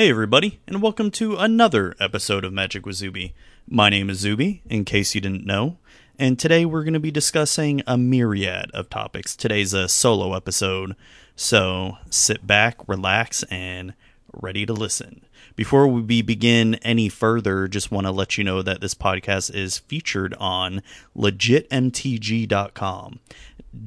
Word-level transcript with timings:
Hey, 0.00 0.08
everybody, 0.08 0.60
and 0.66 0.80
welcome 0.80 1.10
to 1.10 1.36
another 1.36 1.94
episode 2.00 2.46
of 2.46 2.54
Magic 2.54 2.86
with 2.86 2.96
Zuby. 2.96 3.34
My 3.68 3.90
name 3.90 4.08
is 4.08 4.20
Zuby, 4.20 4.62
in 4.64 4.86
case 4.86 5.14
you 5.14 5.20
didn't 5.20 5.44
know, 5.44 5.76
and 6.18 6.38
today 6.38 6.64
we're 6.64 6.84
going 6.84 6.94
to 6.94 7.00
be 7.00 7.10
discussing 7.10 7.82
a 7.86 7.98
myriad 7.98 8.70
of 8.72 8.88
topics. 8.88 9.36
Today's 9.36 9.74
a 9.74 9.90
solo 9.90 10.32
episode, 10.32 10.96
so 11.36 11.98
sit 12.08 12.46
back, 12.46 12.78
relax, 12.88 13.42
and 13.50 13.92
ready 14.32 14.64
to 14.64 14.72
listen. 14.72 15.20
Before 15.54 15.86
we 15.86 16.22
begin 16.22 16.76
any 16.76 17.10
further, 17.10 17.68
just 17.68 17.92
want 17.92 18.06
to 18.06 18.10
let 18.10 18.38
you 18.38 18.44
know 18.44 18.62
that 18.62 18.80
this 18.80 18.94
podcast 18.94 19.54
is 19.54 19.76
featured 19.76 20.32
on 20.40 20.82
legitmtg.com. 21.14 23.20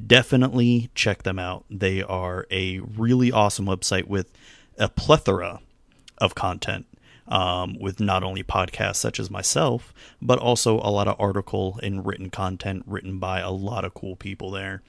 Definitely 0.05 0.91
check 0.93 1.23
them 1.23 1.39
out. 1.39 1.65
They 1.71 2.03
are 2.03 2.45
a 2.51 2.81
really 2.81 3.31
awesome 3.31 3.65
website 3.65 4.05
with 4.05 4.31
a 4.77 4.89
plethora 4.89 5.61
of 6.23 6.35
content 6.35 6.85
um, 7.27 7.77
with 7.79 7.99
not 7.99 8.23
only 8.23 8.43
podcasts 8.43 8.95
such 8.95 9.19
as 9.19 9.29
myself, 9.29 9.93
but 10.21 10.39
also 10.39 10.79
a 10.79 10.89
lot 10.89 11.07
of 11.07 11.19
article 11.19 11.79
and 11.83 12.05
written 12.05 12.29
content 12.29 12.83
written 12.87 13.19
by 13.19 13.39
a 13.39 13.51
lot 13.51 13.85
of 13.85 13.93
cool 13.93 14.15
people 14.15 14.51
there. 14.51 14.81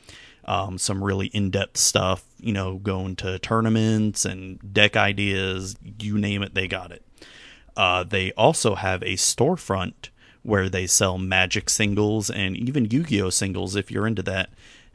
Um, 0.46 0.76
some 0.76 1.02
really 1.02 1.28
in 1.28 1.50
depth 1.50 1.78
stuff, 1.78 2.22
you 2.38 2.52
know, 2.52 2.76
going 2.76 3.16
to 3.16 3.38
tournaments 3.38 4.26
and 4.26 4.74
deck 4.74 4.94
ideas, 4.94 5.76
you 6.00 6.18
name 6.18 6.42
it, 6.42 6.54
they 6.54 6.68
got 6.68 6.92
it. 6.92 7.02
Uh, 7.76 8.04
they 8.04 8.30
also 8.32 8.74
have 8.74 9.02
a 9.02 9.14
storefront 9.14 10.10
where 10.42 10.68
they 10.68 10.86
sell 10.86 11.16
magic 11.16 11.70
singles 11.70 12.28
and 12.28 12.56
even 12.56 12.84
Yu 12.90 13.04
Gi 13.04 13.22
Oh 13.22 13.30
singles 13.30 13.74
if 13.74 13.90
you're 13.90 14.06
into 14.06 14.22
that. 14.22 14.50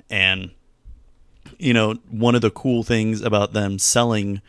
And, 0.08 0.52
you 1.58 1.74
know, 1.74 1.96
one 2.09 2.36
of 2.36 2.42
the 2.42 2.52
cool 2.52 2.84
things 2.84 3.22
about 3.22 3.53
them 3.53 3.80
selling 3.80 4.42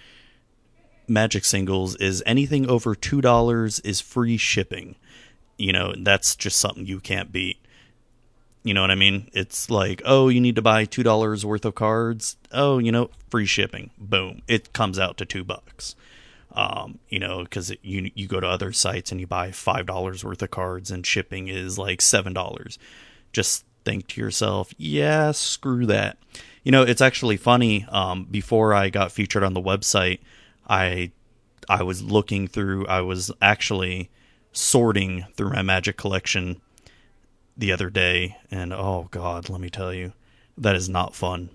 Magic 1.10 1.44
singles 1.44 1.96
is 1.96 2.22
anything 2.24 2.70
over 2.70 2.94
two 2.94 3.20
dollars 3.20 3.80
is 3.80 4.00
free 4.00 4.36
shipping. 4.36 4.94
You 5.58 5.72
know, 5.72 5.92
that's 5.98 6.36
just 6.36 6.58
something 6.58 6.86
you 6.86 7.00
can't 7.00 7.32
beat. 7.32 7.58
You 8.62 8.74
know 8.74 8.82
what 8.82 8.92
I 8.92 8.94
mean? 8.94 9.28
It's 9.32 9.70
like, 9.70 10.02
oh, 10.04 10.28
you 10.28 10.40
need 10.40 10.54
to 10.54 10.62
buy 10.62 10.84
two 10.84 11.02
dollars 11.02 11.44
worth 11.44 11.64
of 11.64 11.74
cards. 11.74 12.36
Oh, 12.52 12.78
you 12.78 12.92
know, 12.92 13.10
free 13.28 13.44
shipping. 13.44 13.90
Boom, 13.98 14.42
it 14.46 14.72
comes 14.72 15.00
out 15.00 15.16
to 15.18 15.24
two 15.24 15.42
bucks. 15.42 15.96
Um, 16.52 17.00
you 17.08 17.18
know, 17.18 17.42
because 17.42 17.72
you 17.82 18.10
you 18.14 18.28
go 18.28 18.38
to 18.38 18.46
other 18.46 18.72
sites 18.72 19.10
and 19.10 19.20
you 19.20 19.26
buy 19.26 19.50
five 19.50 19.86
dollars 19.86 20.24
worth 20.24 20.42
of 20.42 20.50
cards 20.52 20.92
and 20.92 21.04
shipping 21.04 21.48
is 21.48 21.76
like 21.76 22.00
seven 22.00 22.32
dollars. 22.32 22.78
Just 23.32 23.64
think 23.84 24.06
to 24.08 24.20
yourself, 24.20 24.72
yeah, 24.78 25.32
screw 25.32 25.86
that. 25.86 26.18
You 26.62 26.70
know, 26.70 26.82
it's 26.82 27.00
actually 27.00 27.36
funny. 27.36 27.86
Um, 27.88 28.28
before 28.30 28.74
I 28.74 28.90
got 28.90 29.10
featured 29.10 29.42
on 29.42 29.54
the 29.54 29.60
website, 29.60 30.20
I 30.70 31.10
I 31.68 31.82
was 31.82 32.02
looking 32.02 32.46
through 32.46 32.86
I 32.86 33.00
was 33.00 33.30
actually 33.42 34.08
sorting 34.52 35.26
through 35.34 35.50
my 35.50 35.62
magic 35.62 35.96
collection 35.96 36.60
the 37.56 37.72
other 37.72 37.90
day 37.90 38.36
and 38.50 38.72
oh 38.72 39.08
god, 39.10 39.50
let 39.50 39.60
me 39.60 39.68
tell 39.68 39.92
you, 39.92 40.12
that 40.56 40.76
is 40.76 40.88
not 40.88 41.14
fun. 41.14 41.50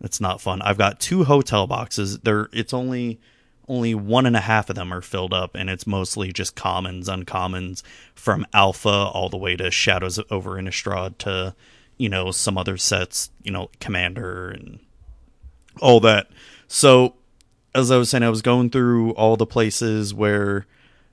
It's 0.00 0.20
not 0.20 0.40
fun. 0.40 0.60
I've 0.62 0.78
got 0.78 1.00
two 1.00 1.24
hotel 1.24 1.66
boxes. 1.66 2.18
There 2.18 2.48
it's 2.52 2.74
only 2.74 3.20
only 3.68 3.94
one 3.94 4.26
and 4.26 4.34
a 4.34 4.40
half 4.40 4.68
of 4.68 4.74
them 4.74 4.92
are 4.92 5.00
filled 5.00 5.32
up 5.32 5.54
and 5.54 5.70
it's 5.70 5.86
mostly 5.86 6.32
just 6.32 6.56
commons, 6.56 7.08
uncommons 7.08 7.82
from 8.16 8.44
alpha 8.52 8.88
all 8.88 9.28
the 9.28 9.36
way 9.36 9.54
to 9.54 9.70
shadows 9.70 10.18
over 10.28 10.60
Innistrad 10.60 11.18
to 11.18 11.54
you 11.96 12.08
know 12.08 12.32
some 12.32 12.58
other 12.58 12.76
sets, 12.76 13.30
you 13.44 13.52
know, 13.52 13.70
commander 13.78 14.50
and 14.50 14.80
all 15.80 16.00
that. 16.00 16.28
So 16.66 17.14
as 17.74 17.90
I 17.90 17.96
was 17.96 18.10
saying, 18.10 18.22
I 18.22 18.30
was 18.30 18.42
going 18.42 18.70
through 18.70 19.12
all 19.12 19.36
the 19.36 19.46
places 19.46 20.12
where 20.12 20.66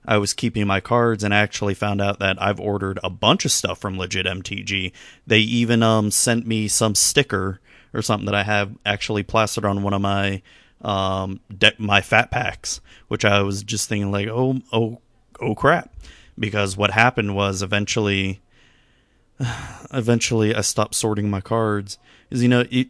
I 0.06 0.18
was 0.18 0.34
keeping 0.34 0.66
my 0.66 0.79
cards 0.79 1.23
and 1.23 1.34
actually 1.34 1.73
found 1.73 2.01
out 2.01 2.19
that 2.19 2.41
I've 2.41 2.59
ordered 2.59 3.00
a 3.03 3.09
bunch 3.09 3.45
of 3.45 3.51
stuff 3.51 3.79
from 3.79 3.97
Legit 3.97 4.25
MTG. 4.25 4.91
They 5.28 5.40
even 5.40 5.84
um 5.84 6.12
sent 6.12 6.47
me 6.47 6.68
some 6.68 6.95
sticker 6.95 7.59
or 7.94 8.01
something 8.01 8.25
that 8.25 8.35
I 8.35 8.44
have 8.44 8.78
actually 8.85 9.23
plastered 9.23 9.66
on 9.66 9.84
one 9.84 9.94
of 9.94 10.01
my 10.01 10.41
um 10.81 11.41
de- 11.56 11.73
my 11.78 12.01
fat 12.01 12.31
packs, 12.31 12.79
which 13.09 13.25
I 13.25 13.41
was 13.41 13.63
just 13.63 13.89
thinking 13.89 14.12
like, 14.12 14.28
oh 14.28 14.62
oh 14.72 15.01
oh 15.41 15.56
crap, 15.56 15.94
because 16.39 16.78
what 16.78 16.91
happened 16.91 17.35
was 17.35 17.62
eventually, 17.62 18.41
eventually 19.94 20.56
I 20.56 20.62
stopped 20.62 20.95
sorting 20.95 21.29
my 21.29 21.41
cards. 21.41 21.97
Is 22.29 22.41
you 22.41 22.50
know 22.50 22.66
it, 22.72 22.88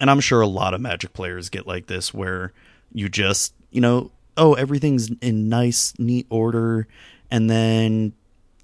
and 0.00 0.10
I'm 0.10 0.20
sure 0.20 0.40
a 0.40 0.46
lot 0.46 0.74
of 0.74 0.80
Magic 0.80 1.12
players 1.12 1.50
get 1.50 1.68
like 1.68 1.86
this 1.86 2.12
where 2.12 2.52
you 2.92 3.08
just 3.08 3.54
you 3.70 3.80
know 3.80 4.10
oh 4.38 4.54
everything's 4.54 5.10
in 5.20 5.48
nice 5.48 5.92
neat 5.98 6.26
order. 6.30 6.86
And 7.30 7.50
then 7.50 8.14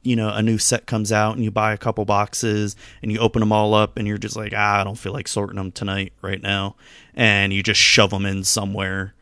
you 0.03 0.17
know 0.17 0.31
a 0.31 0.43
new 0.43 0.59
set 0.59 0.87
comes 0.87 1.12
out 1.12 1.35
and 1.35 1.45
you 1.45 1.51
buy 1.51 1.73
a 1.73 1.79
couple 1.79 2.05
boxes 2.05 2.77
and 3.03 3.11
you 3.11 3.19
open 3.19 3.41
them 3.41 3.53
all 3.53 3.75
up 3.75 3.97
and 3.97 4.07
you're 4.07 4.19
just 4.19 4.37
like 4.37 4.53
ah 4.55 4.81
i 4.81 4.85
don't 4.85 4.99
feel 4.99 5.12
like 5.12 5.27
sorting 5.27 5.57
them 5.57 5.73
tonight 5.73 6.12
right 6.23 6.43
now. 6.43 6.77
And 7.15 7.53
you 7.53 7.62
just 7.62 7.81
shove 7.81 8.11
them 8.11 8.25
in 8.25 8.45
somewhere 8.45 9.15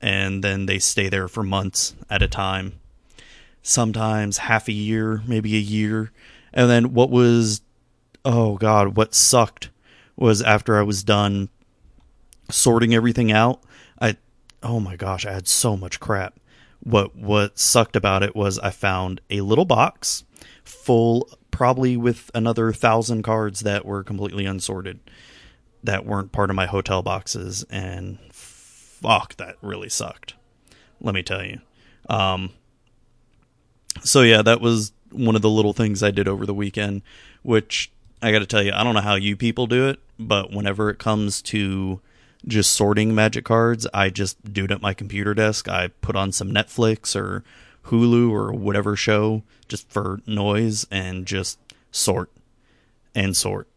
and 0.00 0.42
then 0.42 0.66
they 0.66 0.78
stay 0.78 1.08
there 1.08 1.28
for 1.28 1.42
months 1.42 1.94
at 2.10 2.22
a 2.22 2.28
time. 2.28 2.80
Sometimes 3.62 4.38
half 4.38 4.68
a 4.68 4.72
year 4.72 5.22
maybe 5.26 5.54
a 5.56 5.60
year. 5.60 6.10
And 6.52 6.68
then 6.68 6.92
what 6.92 7.10
was 7.10 7.62
oh 8.24 8.56
god 8.56 8.96
what 8.96 9.14
sucked 9.14 9.70
was 10.16 10.42
after 10.42 10.78
i 10.78 10.82
was 10.82 11.02
done 11.02 11.48
sorting 12.50 12.94
everything 12.94 13.32
out 13.32 13.60
oh 14.62 14.80
my 14.80 14.96
gosh, 14.96 15.26
I 15.26 15.32
had 15.32 15.48
so 15.48 15.76
much 15.76 16.00
crap. 16.00 16.38
What 16.80 17.14
what 17.16 17.58
sucked 17.58 17.96
about 17.96 18.22
it 18.22 18.34
was 18.34 18.58
I 18.58 18.70
found 18.70 19.20
a 19.30 19.40
little 19.42 19.64
box 19.64 20.24
full 20.64 21.28
probably 21.50 21.96
with 21.96 22.30
another 22.34 22.72
thousand 22.72 23.22
cards 23.22 23.60
that 23.60 23.84
were 23.84 24.02
completely 24.02 24.46
unsorted 24.46 24.98
that 25.84 26.06
weren't 26.06 26.32
part 26.32 26.50
of 26.50 26.56
my 26.56 26.66
hotel 26.66 27.02
boxes 27.02 27.64
and 27.70 28.18
fuck 28.32 29.36
that 29.36 29.56
really 29.60 29.88
sucked 29.88 30.34
let 31.00 31.14
me 31.14 31.22
tell 31.22 31.44
you 31.44 31.60
um 32.08 32.50
so 34.00 34.22
yeah 34.22 34.42
that 34.42 34.60
was 34.60 34.92
one 35.10 35.36
of 35.36 35.42
the 35.42 35.50
little 35.50 35.72
things 35.72 36.02
i 36.02 36.10
did 36.10 36.26
over 36.26 36.46
the 36.46 36.54
weekend 36.54 37.02
which 37.42 37.92
i 38.22 38.32
got 38.32 38.38
to 38.38 38.46
tell 38.46 38.62
you 38.62 38.72
i 38.72 38.82
don't 38.82 38.94
know 38.94 39.00
how 39.00 39.14
you 39.14 39.36
people 39.36 39.66
do 39.66 39.88
it 39.88 40.00
but 40.18 40.52
whenever 40.52 40.88
it 40.88 40.98
comes 40.98 41.42
to 41.42 42.00
just 42.46 42.72
sorting 42.72 43.14
magic 43.14 43.44
cards. 43.44 43.86
I 43.94 44.10
just 44.10 44.52
do 44.52 44.64
it 44.64 44.70
at 44.70 44.82
my 44.82 44.94
computer 44.94 45.34
desk. 45.34 45.68
I 45.68 45.88
put 45.88 46.16
on 46.16 46.32
some 46.32 46.50
Netflix 46.50 47.14
or 47.14 47.44
Hulu 47.86 48.30
or 48.30 48.52
whatever 48.52 48.96
show 48.96 49.42
just 49.68 49.88
for 49.90 50.20
noise 50.26 50.86
and 50.90 51.26
just 51.26 51.58
sort 51.90 52.30
and 53.14 53.36
sort 53.36 53.68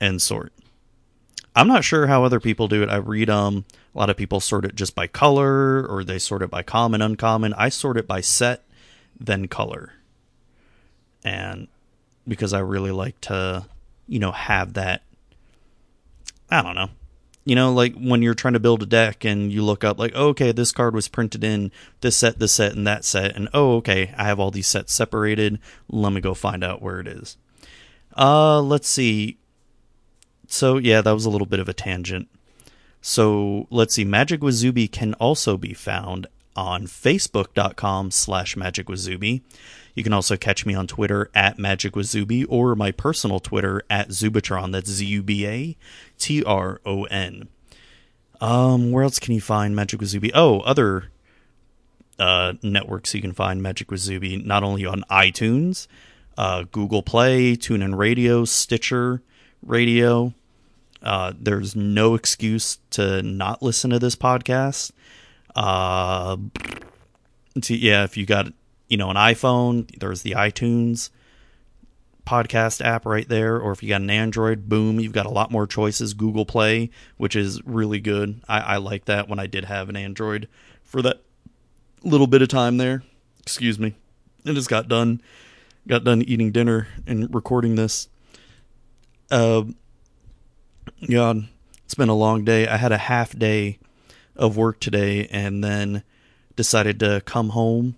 and 0.00 0.20
sort. 0.20 0.52
I'm 1.54 1.68
not 1.68 1.84
sure 1.84 2.06
how 2.06 2.24
other 2.24 2.40
people 2.40 2.68
do 2.68 2.82
it. 2.82 2.90
I 2.90 2.96
read 2.96 3.30
um 3.30 3.64
a 3.94 3.98
lot 3.98 4.10
of 4.10 4.16
people 4.16 4.40
sort 4.40 4.66
it 4.66 4.74
just 4.74 4.94
by 4.94 5.06
color 5.06 5.86
or 5.86 6.04
they 6.04 6.18
sort 6.18 6.42
it 6.42 6.50
by 6.50 6.62
common 6.62 7.00
uncommon. 7.00 7.54
I 7.54 7.70
sort 7.70 7.96
it 7.96 8.06
by 8.06 8.20
set 8.20 8.62
then 9.18 9.48
color. 9.48 9.94
And 11.24 11.68
because 12.28 12.52
I 12.52 12.58
really 12.58 12.90
like 12.90 13.18
to, 13.22 13.66
you 14.06 14.18
know, 14.18 14.32
have 14.32 14.74
that 14.74 15.02
I 16.50 16.62
don't 16.62 16.74
know 16.74 16.90
you 17.46 17.54
know, 17.54 17.72
like 17.72 17.94
when 17.94 18.22
you're 18.22 18.34
trying 18.34 18.54
to 18.54 18.60
build 18.60 18.82
a 18.82 18.86
deck 18.86 19.24
and 19.24 19.52
you 19.52 19.62
look 19.62 19.84
up, 19.84 20.00
like, 20.00 20.10
oh, 20.16 20.30
okay, 20.30 20.50
this 20.50 20.72
card 20.72 20.94
was 20.94 21.06
printed 21.06 21.44
in 21.44 21.70
this 22.00 22.16
set, 22.16 22.40
this 22.40 22.52
set, 22.52 22.72
and 22.72 22.84
that 22.88 23.04
set, 23.04 23.36
and 23.36 23.48
oh, 23.54 23.76
okay, 23.76 24.12
I 24.18 24.24
have 24.24 24.40
all 24.40 24.50
these 24.50 24.66
sets 24.66 24.92
separated. 24.92 25.60
Let 25.88 26.12
me 26.12 26.20
go 26.20 26.34
find 26.34 26.64
out 26.64 26.82
where 26.82 26.98
it 26.98 27.06
is. 27.06 27.36
Uh, 28.16 28.60
let's 28.60 28.88
see. 28.88 29.38
So 30.48 30.76
yeah, 30.76 31.00
that 31.02 31.12
was 31.12 31.24
a 31.24 31.30
little 31.30 31.46
bit 31.46 31.60
of 31.60 31.68
a 31.68 31.72
tangent. 31.72 32.28
So 33.00 33.68
let's 33.70 33.94
see. 33.94 34.04
Magic 34.04 34.42
with 34.42 34.54
Zuby 34.54 34.88
can 34.88 35.14
also 35.14 35.56
be 35.56 35.72
found 35.72 36.26
on 36.56 36.86
Facebook.com 36.86 38.10
slash 38.10 38.56
Magic 38.56 38.88
with 38.88 38.98
Zuby. 38.98 39.42
You 39.94 40.02
can 40.02 40.12
also 40.12 40.36
catch 40.36 40.66
me 40.66 40.74
on 40.74 40.86
Twitter 40.86 41.30
at 41.34 41.58
Magic 41.58 41.94
with 41.94 42.06
Zuby 42.06 42.44
or 42.44 42.74
my 42.74 42.90
personal 42.90 43.40
Twitter 43.40 43.82
at 43.88 44.08
Zubatron. 44.08 44.72
That's 44.72 44.90
Z 44.90 45.04
U 45.06 45.22
B 45.22 45.46
A 45.46 45.76
T 46.18 46.42
R 46.42 46.80
O 46.84 47.04
N. 47.04 47.48
Um, 48.40 48.90
where 48.90 49.04
else 49.04 49.18
can 49.18 49.34
you 49.34 49.40
find 49.40 49.74
Magic 49.74 50.00
with 50.00 50.10
Zuby? 50.10 50.32
Oh, 50.34 50.60
other 50.60 51.10
uh, 52.18 52.54
networks 52.62 53.14
you 53.14 53.20
can 53.20 53.32
find 53.32 53.62
Magic 53.62 53.90
with 53.90 54.00
Zuby, 54.00 54.36
not 54.36 54.62
only 54.62 54.84
on 54.84 55.04
iTunes, 55.10 55.86
uh, 56.36 56.64
Google 56.70 57.02
Play, 57.02 57.56
TuneIn 57.56 57.96
Radio, 57.96 58.44
Stitcher 58.44 59.22
Radio. 59.62 60.34
Uh, 61.02 61.32
there's 61.38 61.76
no 61.76 62.14
excuse 62.14 62.78
to 62.90 63.22
not 63.22 63.62
listen 63.62 63.90
to 63.90 63.98
this 63.98 64.16
podcast. 64.16 64.90
Uh, 65.56 66.36
yeah, 67.68 68.04
if 68.04 68.16
you 68.16 68.26
got 68.26 68.52
you 68.88 68.96
know, 68.96 69.10
an 69.10 69.16
iPhone, 69.16 69.90
there's 69.98 70.22
the 70.22 70.32
iTunes 70.32 71.10
podcast 72.26 72.84
app 72.84 73.06
right 73.06 73.28
there. 73.28 73.58
Or 73.58 73.72
if 73.72 73.82
you 73.82 73.88
got 73.88 74.00
an 74.00 74.10
Android, 74.10 74.68
boom, 74.68 75.00
you've 75.00 75.12
got 75.12 75.26
a 75.26 75.30
lot 75.30 75.50
more 75.50 75.66
choices. 75.66 76.14
Google 76.14 76.46
Play, 76.46 76.90
which 77.16 77.36
is 77.36 77.64
really 77.64 78.00
good. 78.00 78.40
I, 78.48 78.60
I 78.60 78.76
like 78.76 79.06
that 79.06 79.28
when 79.28 79.38
I 79.38 79.46
did 79.46 79.64
have 79.64 79.88
an 79.88 79.96
Android 79.96 80.48
for 80.84 81.02
that 81.02 81.22
little 82.02 82.26
bit 82.26 82.42
of 82.42 82.48
time 82.48 82.76
there. 82.76 83.02
Excuse 83.40 83.78
me. 83.78 83.94
I 84.44 84.52
just 84.52 84.68
got 84.68 84.88
done 84.88 85.20
got 85.88 86.02
done 86.04 86.22
eating 86.22 86.50
dinner 86.50 86.88
and 87.06 87.32
recording 87.32 87.76
this. 87.76 88.08
Uh, 89.30 89.64
God, 91.08 91.48
it's 91.84 91.94
been 91.94 92.08
a 92.08 92.14
long 92.14 92.44
day. 92.44 92.66
I 92.66 92.76
had 92.76 92.92
a 92.92 92.98
half 92.98 93.36
day 93.36 93.78
of 94.36 94.56
work 94.56 94.80
today, 94.80 95.26
and 95.30 95.62
then 95.62 96.02
decided 96.54 97.00
to 97.00 97.22
come 97.24 97.50
home. 97.50 97.96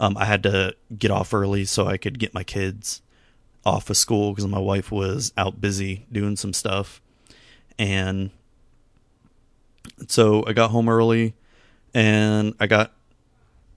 Um, 0.00 0.16
I 0.16 0.24
had 0.24 0.42
to 0.44 0.74
get 0.96 1.10
off 1.10 1.34
early 1.34 1.64
so 1.64 1.86
I 1.86 1.96
could 1.96 2.18
get 2.18 2.34
my 2.34 2.44
kids 2.44 3.02
off 3.64 3.90
of 3.90 3.96
school 3.96 4.30
because 4.32 4.46
my 4.46 4.58
wife 4.58 4.92
was 4.92 5.32
out 5.36 5.60
busy 5.60 6.06
doing 6.12 6.36
some 6.36 6.52
stuff, 6.52 7.00
and 7.78 8.30
so 10.06 10.44
I 10.46 10.52
got 10.52 10.70
home 10.70 10.88
early, 10.88 11.34
and 11.94 12.54
I 12.60 12.66
got 12.66 12.92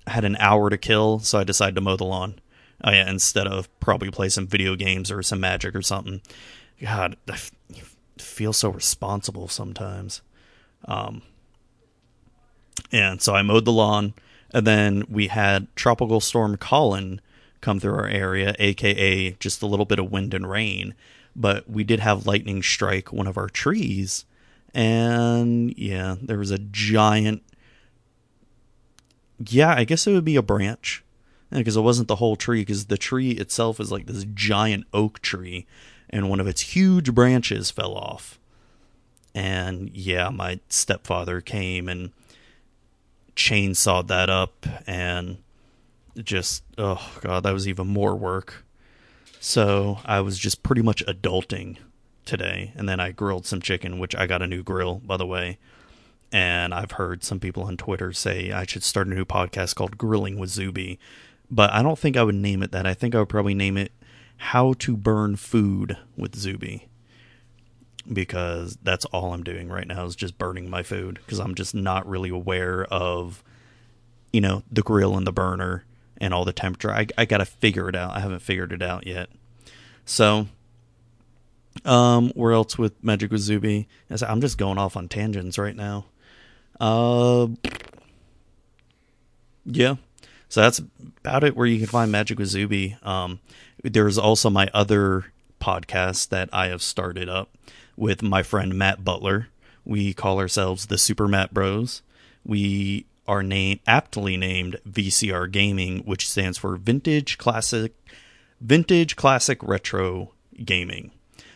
had 0.08 0.26
an 0.26 0.36
hour 0.38 0.70
to 0.70 0.78
kill, 0.78 1.20
so 1.20 1.40
I 1.40 1.44
decided 1.44 1.76
to 1.76 1.82
mow 1.82 1.96
the 1.96 2.06
lawn. 2.06 2.36
Oh 2.84 2.92
yeah, 2.92 3.10
instead 3.10 3.48
of 3.48 3.68
probably 3.80 4.10
play 4.10 4.30
some 4.30 4.48
video 4.48 4.76
games 4.76 5.12
or 5.12 5.22
some 5.22 5.40
magic 5.40 5.76
or 5.76 5.82
something. 5.82 6.22
God, 6.82 7.16
I 7.30 7.34
f- 7.34 7.52
feel 8.18 8.54
so 8.54 8.70
responsible 8.70 9.48
sometimes. 9.48 10.22
Um, 10.86 11.22
and 12.92 13.22
so 13.22 13.36
I 13.36 13.42
mowed 13.42 13.66
the 13.66 13.72
lawn, 13.72 14.14
and 14.54 14.66
then 14.66 15.06
we 15.10 15.28
had 15.28 15.68
Tropical 15.76 16.20
Storm 16.20 16.58
Colin 16.58 17.22
come 17.62 17.80
through 17.80 17.96
our 17.96 18.08
area, 18.08 18.56
aka 18.60 19.32
just 19.34 19.62
a 19.62 19.68
little 19.68 19.86
bit 19.86 20.00
of 20.00 20.12
wind 20.12 20.34
and 20.34 20.50
rain. 20.50 20.94
But 21.36 21.70
we 21.70 21.84
did 21.84 22.00
have 22.00 22.28
lightning 22.28 22.62
strike 22.62 23.14
one 23.14 23.28
of 23.28 23.38
our 23.38 23.50
trees, 23.50 24.26
and 24.74 25.78
yeah, 25.78 26.16
there 26.22 26.40
was 26.40 26.52
a 26.52 26.60
giant. 26.60 27.44
Yeah, 29.48 29.74
I 29.74 29.86
guess 29.86 30.06
it 30.06 30.14
would 30.14 30.26
be 30.26 30.36
a 30.36 30.42
branch 30.42 31.04
because 31.50 31.76
it 31.76 31.82
wasn't 31.82 32.08
the 32.08 32.18
whole 32.18 32.36
tree 32.36 32.62
because 32.62 32.86
the 32.86 32.98
tree 32.98 33.32
itself 33.32 33.80
is 33.80 33.92
like 33.92 34.06
this 34.06 34.26
giant 34.34 34.86
oak 34.94 35.22
tree 35.22 35.66
and 36.10 36.30
one 36.30 36.40
of 36.40 36.48
its 36.48 36.62
huge 36.62 37.14
branches 37.14 37.72
fell 37.72 37.94
off 37.94 38.40
and 39.34 39.90
yeah 39.92 40.30
my 40.30 40.60
stepfather 40.70 41.42
came 41.42 41.88
and 41.88 42.12
chainsawed 43.36 44.08
that 44.08 44.30
up 44.30 44.66
and 44.86 45.38
just 46.24 46.64
oh 46.78 47.12
god 47.22 47.44
that 47.44 47.54
was 47.54 47.68
even 47.68 47.88
more 47.88 48.16
work 48.16 48.66
so 49.40 50.00
i 50.06 50.20
was 50.20 50.38
just 50.38 50.62
pretty 50.62 50.82
much 50.82 51.06
adulting 51.06 51.78
today 52.26 52.72
and 52.76 52.88
then 52.88 53.00
i 53.00 53.12
grilled 53.12 53.46
some 53.46 53.62
chicken 53.62 53.98
which 53.98 54.16
i 54.16 54.28
got 54.28 54.42
a 54.42 54.48
new 54.48 54.62
grill 54.62 54.96
by 55.06 55.16
the 55.16 55.26
way 55.26 55.58
and 56.32 56.74
i've 56.74 56.92
heard 56.92 57.24
some 57.24 57.40
people 57.40 57.64
on 57.64 57.78
twitter 57.78 58.12
say 58.12 58.52
i 58.52 58.66
should 58.66 58.84
start 58.84 59.08
a 59.08 59.14
new 59.14 59.26
podcast 59.26 59.74
called 59.76 59.98
grilling 59.98 60.38
with 60.38 60.50
zuby 60.50 61.00
but 61.52 61.72
I 61.72 61.84
don't 61.84 62.00
think 62.00 62.16
I 62.16 62.24
would 62.24 62.36
name 62.36 62.64
it 62.64 62.72
that. 62.72 62.88
I 62.88 62.94
think 62.94 63.14
I 63.14 63.20
would 63.20 63.30
probably 63.30 63.54
name 63.54 63.78
it 63.78 63.92
How 64.38 64.74
to 64.80 64.96
Burn 64.96 65.36
Food 65.36 65.98
with 66.16 66.34
Zuby. 66.36 66.88
Because 68.12 68.78
that's 68.82 69.06
all 69.06 69.34
I'm 69.34 69.44
doing 69.44 69.70
right 69.70 69.88
now 69.88 70.06
is 70.06 70.16
just 70.16 70.38
burning 70.38 70.70
my 70.70 70.82
food 70.82 71.20
because 71.24 71.40
I'm 71.40 71.54
just 71.54 71.76
not 71.76 72.08
really 72.08 72.30
aware 72.30 72.86
of, 72.86 73.44
you 74.34 74.42
know, 74.42 74.64
the 74.72 74.82
grill 74.82 75.16
and 75.18 75.28
the 75.28 75.32
burner 75.32 75.86
and 76.20 76.34
all 76.34 76.44
the 76.44 76.54
temperature. 76.54 76.92
I, 76.92 77.08
I 77.18 77.26
got 77.26 77.38
to 77.38 77.46
figure 77.46 77.90
it 77.90 77.96
out. 77.96 78.16
I 78.16 78.20
haven't 78.20 78.42
figured 78.42 78.74
it 78.74 78.82
out 78.82 79.06
yet. 79.06 79.30
So, 80.04 80.48
um, 81.86 82.32
where 82.32 82.54
else 82.54 82.78
with 82.78 83.04
Magic 83.04 83.32
with 83.32 83.42
Zuby? 83.42 83.88
I'm 84.10 84.42
just 84.42 84.58
going 84.58 84.78
off 84.78 84.98
on 84.98 85.08
tangents 85.08 85.58
right 85.58 85.76
now. 85.76 86.06
Uh, 86.80 87.48
yeah, 89.66 89.96
so 90.50 90.62
that's 90.62 90.80
about 90.80 91.44
it 91.44 91.56
where 91.56 91.68
you 91.68 91.78
can 91.78 91.88
find 91.88 92.12
Magic 92.12 92.40
with 92.40 92.48
Zuby. 92.50 92.98
Um, 93.04 93.40
there's 93.84 94.18
also 94.18 94.50
my 94.50 94.70
other 94.74 95.32
podcast 95.62 96.30
that 96.30 96.50
I 96.52 96.68
have 96.68 96.82
started 96.82 97.30
up 97.30 97.56
with 98.02 98.24
my 98.24 98.42
friend 98.42 98.74
Matt 98.74 99.06
Butler. 99.06 99.50
We 99.86 100.12
call 100.16 100.40
ourselves 100.40 100.88
the 100.88 100.98
Super 100.98 101.28
Matt 101.28 101.54
Bros. 101.54 102.02
We 102.44 103.06
are 103.28 103.44
named 103.44 103.80
aptly 103.86 104.36
named 104.38 104.78
VCR 104.90 105.50
Gaming, 105.52 106.00
which 106.00 106.28
stands 106.28 106.58
for 106.58 106.76
Vintage 106.78 107.38
Classic 107.38 107.94
Vintage 108.60 109.16
Classic 109.16 109.62
Retro 109.62 110.34
Gaming. 110.66 111.12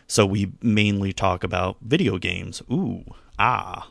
So 0.05 0.23
we 0.27 0.51
mainly 0.61 1.13
talk 1.13 1.43
about 1.43 1.77
video 1.81 2.19
games. 2.19 2.61
Ooh, 2.71 3.03
ah, 3.39 3.89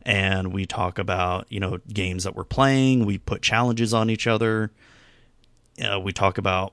and 0.00 0.54
we 0.54 0.64
talk 0.64 0.98
about 0.98 1.46
you 1.50 1.60
know 1.60 1.80
games 1.92 2.24
that 2.24 2.34
we're 2.34 2.44
playing. 2.44 3.04
We 3.04 3.18
put 3.18 3.42
challenges 3.42 3.92
on 3.92 4.08
each 4.08 4.26
other. 4.26 4.70
Uh, 5.78 6.00
we 6.00 6.12
talk 6.12 6.38
about 6.38 6.72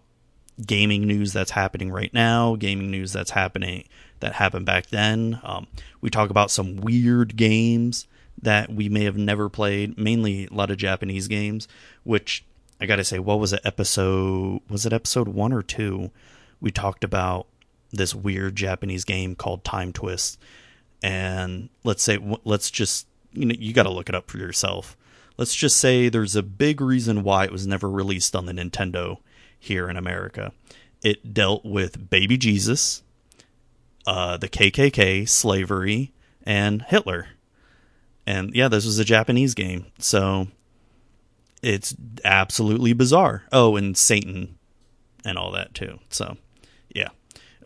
gaming 0.66 1.06
news 1.06 1.34
that's 1.34 1.52
happening 1.52 1.92
right 1.92 2.14
now, 2.14 2.56
gaming 2.56 2.90
news 2.90 3.12
that's 3.12 3.32
happening 3.32 3.84
that 4.20 4.34
happened 4.34 4.66
back 4.66 4.88
then. 4.88 5.40
Um, 5.44 5.68
we 6.02 6.10
talk 6.10 6.30
about 6.30 6.52
some 6.52 6.78
weird 6.78 7.36
games 7.36 8.08
that 8.42 8.72
we 8.72 8.90
may 8.90 9.04
have 9.04 9.18
never 9.18 9.50
played, 9.50 9.98
mainly 9.98 10.46
a 10.46 10.54
lot 10.54 10.72
of 10.72 10.78
Japanese 10.78 11.28
games. 11.28 11.68
Which 12.04 12.46
I 12.80 12.86
gotta 12.86 13.04
say, 13.04 13.20
what 13.20 13.40
was 13.40 13.54
it? 13.54 13.62
Episode 13.64 14.62
was 14.70 14.86
it 14.86 14.94
episode 14.94 15.28
one 15.28 15.54
or 15.54 15.64
two? 15.64 16.12
We 16.60 16.72
talked 16.72 17.04
about 17.04 17.48
this 17.92 18.14
weird 18.14 18.56
Japanese 18.56 19.06
game 19.06 19.36
called 19.36 19.64
Time 19.64 19.94
Twist, 19.94 20.40
and 21.02 21.70
let's 21.84 22.04
say 22.04 22.20
let's 22.44 22.70
just 22.72 23.08
you 23.34 23.46
know 23.46 23.56
you 23.58 23.74
got 23.74 23.84
to 23.84 23.92
look 23.92 24.10
it 24.10 24.16
up 24.16 24.30
for 24.30 24.38
yourself. 24.38 24.98
Let's 25.38 25.56
just 25.56 25.78
say 25.78 26.10
there's 26.10 26.36
a 26.36 26.44
big 26.44 26.82
reason 26.82 27.24
why 27.24 27.46
it 27.46 27.52
was 27.52 27.68
never 27.68 27.90
released 27.90 28.36
on 28.36 28.48
the 28.48 28.54
Nintendo 28.54 29.18
here 29.60 29.90
in 29.90 29.96
America. 29.96 30.52
It 31.04 31.34
dealt 31.34 31.64
with 31.64 32.10
baby 32.10 32.38
Jesus, 32.38 33.04
uh, 34.08 34.38
the 34.38 34.48
KKK, 34.48 35.28
slavery, 35.28 36.14
and 36.44 36.82
Hitler. 36.82 37.28
And 38.26 38.56
yeah, 38.56 38.70
this 38.70 38.86
was 38.86 38.98
a 39.00 39.06
Japanese 39.06 39.54
game, 39.54 39.88
so 40.00 40.48
it's 41.62 41.94
absolutely 42.24 42.94
bizarre. 42.94 43.44
Oh, 43.52 43.76
and 43.76 43.98
Satan 43.98 44.58
and 45.26 45.38
all 45.38 45.52
that 45.52 45.74
too. 45.74 46.00
So 46.10 46.38
yeah, 46.96 47.10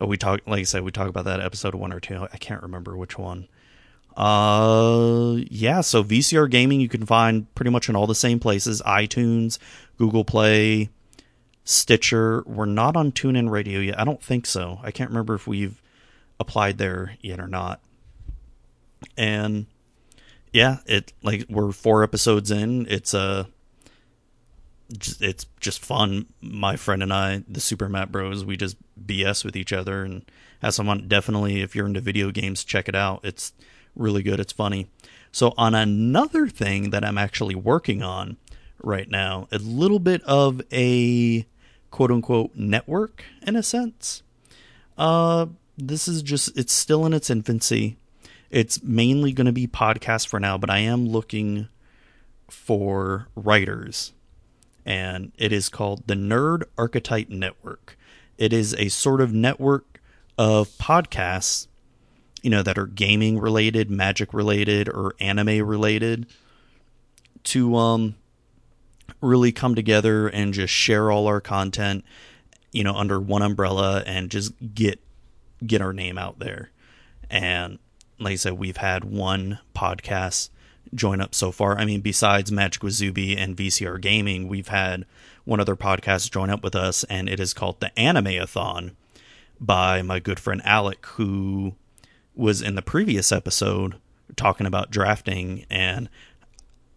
oh, 0.00 0.06
we 0.06 0.16
talk 0.16 0.40
like 0.46 0.60
I 0.60 0.64
said, 0.64 0.82
we 0.82 0.90
talk 0.90 1.08
about 1.08 1.24
that 1.24 1.40
episode 1.40 1.74
one 1.76 1.92
or 1.92 2.00
two. 2.00 2.26
I 2.32 2.36
can't 2.38 2.62
remember 2.62 2.96
which 2.96 3.16
one. 3.16 3.48
Uh, 4.16 5.36
yeah. 5.48 5.80
So 5.80 6.04
VCR 6.04 6.50
gaming 6.50 6.80
you 6.80 6.88
can 6.88 7.06
find 7.06 7.52
pretty 7.54 7.70
much 7.70 7.88
in 7.88 7.96
all 7.96 8.06
the 8.06 8.14
same 8.14 8.40
places: 8.40 8.82
iTunes, 8.82 9.58
Google 9.96 10.24
Play, 10.24 10.90
Stitcher. 11.64 12.42
We're 12.46 12.66
not 12.66 12.96
on 12.96 13.12
TuneIn 13.12 13.50
Radio 13.50 13.80
yet. 13.80 13.98
I 13.98 14.04
don't 14.04 14.22
think 14.22 14.46
so. 14.46 14.80
I 14.82 14.90
can't 14.90 15.10
remember 15.10 15.34
if 15.34 15.46
we've 15.48 15.81
applied 16.42 16.76
there 16.76 17.16
yet 17.22 17.40
or 17.40 17.48
not. 17.48 17.80
And 19.16 19.66
yeah, 20.52 20.78
it 20.86 21.14
like 21.22 21.46
we're 21.48 21.72
four 21.72 22.04
episodes 22.04 22.50
in. 22.50 22.86
It's 22.88 23.14
a 23.14 23.18
uh, 23.18 23.44
it's 25.20 25.46
just 25.58 25.82
fun. 25.82 26.26
My 26.42 26.76
friend 26.76 27.02
and 27.02 27.12
I, 27.12 27.44
the 27.48 27.60
Super 27.60 27.88
Matt 27.88 28.12
Bros, 28.12 28.44
we 28.44 28.58
just 28.58 28.76
BS 29.02 29.44
with 29.44 29.56
each 29.56 29.72
other 29.72 30.04
and 30.04 30.30
as 30.62 30.76
someone 30.76 31.08
definitely 31.08 31.60
if 31.60 31.74
you're 31.74 31.86
into 31.86 32.00
video 32.00 32.30
games, 32.30 32.64
check 32.64 32.88
it 32.88 32.94
out. 32.94 33.20
It's 33.24 33.52
really 33.96 34.22
good. 34.22 34.38
It's 34.38 34.52
funny. 34.52 34.88
So, 35.32 35.54
on 35.56 35.74
another 35.74 36.48
thing 36.48 36.90
that 36.90 37.04
I'm 37.04 37.18
actually 37.18 37.54
working 37.54 38.02
on 38.02 38.36
right 38.82 39.10
now, 39.10 39.48
a 39.50 39.58
little 39.58 39.98
bit 39.98 40.22
of 40.24 40.60
a 40.70 41.46
quote 41.90 42.10
unquote 42.10 42.54
network 42.54 43.24
in 43.42 43.56
a 43.56 43.62
sense. 43.62 44.22
Uh, 44.98 45.46
this 45.76 46.08
is 46.08 46.22
just, 46.22 46.56
it's 46.56 46.72
still 46.72 47.06
in 47.06 47.12
its 47.12 47.30
infancy. 47.30 47.96
It's 48.50 48.82
mainly 48.82 49.32
going 49.32 49.46
to 49.46 49.52
be 49.52 49.66
podcast 49.66 50.28
for 50.28 50.38
now, 50.38 50.58
but 50.58 50.70
I 50.70 50.78
am 50.78 51.08
looking 51.08 51.68
for 52.48 53.28
writers. 53.34 54.12
And 54.84 55.32
it 55.38 55.52
is 55.52 55.68
called 55.68 56.06
the 56.06 56.14
Nerd 56.14 56.64
Archetype 56.76 57.28
Network. 57.28 57.96
It 58.36 58.52
is 58.52 58.74
a 58.74 58.88
sort 58.88 59.20
of 59.20 59.32
network 59.32 60.00
of 60.36 60.68
podcasts 60.70 61.68
you 62.42 62.50
know 62.50 62.62
that 62.62 62.76
are 62.76 62.86
gaming 62.86 63.38
related, 63.38 63.90
magic 63.90 64.34
related, 64.34 64.88
or 64.88 65.14
anime 65.20 65.64
related 65.66 66.26
to 67.44 67.76
um 67.76 68.14
really 69.20 69.52
come 69.52 69.74
together 69.74 70.28
and 70.28 70.52
just 70.52 70.72
share 70.72 71.10
all 71.10 71.28
our 71.28 71.40
content, 71.40 72.04
you 72.72 72.82
know, 72.82 72.94
under 72.94 73.20
one 73.20 73.42
umbrella 73.42 74.02
and 74.04 74.30
just 74.30 74.52
get 74.74 75.00
get 75.66 75.82
our 75.82 75.92
name 75.92 76.18
out 76.18 76.38
there. 76.38 76.70
And 77.30 77.78
like 78.18 78.32
I 78.32 78.36
said, 78.36 78.54
we've 78.54 78.76
had 78.76 79.04
one 79.04 79.58
podcast 79.74 80.50
join 80.94 81.20
up 81.20 81.34
so 81.34 81.50
far. 81.50 81.78
I 81.78 81.84
mean, 81.84 82.00
besides 82.00 82.52
Magic 82.52 82.82
with 82.82 82.92
Zuby 82.94 83.36
and 83.36 83.56
VCR 83.56 84.00
Gaming, 84.00 84.48
we've 84.48 84.68
had 84.68 85.06
one 85.44 85.60
other 85.60 85.76
podcast 85.76 86.30
join 86.30 86.50
up 86.50 86.62
with 86.62 86.74
us, 86.76 87.04
and 87.04 87.28
it 87.28 87.40
is 87.40 87.54
called 87.54 87.80
the 87.80 87.90
Animeathon 87.96 88.92
by 89.60 90.02
my 90.02 90.18
good 90.18 90.38
friend 90.38 90.60
Alec, 90.64 91.04
who 91.06 91.74
was 92.34 92.62
in 92.62 92.74
the 92.74 92.82
previous 92.82 93.32
episode 93.32 93.96
talking 94.36 94.66
about 94.66 94.90
drafting 94.90 95.66
and 95.68 96.08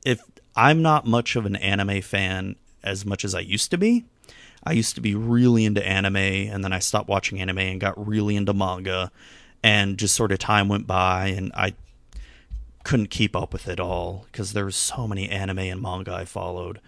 if 0.05 0.22
I'm 0.55 0.81
not 0.81 1.05
much 1.05 1.36
of 1.36 1.45
an 1.45 1.57
anime 1.57 2.01
fan 2.01 2.55
as 2.81 3.05
much 3.05 3.25
as 3.25 3.36
I 3.36 3.41
used 3.41 3.72
to 3.72 3.77
be. 3.77 4.05
I 4.65 4.74
used 4.74 4.95
to 4.95 5.01
be 5.01 5.15
really 5.15 5.65
into 5.65 5.86
anime, 5.86 6.15
and 6.15 6.63
then 6.63 6.74
I 6.74 6.79
stopped 6.79 7.07
watching 7.07 7.39
anime 7.39 7.60
and 7.60 7.81
got 7.81 8.07
really 8.07 8.36
into 8.36 8.53
manga, 8.53 9.12
and 9.63 9.98
just 9.98 10.15
sort 10.15 10.31
of 10.31 10.39
time 10.39 10.67
went 10.67 10.88
by, 10.88 11.27
and 11.27 11.51
I 11.53 11.74
couldn't 12.84 13.10
keep 13.10 13.36
up 13.36 13.51
with 13.51 13.67
it 13.67 13.79
all 13.79 14.25
because 14.31 14.53
there 14.53 14.65
was 14.65 14.75
so 14.75 15.07
many 15.07 15.27
anime 15.27 15.57
and 15.60 15.81
manga 15.81 16.13
I 16.13 16.25
followed 16.25 16.79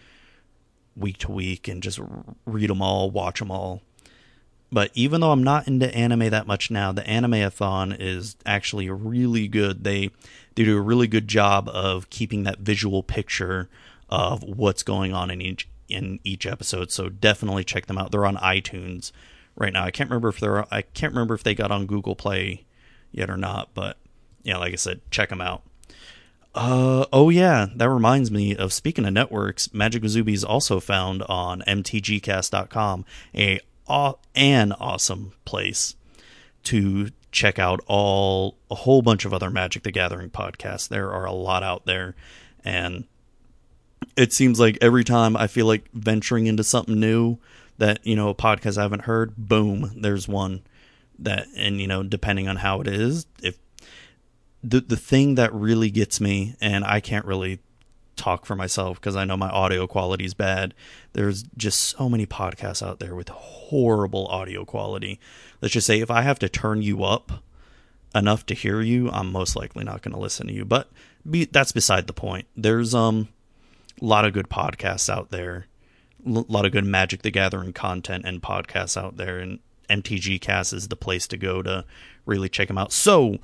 week 0.96 1.18
to 1.20 1.32
week 1.32 1.68
and 1.68 1.82
just 1.82 2.00
read 2.46 2.70
them 2.70 2.82
all, 2.82 3.10
watch 3.10 3.40
them 3.40 3.52
all. 3.52 3.82
But 4.72 4.92
even 4.94 5.22
though 5.22 5.32
I'm 5.32 5.44
not 5.44 5.68
into 5.68 5.94
anime 5.96 6.30
that 6.30 6.46
much 6.46 6.70
now, 6.70 6.92
the 6.92 7.02
Animeathon 7.04 7.96
is 8.00 8.36
actually 8.46 8.90
really 8.90 9.48
good. 9.48 9.84
They 9.84 10.10
they 10.56 10.66
do 10.66 10.78
a 10.78 10.82
really 10.82 11.08
good 11.08 11.28
job 11.28 11.70
of 11.70 12.10
keeping 12.10 12.44
that 12.44 12.60
visual 12.60 13.02
picture 13.02 13.70
of 14.10 14.44
what's 14.44 14.84
going 14.84 15.14
on 15.14 15.32
in 15.32 15.42
each 15.42 15.70
in 15.90 16.20
each 16.24 16.46
episode. 16.46 16.92
So 16.92 17.10
definitely 17.10 17.64
check 17.64 17.86
them 17.86 17.98
out. 17.98 18.12
They're 18.12 18.26
on 18.26 18.38
iTunes 18.38 19.12
right 19.56 19.74
now. 19.74 19.84
I 19.84 19.92
can't 19.92 20.10
remember 20.10 20.30
if 20.30 20.40
they're 20.40 20.72
I 20.74 20.82
can't 20.82 21.14
remember 21.14 21.34
if 21.34 21.44
they 21.44 21.56
got 21.56 21.72
on 21.72 21.86
Google 21.86 22.16
Play 22.16 22.66
yet 23.12 23.30
or 23.30 23.38
not, 23.38 23.70
but 23.74 23.98
yeah, 24.44 24.58
like 24.58 24.74
I 24.74 24.78
said, 24.78 25.02
check 25.12 25.30
them 25.30 25.42
out. 25.42 25.64
Uh, 26.56 27.06
oh 27.14 27.30
yeah, 27.30 27.68
that 27.76 27.90
reminds 27.90 28.32
me 28.32 28.56
of 28.56 28.74
speaking 28.74 29.06
of 29.06 29.14
networks, 29.14 29.74
Magic 29.74 30.02
with 30.02 30.12
Zuby 30.12 30.34
is 30.34 30.44
also 30.44 30.80
found 30.80 31.22
on 31.24 31.62
mtgcast.com, 31.68 33.06
a 33.36 33.60
an 34.36 34.72
awesome 34.74 35.34
place 35.46 35.96
to 36.64 37.10
check 37.32 37.60
out 37.60 37.80
all 37.88 38.58
a 38.72 38.76
whole 38.76 39.02
bunch 39.02 39.24
of 39.24 39.34
other 39.34 39.50
Magic 39.50 39.84
the 39.84 39.92
Gathering 39.92 40.30
podcasts. 40.30 40.88
There 40.88 41.12
are 41.12 41.26
a 41.26 41.32
lot 41.32 41.64
out 41.64 41.86
there 41.86 42.16
and 42.64 43.06
it 44.16 44.34
seems 44.34 44.60
like 44.60 44.78
every 44.82 45.04
time 45.04 45.38
I 45.38 45.48
feel 45.48 45.66
like 45.66 45.90
venturing 45.94 46.48
into 46.48 46.64
something 46.64 47.00
new 47.00 47.38
that, 47.78 48.06
you 48.06 48.16
know, 48.16 48.30
a 48.30 48.36
podcast 48.36 48.78
I 48.78 48.84
haven't 48.84 49.04
heard, 49.04 49.36
boom, 49.38 49.92
there's 49.96 50.28
one 50.28 50.62
that 51.20 51.48
and 51.56 51.82
you 51.82 51.88
know, 51.88 52.04
depending 52.04 52.48
on 52.48 52.58
how 52.58 52.82
it 52.82 52.88
is, 52.88 53.26
if 53.42 53.58
the 54.64 54.82
the 54.82 54.98
thing 54.98 55.36
that 55.36 55.54
really 55.54 55.90
gets 55.90 56.20
me 56.20 56.56
and 56.62 56.84
I 56.84 57.00
can't 57.00 57.26
really 57.26 57.60
talk 58.16 58.46
for 58.46 58.56
myself 58.56 59.00
because 59.00 59.16
I 59.16 59.24
know 59.24 59.38
my 59.38 59.50
audio 59.50 59.88
quality 59.88 60.26
is 60.26 60.34
bad. 60.34 60.74
There's 61.14 61.44
just 61.56 61.80
so 61.80 62.10
many 62.10 62.26
podcasts 62.26 62.86
out 62.86 63.00
there 63.00 63.16
with 63.16 63.30
horrible 63.30 64.28
audio 64.28 64.66
quality. 64.66 65.20
Let's 65.62 65.74
just 65.74 65.88
say 65.88 66.00
if 66.00 66.12
I 66.12 66.24
have 66.24 66.40
to 66.40 66.50
turn 66.50 66.82
you 66.82 67.04
up 67.04 67.44
enough 68.16 68.46
to 68.48 68.56
hear 68.56 68.82
you, 68.82 69.10
I'm 69.12 69.32
most 69.32 69.56
likely 69.56 69.84
not 69.84 70.02
going 70.02 70.14
to 70.14 70.20
listen 70.20 70.48
to 70.48 70.54
you. 70.54 70.66
But 70.66 70.90
be, 71.30 71.46
that's 71.46 71.72
beside 71.72 72.08
the 72.08 72.14
point. 72.14 72.48
There's 72.56 72.96
um 72.96 73.30
a 74.02 74.06
lot 74.06 74.26
of 74.26 74.34
good 74.34 74.50
podcasts 74.50 75.10
out 75.10 75.30
there, 75.30 75.68
a 76.26 76.30
lot 76.30 76.66
of 76.66 76.72
good 76.72 76.86
Magic 76.86 77.22
the 77.22 77.32
Gathering 77.32 77.74
content 77.74 78.26
and 78.26 78.42
podcasts 78.42 78.98
out 79.02 79.18
there, 79.18 79.40
and 79.40 79.60
MTG 79.90 80.40
Cast 80.42 80.74
is 80.74 80.88
the 80.88 80.96
place 80.96 81.28
to 81.28 81.38
go 81.38 81.62
to 81.62 81.86
really 82.26 82.50
check 82.50 82.68
them 82.68 82.78
out. 82.78 82.92
So, 82.92 83.38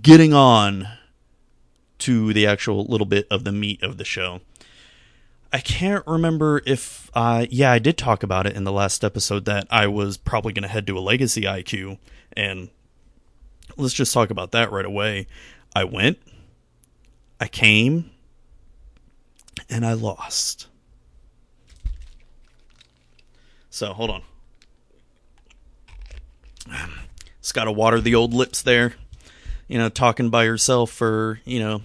getting 0.00 0.32
on 0.32 0.88
to 1.98 2.32
the 2.32 2.46
actual 2.46 2.84
little 2.84 3.06
bit 3.06 3.26
of 3.30 3.44
the 3.44 3.52
meat 3.52 3.82
of 3.82 3.96
the 3.96 4.04
show. 4.04 4.40
I 5.52 5.60
can't 5.60 6.04
remember 6.06 6.62
if 6.66 7.10
uh 7.14 7.46
yeah, 7.48 7.70
I 7.70 7.78
did 7.78 7.96
talk 7.96 8.22
about 8.22 8.46
it 8.46 8.56
in 8.56 8.64
the 8.64 8.72
last 8.72 9.04
episode 9.04 9.44
that 9.44 9.66
I 9.70 9.86
was 9.86 10.16
probably 10.16 10.52
going 10.52 10.62
to 10.62 10.68
head 10.68 10.86
to 10.88 10.98
a 10.98 11.00
legacy 11.00 11.42
IQ 11.42 11.98
and 12.32 12.70
let's 13.76 13.94
just 13.94 14.12
talk 14.12 14.30
about 14.30 14.52
that 14.52 14.72
right 14.72 14.84
away. 14.84 15.26
I 15.74 15.84
went, 15.84 16.18
I 17.40 17.48
came, 17.48 18.10
and 19.72 19.86
I 19.86 19.94
lost. 19.94 20.66
So, 23.70 23.94
hold 23.94 24.10
on. 24.10 24.22
Just 27.40 27.54
got 27.54 27.64
to 27.64 27.72
water 27.72 28.00
the 28.00 28.14
old 28.14 28.34
lips 28.34 28.60
there. 28.62 28.94
You 29.66 29.78
know, 29.78 29.88
talking 29.88 30.28
by 30.28 30.44
yourself 30.44 30.90
for, 30.90 31.40
you 31.46 31.58
know, 31.58 31.82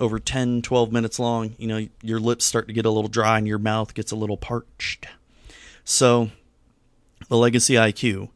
over 0.00 0.18
10, 0.18 0.62
12 0.62 0.90
minutes 0.90 1.18
long, 1.18 1.54
you 1.58 1.68
know, 1.68 1.86
your 2.02 2.18
lips 2.18 2.46
start 2.46 2.66
to 2.68 2.72
get 2.72 2.86
a 2.86 2.90
little 2.90 3.10
dry 3.10 3.36
and 3.36 3.46
your 3.46 3.58
mouth 3.58 3.92
gets 3.92 4.10
a 4.10 4.16
little 4.16 4.38
parched. 4.38 5.06
So, 5.84 6.30
the 7.28 7.36
Legacy 7.36 7.74
IQ, 7.74 8.30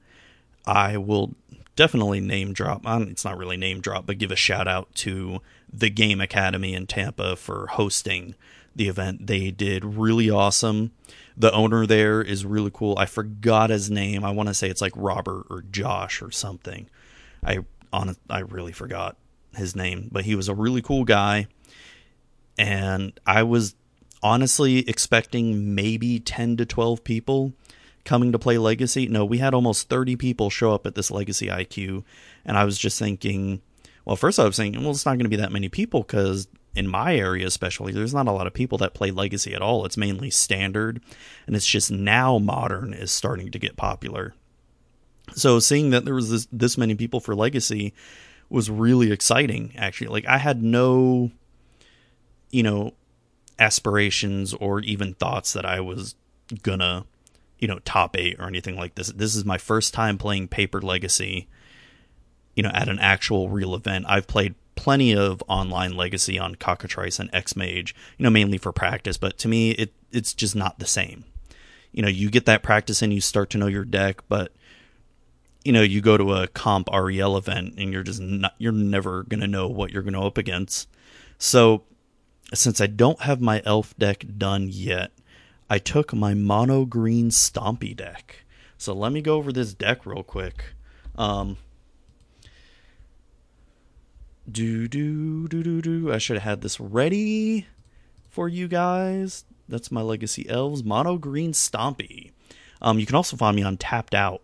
I 0.66 0.98
will 0.98 1.34
definitely 1.74 2.20
name 2.20 2.52
drop. 2.52 2.82
It's 2.84 3.24
not 3.24 3.38
really 3.38 3.56
name 3.56 3.80
drop, 3.80 4.04
but 4.04 4.18
give 4.18 4.30
a 4.30 4.36
shout 4.36 4.68
out 4.68 4.94
to 4.96 5.40
the 5.72 5.90
Game 5.90 6.20
Academy 6.20 6.74
in 6.74 6.86
Tampa 6.86 7.36
for 7.36 7.66
hosting 7.72 8.34
the 8.74 8.88
event. 8.88 9.26
They 9.26 9.50
did 9.50 9.84
really 9.84 10.30
awesome. 10.30 10.92
The 11.36 11.52
owner 11.52 11.86
there 11.86 12.22
is 12.22 12.44
really 12.44 12.70
cool. 12.72 12.96
I 12.98 13.06
forgot 13.06 13.70
his 13.70 13.90
name. 13.90 14.24
I 14.24 14.30
want 14.30 14.48
to 14.48 14.54
say 14.54 14.68
it's 14.68 14.80
like 14.80 14.92
Robert 14.96 15.46
or 15.50 15.62
Josh 15.70 16.22
or 16.22 16.30
something. 16.30 16.88
I 17.44 17.60
on 17.92 18.16
I 18.28 18.40
really 18.40 18.72
forgot 18.72 19.16
his 19.54 19.74
name, 19.76 20.08
but 20.10 20.24
he 20.24 20.34
was 20.34 20.48
a 20.48 20.54
really 20.54 20.82
cool 20.82 21.04
guy. 21.04 21.46
And 22.58 23.18
I 23.26 23.42
was 23.44 23.74
honestly 24.22 24.78
expecting 24.88 25.74
maybe 25.74 26.18
10 26.18 26.56
to 26.56 26.66
12 26.66 27.04
people 27.04 27.52
coming 28.04 28.32
to 28.32 28.38
play 28.38 28.58
Legacy. 28.58 29.06
No, 29.06 29.24
we 29.24 29.38
had 29.38 29.54
almost 29.54 29.88
30 29.88 30.16
people 30.16 30.50
show 30.50 30.72
up 30.72 30.86
at 30.86 30.94
this 30.94 31.10
Legacy 31.10 31.46
IQ. 31.46 32.04
And 32.44 32.56
I 32.56 32.64
was 32.64 32.78
just 32.78 32.98
thinking, 32.98 33.60
well, 34.08 34.16
first 34.16 34.38
I 34.38 34.44
was 34.44 34.56
thinking, 34.56 34.82
well, 34.82 34.90
it's 34.90 35.06
not 35.06 35.12
going 35.12 35.24
to 35.24 35.28
be 35.28 35.36
that 35.36 35.52
many 35.52 35.68
people 35.68 36.02
because 36.02 36.48
in 36.74 36.88
my 36.88 37.14
area, 37.14 37.46
especially, 37.46 37.92
there's 37.92 38.14
not 38.14 38.26
a 38.26 38.32
lot 38.32 38.46
of 38.46 38.54
people 38.54 38.78
that 38.78 38.94
play 38.94 39.10
Legacy 39.10 39.54
at 39.54 39.62
all. 39.62 39.84
It's 39.84 39.96
mainly 39.96 40.30
standard. 40.30 41.00
And 41.46 41.54
it's 41.54 41.66
just 41.66 41.90
now 41.90 42.38
modern 42.38 42.94
is 42.94 43.12
starting 43.12 43.50
to 43.50 43.58
get 43.58 43.76
popular. 43.76 44.34
So 45.34 45.60
seeing 45.60 45.90
that 45.90 46.04
there 46.04 46.14
was 46.14 46.30
this, 46.30 46.48
this 46.50 46.78
many 46.78 46.94
people 46.94 47.20
for 47.20 47.34
Legacy 47.36 47.92
was 48.50 48.70
really 48.70 49.12
exciting 49.12 49.72
actually 49.76 50.08
like 50.08 50.26
i 50.26 50.38
had 50.38 50.62
no 50.62 51.30
you 52.50 52.62
know 52.62 52.94
aspirations 53.58 54.54
or 54.54 54.80
even 54.80 55.14
thoughts 55.14 55.52
that 55.52 55.66
i 55.66 55.80
was 55.80 56.14
gonna 56.62 57.04
you 57.58 57.68
know 57.68 57.78
top 57.80 58.16
eight 58.16 58.36
or 58.38 58.46
anything 58.46 58.76
like 58.76 58.94
this 58.94 59.08
this 59.08 59.34
is 59.34 59.44
my 59.44 59.58
first 59.58 59.92
time 59.92 60.16
playing 60.16 60.48
paper 60.48 60.80
legacy 60.80 61.46
you 62.58 62.62
know 62.62 62.70
at 62.74 62.88
an 62.88 62.98
actual 62.98 63.48
real 63.48 63.74
event 63.74 64.04
i've 64.08 64.26
played 64.26 64.54
plenty 64.74 65.14
of 65.14 65.42
online 65.48 65.96
legacy 65.96 66.38
on 66.38 66.54
cockatrice 66.54 67.18
and 67.18 67.30
x-mage 67.32 67.94
you 68.16 68.22
know 68.22 68.30
mainly 68.30 68.58
for 68.58 68.72
practice 68.72 69.16
but 69.16 69.38
to 69.38 69.48
me 69.48 69.70
it 69.72 69.92
it's 70.12 70.34
just 70.34 70.54
not 70.54 70.78
the 70.78 70.86
same 70.86 71.24
you 71.92 72.02
know 72.02 72.08
you 72.08 72.30
get 72.30 72.46
that 72.46 72.62
practice 72.62 73.02
and 73.02 73.12
you 73.12 73.20
start 73.20 73.50
to 73.50 73.58
know 73.58 73.66
your 73.66 73.84
deck 73.84 74.22
but 74.28 74.52
you 75.64 75.72
know, 75.72 75.82
you 75.82 76.00
go 76.00 76.16
to 76.16 76.32
a 76.32 76.48
comp 76.48 76.88
REL 76.90 77.36
event 77.36 77.74
and 77.76 77.92
you're 77.92 78.02
just 78.02 78.20
not, 78.22 78.54
you're 78.56 78.72
never 78.72 79.24
to 79.40 79.46
know 79.46 79.68
what 79.68 79.90
you're 79.90 80.02
to 80.14 80.22
up 80.22 80.38
against. 80.38 80.88
So, 81.36 81.82
since 82.54 82.80
I 82.80 82.86
don't 82.86 83.20
have 83.20 83.42
my 83.42 83.60
elf 83.66 83.94
deck 83.98 84.24
done 84.38 84.68
yet, 84.70 85.10
I 85.68 85.78
took 85.78 86.14
my 86.14 86.32
mono 86.32 86.86
green 86.86 87.28
Stompy 87.28 87.94
deck. 87.94 88.46
So 88.78 88.94
let 88.94 89.12
me 89.12 89.20
go 89.20 89.36
over 89.36 89.52
this 89.52 89.74
deck 89.74 90.06
real 90.06 90.22
quick. 90.22 90.64
Um, 91.16 91.58
do 94.50 94.88
do 94.88 95.48
do 95.48 95.62
do 95.62 95.82
do. 95.82 96.12
I 96.12 96.18
should 96.18 96.36
have 96.36 96.44
had 96.44 96.60
this 96.60 96.80
ready 96.80 97.66
for 98.28 98.48
you 98.48 98.68
guys. 98.68 99.44
That's 99.68 99.92
my 99.92 100.00
Legacy 100.00 100.48
Elves 100.48 100.82
mono 100.82 101.18
green 101.18 101.52
Stompy. 101.52 102.30
Um, 102.80 102.98
you 102.98 103.06
can 103.06 103.16
also 103.16 103.36
find 103.36 103.56
me 103.56 103.62
on 103.62 103.76
Tapped 103.76 104.14
Out 104.14 104.42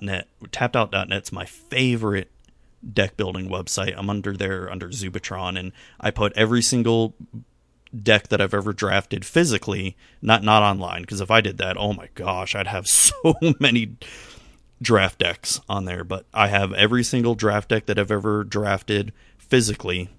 .net. 0.00 0.28
Tappedout.net's 0.44 1.32
my 1.32 1.44
favorite 1.44 2.30
deck 2.92 3.16
building 3.16 3.48
website. 3.48 3.94
I'm 3.96 4.10
under 4.10 4.36
there 4.36 4.70
under 4.70 4.88
Zubatron, 4.88 5.58
and 5.58 5.72
I 6.00 6.10
put 6.10 6.32
every 6.34 6.62
single 6.62 7.14
deck 8.02 8.28
that 8.28 8.40
I've 8.40 8.54
ever 8.54 8.72
drafted 8.72 9.24
physically, 9.24 9.96
not 10.22 10.42
not 10.42 10.62
online. 10.62 11.02
Because 11.02 11.20
if 11.20 11.30
I 11.30 11.40
did 11.40 11.58
that, 11.58 11.76
oh 11.76 11.92
my 11.92 12.08
gosh, 12.14 12.54
I'd 12.54 12.66
have 12.66 12.86
so 12.88 13.34
many 13.58 13.96
draft 14.80 15.18
decks 15.18 15.60
on 15.68 15.84
there. 15.84 16.04
But 16.04 16.26
I 16.32 16.48
have 16.48 16.72
every 16.72 17.04
single 17.04 17.34
draft 17.34 17.68
deck 17.68 17.86
that 17.86 17.98
I've 17.98 18.10
ever 18.10 18.44
drafted 18.44 19.12
physically 19.38 20.10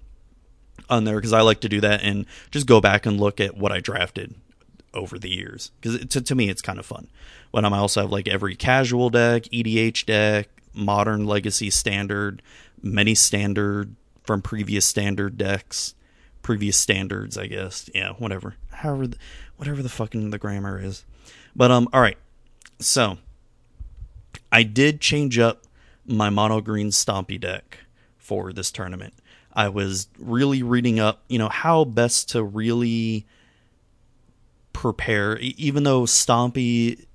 on 0.88 1.04
there 1.04 1.16
because 1.16 1.32
I 1.32 1.42
like 1.42 1.60
to 1.60 1.68
do 1.68 1.80
that 1.80 2.02
and 2.02 2.26
just 2.50 2.66
go 2.66 2.80
back 2.80 3.06
and 3.06 3.20
look 3.20 3.40
at 3.40 3.56
what 3.56 3.72
I 3.72 3.80
drafted 3.80 4.34
over 4.94 5.18
the 5.18 5.28
years 5.28 5.70
because 5.80 6.04
to, 6.06 6.20
to 6.20 6.34
me 6.34 6.48
it's 6.48 6.62
kind 6.62 6.78
of 6.78 6.86
fun. 6.86 7.08
But 7.52 7.64
I 7.64 7.76
also 7.76 8.02
have 8.02 8.10
like 8.10 8.28
every 8.28 8.56
casual 8.56 9.10
deck, 9.10 9.44
EDH 9.44 10.06
deck, 10.06 10.48
modern 10.74 11.26
legacy 11.26 11.70
standard, 11.70 12.42
many 12.82 13.14
standard 13.14 13.94
from 14.24 14.42
previous 14.42 14.86
standard 14.86 15.38
decks, 15.38 15.94
previous 16.42 16.76
standards, 16.76 17.36
I 17.36 17.46
guess. 17.46 17.88
Yeah, 17.94 18.12
whatever. 18.12 18.54
However, 18.70 19.06
the, 19.08 19.16
whatever 19.56 19.82
the 19.82 19.88
fucking 19.88 20.30
the 20.30 20.38
grammar 20.38 20.80
is. 20.80 21.04
But 21.56 21.70
um, 21.70 21.88
all 21.92 22.00
right. 22.00 22.18
So 22.78 23.18
I 24.50 24.62
did 24.62 25.00
change 25.00 25.38
up 25.38 25.64
my 26.06 26.30
mono 26.30 26.60
green 26.60 26.88
Stompy 26.88 27.40
deck 27.40 27.78
for 28.16 28.52
this 28.52 28.70
tournament. 28.70 29.14
I 29.52 29.68
was 29.68 30.08
really 30.18 30.62
reading 30.62 31.00
up, 31.00 31.22
you 31.28 31.38
know, 31.38 31.48
how 31.48 31.84
best 31.84 32.30
to 32.30 32.42
really 32.42 33.26
prepare, 34.72 35.38
even 35.38 35.82
though 35.82 36.02
Stompy 36.02 37.06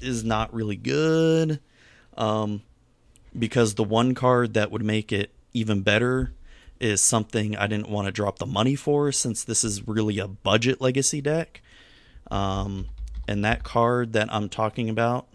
is 0.00 0.24
not 0.24 0.52
really 0.54 0.76
good. 0.76 1.60
Um, 2.16 2.62
because 3.36 3.74
the 3.74 3.84
one 3.84 4.14
card 4.14 4.54
that 4.54 4.70
would 4.70 4.84
make 4.84 5.12
it 5.12 5.32
even 5.52 5.82
better 5.82 6.32
is 6.80 7.00
something 7.00 7.56
I 7.56 7.66
didn't 7.66 7.88
want 7.88 8.06
to 8.06 8.12
drop 8.12 8.38
the 8.38 8.46
money 8.46 8.76
for 8.76 9.12
since 9.12 9.44
this 9.44 9.64
is 9.64 9.86
really 9.86 10.18
a 10.18 10.28
budget 10.28 10.80
legacy 10.80 11.20
deck. 11.20 11.62
Um, 12.30 12.88
and 13.26 13.44
that 13.44 13.62
card 13.62 14.12
that 14.12 14.32
I'm 14.32 14.48
talking 14.48 14.88
about, 14.88 15.26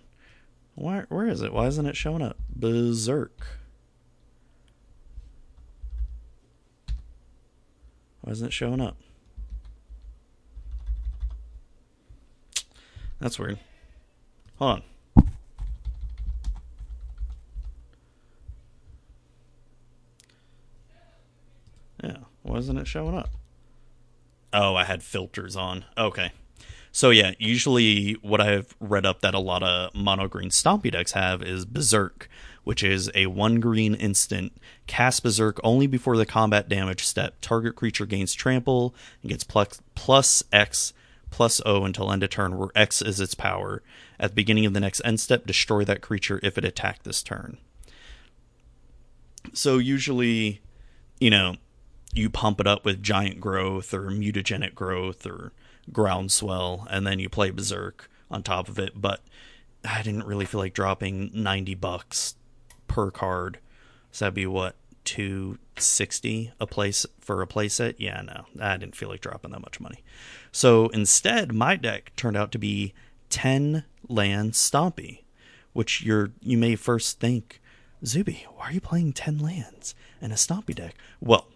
where 0.79 1.05
where 1.09 1.27
is 1.27 1.41
it? 1.41 1.53
Why 1.53 1.67
isn't 1.67 1.85
it 1.85 1.95
showing 1.95 2.21
up? 2.21 2.37
Berserk. 2.55 3.45
Why 8.21 8.31
isn't 8.31 8.47
it 8.47 8.53
showing 8.53 8.81
up? 8.81 8.97
That's 13.19 13.37
weird. 13.37 13.59
Hold 14.57 14.83
on. 15.17 15.27
Yeah, 22.03 22.17
why 22.43 22.57
isn't 22.57 22.77
it 22.77 22.87
showing 22.87 23.17
up? 23.17 23.29
Oh, 24.53 24.75
I 24.75 24.85
had 24.85 25.03
filters 25.03 25.55
on. 25.55 25.83
Okay. 25.97 26.31
So 26.91 27.11
yeah, 27.11 27.33
usually 27.37 28.13
what 28.21 28.41
I've 28.41 28.75
read 28.79 29.05
up 29.05 29.21
that 29.21 29.33
a 29.33 29.39
lot 29.39 29.63
of 29.63 29.93
mono 29.93 30.27
green 30.27 30.49
stompy 30.49 30.91
decks 30.91 31.11
have 31.11 31.41
is 31.41 31.65
Berserk, 31.65 32.27
which 32.63 32.83
is 32.83 33.11
a 33.13 33.27
one 33.27 33.59
green 33.59 33.95
instant. 33.95 34.53
Cast 34.87 35.23
Berserk 35.23 35.59
only 35.63 35.87
before 35.87 36.17
the 36.17 36.25
combat 36.25 36.67
damage 36.67 37.05
step. 37.05 37.35
Target 37.41 37.75
creature 37.75 38.05
gains 38.05 38.33
trample 38.33 38.95
and 39.21 39.29
gets 39.29 39.43
plus, 39.43 39.81
plus 39.95 40.43
X 40.51 40.93
plus 41.29 41.61
O 41.65 41.83
until 41.83 42.11
end 42.11 42.23
of 42.23 42.29
turn, 42.31 42.57
where 42.57 42.69
X 42.75 43.01
is 43.01 43.19
its 43.19 43.35
power. 43.35 43.83
At 44.19 44.31
the 44.31 44.35
beginning 44.35 44.65
of 44.65 44.73
the 44.73 44.79
next 44.79 45.01
end 45.05 45.19
step, 45.19 45.45
destroy 45.45 45.85
that 45.85 46.01
creature 46.01 46.39
if 46.43 46.57
it 46.57 46.65
attacked 46.65 47.03
this 47.03 47.23
turn. 47.23 47.57
So 49.53 49.77
usually, 49.77 50.61
you 51.19 51.29
know, 51.29 51.55
you 52.13 52.29
pump 52.29 52.59
it 52.59 52.67
up 52.67 52.83
with 52.83 53.03
giant 53.03 53.39
growth 53.39 53.93
or 53.93 54.09
mutagenic 54.09 54.73
growth 54.73 55.25
or 55.25 55.51
groundswell, 55.91 56.87
and 56.89 57.05
then 57.05 57.19
you 57.19 57.29
play 57.29 57.51
Berserk 57.51 58.09
on 58.29 58.43
top 58.43 58.69
of 58.69 58.79
it. 58.79 58.99
But 58.99 59.21
I 59.83 60.01
didn't 60.01 60.25
really 60.25 60.45
feel 60.45 60.59
like 60.59 60.73
dropping 60.73 61.31
ninety 61.33 61.75
bucks 61.75 62.35
per 62.87 63.11
card. 63.11 63.59
So 64.11 64.25
that'd 64.25 64.33
be 64.33 64.45
what 64.45 64.75
two 65.05 65.57
sixty 65.77 66.51
a 66.59 66.67
place 66.67 67.05
for 67.19 67.41
a 67.41 67.47
playset. 67.47 67.95
Yeah, 67.97 68.21
no, 68.21 68.45
I 68.59 68.77
didn't 68.77 68.95
feel 68.95 69.09
like 69.09 69.21
dropping 69.21 69.51
that 69.51 69.61
much 69.61 69.79
money. 69.79 70.03
So 70.51 70.89
instead, 70.89 71.53
my 71.53 71.75
deck 71.75 72.11
turned 72.15 72.37
out 72.37 72.51
to 72.51 72.59
be 72.59 72.93
ten 73.29 73.85
land 74.07 74.53
Stompy, 74.53 75.21
which 75.73 76.03
you're 76.03 76.31
you 76.41 76.57
may 76.57 76.75
first 76.75 77.19
think, 77.19 77.61
Zuby, 78.05 78.45
why 78.55 78.69
are 78.69 78.73
you 78.73 78.81
playing 78.81 79.13
ten 79.13 79.39
lands 79.39 79.95
and 80.21 80.33
a 80.33 80.35
Stompy 80.35 80.75
deck? 80.75 80.95
Well, 81.19 81.47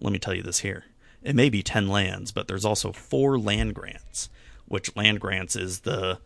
let 0.00 0.12
me 0.12 0.18
tell 0.18 0.34
you 0.34 0.42
this 0.42 0.60
here. 0.60 0.84
It 1.22 1.36
may 1.36 1.50
be 1.50 1.62
10 1.62 1.88
lands, 1.88 2.32
but 2.32 2.48
there's 2.48 2.64
also 2.64 2.92
four 2.92 3.38
land 3.38 3.74
grants, 3.74 4.28
which 4.66 4.94
land 4.96 5.20
grants 5.20 5.54
is 5.56 5.80
the, 5.80 6.18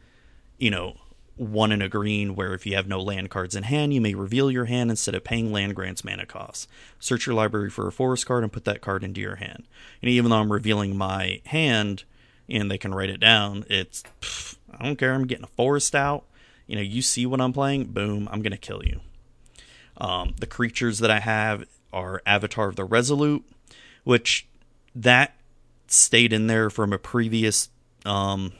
you 0.58 0.70
know, 0.70 0.96
one 1.36 1.72
in 1.72 1.82
a 1.82 1.88
green 1.88 2.36
where 2.36 2.54
if 2.54 2.64
you 2.64 2.76
have 2.76 2.86
no 2.86 3.00
land 3.00 3.28
cards 3.28 3.56
in 3.56 3.64
hand, 3.64 3.92
you 3.92 4.00
may 4.00 4.14
reveal 4.14 4.50
your 4.50 4.66
hand 4.66 4.90
instead 4.90 5.14
of 5.14 5.24
paying 5.24 5.52
land 5.52 5.74
grants 5.74 6.04
mana 6.04 6.26
costs. 6.26 6.68
Search 7.00 7.26
your 7.26 7.34
library 7.34 7.70
for 7.70 7.88
a 7.88 7.92
forest 7.92 8.26
card 8.26 8.44
and 8.44 8.52
put 8.52 8.64
that 8.66 8.80
card 8.80 9.02
into 9.02 9.20
your 9.20 9.36
hand. 9.36 9.64
And 10.00 10.10
even 10.10 10.30
though 10.30 10.38
I'm 10.38 10.52
revealing 10.52 10.96
my 10.96 11.40
hand 11.46 12.04
and 12.48 12.70
they 12.70 12.78
can 12.78 12.94
write 12.94 13.10
it 13.10 13.18
down, 13.18 13.64
it's, 13.68 14.04
pff, 14.20 14.56
I 14.72 14.84
don't 14.84 14.96
care, 14.96 15.12
I'm 15.12 15.26
getting 15.26 15.44
a 15.44 15.48
forest 15.48 15.94
out. 15.94 16.24
You 16.66 16.76
know, 16.76 16.82
you 16.82 17.02
see 17.02 17.26
what 17.26 17.40
I'm 17.40 17.52
playing, 17.52 17.86
boom, 17.86 18.28
I'm 18.30 18.40
going 18.40 18.52
to 18.52 18.58
kill 18.58 18.84
you. 18.84 19.00
Um, 19.96 20.34
the 20.38 20.46
creatures 20.46 20.98
that 21.00 21.10
I 21.10 21.20
have 21.20 21.64
are 21.92 22.22
Avatar 22.26 22.68
of 22.68 22.76
the 22.76 22.84
Resolute, 22.84 23.44
which 24.04 24.46
that 24.94 25.36
stayed 25.86 26.32
in 26.32 26.46
there 26.46 26.70
from 26.70 26.92
a 26.92 26.98
previous 26.98 27.68
um 28.04 28.52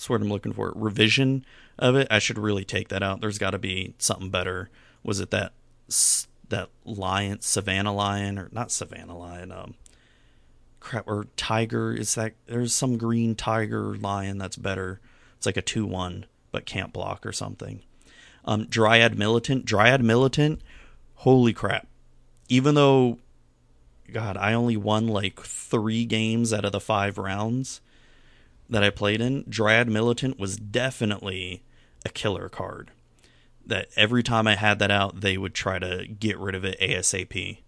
that's 0.00 0.08
what 0.08 0.22
I'm 0.22 0.30
looking 0.30 0.54
for 0.54 0.72
revision 0.76 1.44
of 1.78 1.94
it. 1.94 2.06
I 2.10 2.20
should 2.20 2.38
really 2.38 2.64
take 2.64 2.88
that 2.88 3.02
out. 3.02 3.20
There's 3.20 3.36
got 3.36 3.50
to 3.50 3.58
be 3.58 3.92
something 3.98 4.30
better. 4.30 4.70
Was 5.02 5.20
it 5.20 5.30
that 5.30 5.52
that 6.48 6.70
lion, 6.86 7.42
Savannah 7.42 7.92
lion, 7.92 8.38
or 8.38 8.48
not 8.50 8.70
Savannah 8.70 9.18
lion? 9.18 9.52
Um, 9.52 9.74
crap, 10.80 11.06
or 11.06 11.26
tiger? 11.36 11.92
Is 11.92 12.14
that 12.14 12.32
there's 12.46 12.72
some 12.72 12.96
green 12.96 13.34
tiger 13.34 13.94
lion 13.94 14.38
that's 14.38 14.56
better? 14.56 15.00
It's 15.36 15.44
like 15.44 15.58
a 15.58 15.62
two 15.62 15.84
one, 15.84 16.24
but 16.50 16.64
can't 16.64 16.94
block 16.94 17.26
or 17.26 17.32
something. 17.32 17.82
Um, 18.46 18.68
Dryad 18.70 19.18
militant, 19.18 19.66
Dryad 19.66 20.02
militant. 20.02 20.62
Holy 21.16 21.52
crap! 21.52 21.86
Even 22.48 22.74
though 22.74 23.18
God, 24.12 24.36
I 24.36 24.52
only 24.52 24.76
won 24.76 25.06
like 25.06 25.40
three 25.40 26.04
games 26.04 26.52
out 26.52 26.64
of 26.64 26.72
the 26.72 26.80
five 26.80 27.18
rounds 27.18 27.80
that 28.68 28.84
I 28.84 28.90
played 28.90 29.20
in. 29.20 29.44
Dryad 29.48 29.88
Militant 29.88 30.38
was 30.38 30.56
definitely 30.56 31.62
a 32.04 32.08
killer 32.08 32.48
card. 32.48 32.90
That 33.66 33.88
every 33.96 34.22
time 34.22 34.46
I 34.46 34.56
had 34.56 34.78
that 34.78 34.90
out, 34.90 35.20
they 35.20 35.36
would 35.36 35.54
try 35.54 35.78
to 35.78 36.06
get 36.06 36.38
rid 36.38 36.54
of 36.54 36.64
it 36.64 36.80
ASAP. 36.80 37.58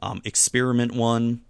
Um, 0.00 0.20
Experiment 0.24 0.92
one, 0.92 1.42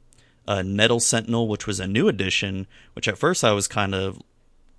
uh, 0.47 0.63
Nettle 0.63 1.01
Sentinel, 1.01 1.49
which 1.49 1.67
was 1.67 1.81
a 1.81 1.87
new 1.87 2.09
addition, 2.09 2.67
which 2.95 3.09
at 3.09 3.19
first 3.19 3.45
I 3.45 3.53
was 3.53 3.69
kind 3.69 3.95
of 3.95 4.21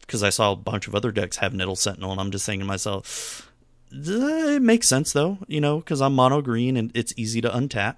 because 0.02 0.24
I 0.24 0.30
saw 0.30 0.52
a 0.52 0.58
bunch 0.58 0.88
of 0.88 0.96
other 0.96 1.12
decks 1.12 1.38
have 1.38 1.54
Nettle 1.54 1.76
Sentinel, 1.76 2.12
and 2.12 2.20
I'm 2.20 2.32
just 2.32 2.46
thinking 2.46 2.62
to 2.62 2.68
myself, 2.68 3.52
it 3.92 4.62
makes 4.62 4.88
sense 4.88 5.14
though, 5.14 5.38
you 5.48 5.62
know, 5.62 5.78
because 5.78 6.02
I'm 6.02 6.14
mono 6.14 6.42
green 6.42 6.76
and 6.76 6.92
it's 6.94 7.14
easy 7.16 7.42
to 7.42 7.50
untap 7.50 7.96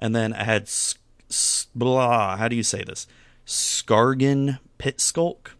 and 0.00 0.16
then 0.16 0.32
I 0.32 0.42
had 0.42 0.68
blah. 1.74 2.36
How 2.36 2.48
do 2.48 2.56
you 2.56 2.64
say 2.64 2.82
this? 2.82 3.06
Skarrgan 3.46 4.58
Pit 4.78 5.00
Skulk. 5.00 5.56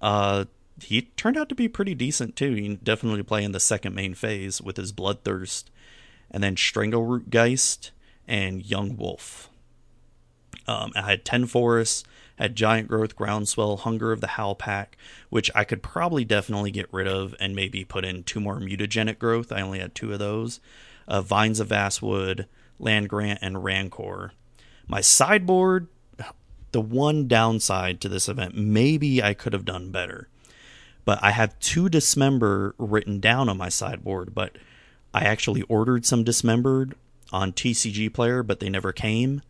Uh, 0.00 0.46
he 0.82 1.02
turned 1.16 1.36
out 1.36 1.48
to 1.48 1.54
be 1.54 1.68
pretty 1.68 1.94
decent 1.94 2.34
too. 2.34 2.54
He 2.54 2.76
definitely 2.76 3.22
play 3.22 3.44
in 3.44 3.52
the 3.52 3.60
second 3.60 3.94
main 3.94 4.14
phase 4.14 4.60
with 4.60 4.76
his 4.76 4.92
Bloodthirst, 4.92 5.64
and 6.30 6.42
then 6.42 6.56
Strangleroot 6.56 7.30
Geist 7.30 7.92
and 8.26 8.64
Young 8.64 8.96
Wolf. 8.96 9.48
Um, 10.66 10.92
I 10.96 11.02
had 11.02 11.24
ten 11.24 11.46
forests, 11.46 12.04
had 12.36 12.56
Giant 12.56 12.88
Growth, 12.88 13.16
Groundswell, 13.16 13.78
Hunger 13.78 14.12
of 14.12 14.20
the 14.20 14.26
Howl 14.28 14.54
Pack, 14.54 14.96
which 15.30 15.50
I 15.54 15.64
could 15.64 15.82
probably 15.82 16.24
definitely 16.24 16.70
get 16.70 16.92
rid 16.92 17.06
of 17.06 17.34
and 17.38 17.54
maybe 17.54 17.84
put 17.84 18.04
in 18.04 18.24
two 18.24 18.40
more 18.40 18.58
mutagenic 18.58 19.18
growth. 19.18 19.52
I 19.52 19.60
only 19.60 19.78
had 19.78 19.94
two 19.94 20.12
of 20.12 20.18
those. 20.18 20.60
Uh, 21.08 21.20
Vines 21.22 21.60
of 21.60 21.68
Vastwood, 21.68 22.46
Land 22.78 23.08
Grant, 23.08 23.38
and 23.42 23.64
Rancor. 23.64 24.32
My 24.86 25.00
sideboard, 25.00 25.88
the 26.72 26.80
one 26.80 27.26
downside 27.26 28.00
to 28.00 28.08
this 28.08 28.28
event, 28.28 28.56
maybe 28.56 29.22
I 29.22 29.34
could 29.34 29.52
have 29.52 29.64
done 29.64 29.90
better. 29.90 30.28
But 31.04 31.18
I 31.22 31.30
have 31.30 31.58
two 31.60 31.88
Dismember 31.88 32.74
written 32.78 33.20
down 33.20 33.48
on 33.48 33.56
my 33.56 33.68
sideboard, 33.68 34.34
but 34.34 34.56
I 35.14 35.20
actually 35.24 35.62
ordered 35.62 36.04
some 36.04 36.24
Dismembered 36.24 36.94
on 37.32 37.52
TCG 37.52 38.12
Player, 38.12 38.42
but 38.42 38.60
they 38.60 38.68
never 38.68 38.92
came. 38.92 39.42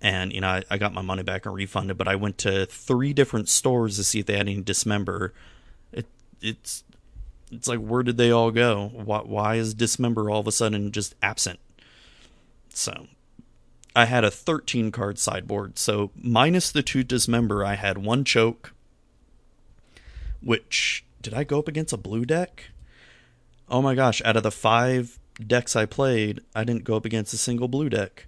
And, 0.00 0.32
you 0.32 0.40
know, 0.40 0.48
I, 0.48 0.62
I 0.70 0.78
got 0.78 0.94
my 0.94 1.02
money 1.02 1.22
back 1.22 1.46
and 1.46 1.54
refunded, 1.54 1.98
but 1.98 2.08
I 2.08 2.16
went 2.16 2.38
to 2.38 2.66
three 2.66 3.12
different 3.12 3.48
stores 3.48 3.96
to 3.96 4.04
see 4.04 4.20
if 4.20 4.26
they 4.26 4.36
had 4.36 4.48
any 4.48 4.60
Dismember. 4.60 5.32
It, 5.92 6.06
it's 6.40 6.84
it's 7.50 7.68
like 7.68 7.80
where 7.80 8.02
did 8.02 8.16
they 8.16 8.30
all 8.30 8.50
go? 8.50 8.90
Why, 8.92 9.18
why 9.20 9.54
is 9.56 9.74
Dismember 9.74 10.30
all 10.30 10.40
of 10.40 10.46
a 10.46 10.52
sudden 10.52 10.92
just 10.92 11.14
absent? 11.22 11.58
So 12.76 13.06
I 13.94 14.04
had 14.04 14.24
a 14.24 14.30
13 14.30 14.92
card 14.92 15.18
sideboard. 15.18 15.78
So 15.78 16.10
minus 16.14 16.70
the 16.70 16.82
two 16.82 17.02
dismember, 17.02 17.64
I 17.64 17.74
had 17.74 17.98
one 17.98 18.24
choke. 18.24 18.74
Which 20.42 21.04
did 21.22 21.32
I 21.32 21.44
go 21.44 21.58
up 21.58 21.68
against 21.68 21.94
a 21.94 21.98
blue 21.98 22.24
deck? 22.24 22.64
Oh 23.68 23.82
my 23.82 23.94
gosh! 23.94 24.22
Out 24.24 24.36
of 24.36 24.42
the 24.42 24.52
five 24.52 25.18
decks 25.44 25.74
I 25.74 25.86
played, 25.86 26.40
I 26.54 26.62
didn't 26.62 26.84
go 26.84 26.96
up 26.96 27.04
against 27.04 27.32
a 27.32 27.38
single 27.38 27.66
blue 27.66 27.88
deck. 27.88 28.26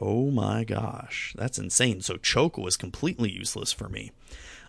Oh 0.00 0.30
my 0.30 0.64
gosh, 0.64 1.34
that's 1.36 1.58
insane. 1.58 2.00
So 2.00 2.16
choke 2.16 2.58
was 2.58 2.76
completely 2.76 3.30
useless 3.30 3.72
for 3.72 3.88
me. 3.88 4.10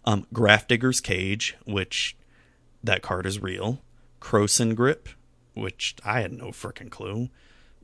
Um, 0.05 0.27
Grafdigger's 0.33 1.01
Cage, 1.01 1.55
which 1.65 2.15
that 2.83 3.01
card 3.01 3.25
is 3.25 3.41
real. 3.41 3.81
Krosan 4.21 4.75
Grip, 4.75 5.09
which 5.53 5.95
I 6.05 6.21
had 6.21 6.33
no 6.33 6.47
freaking 6.47 6.91
clue. 6.91 7.29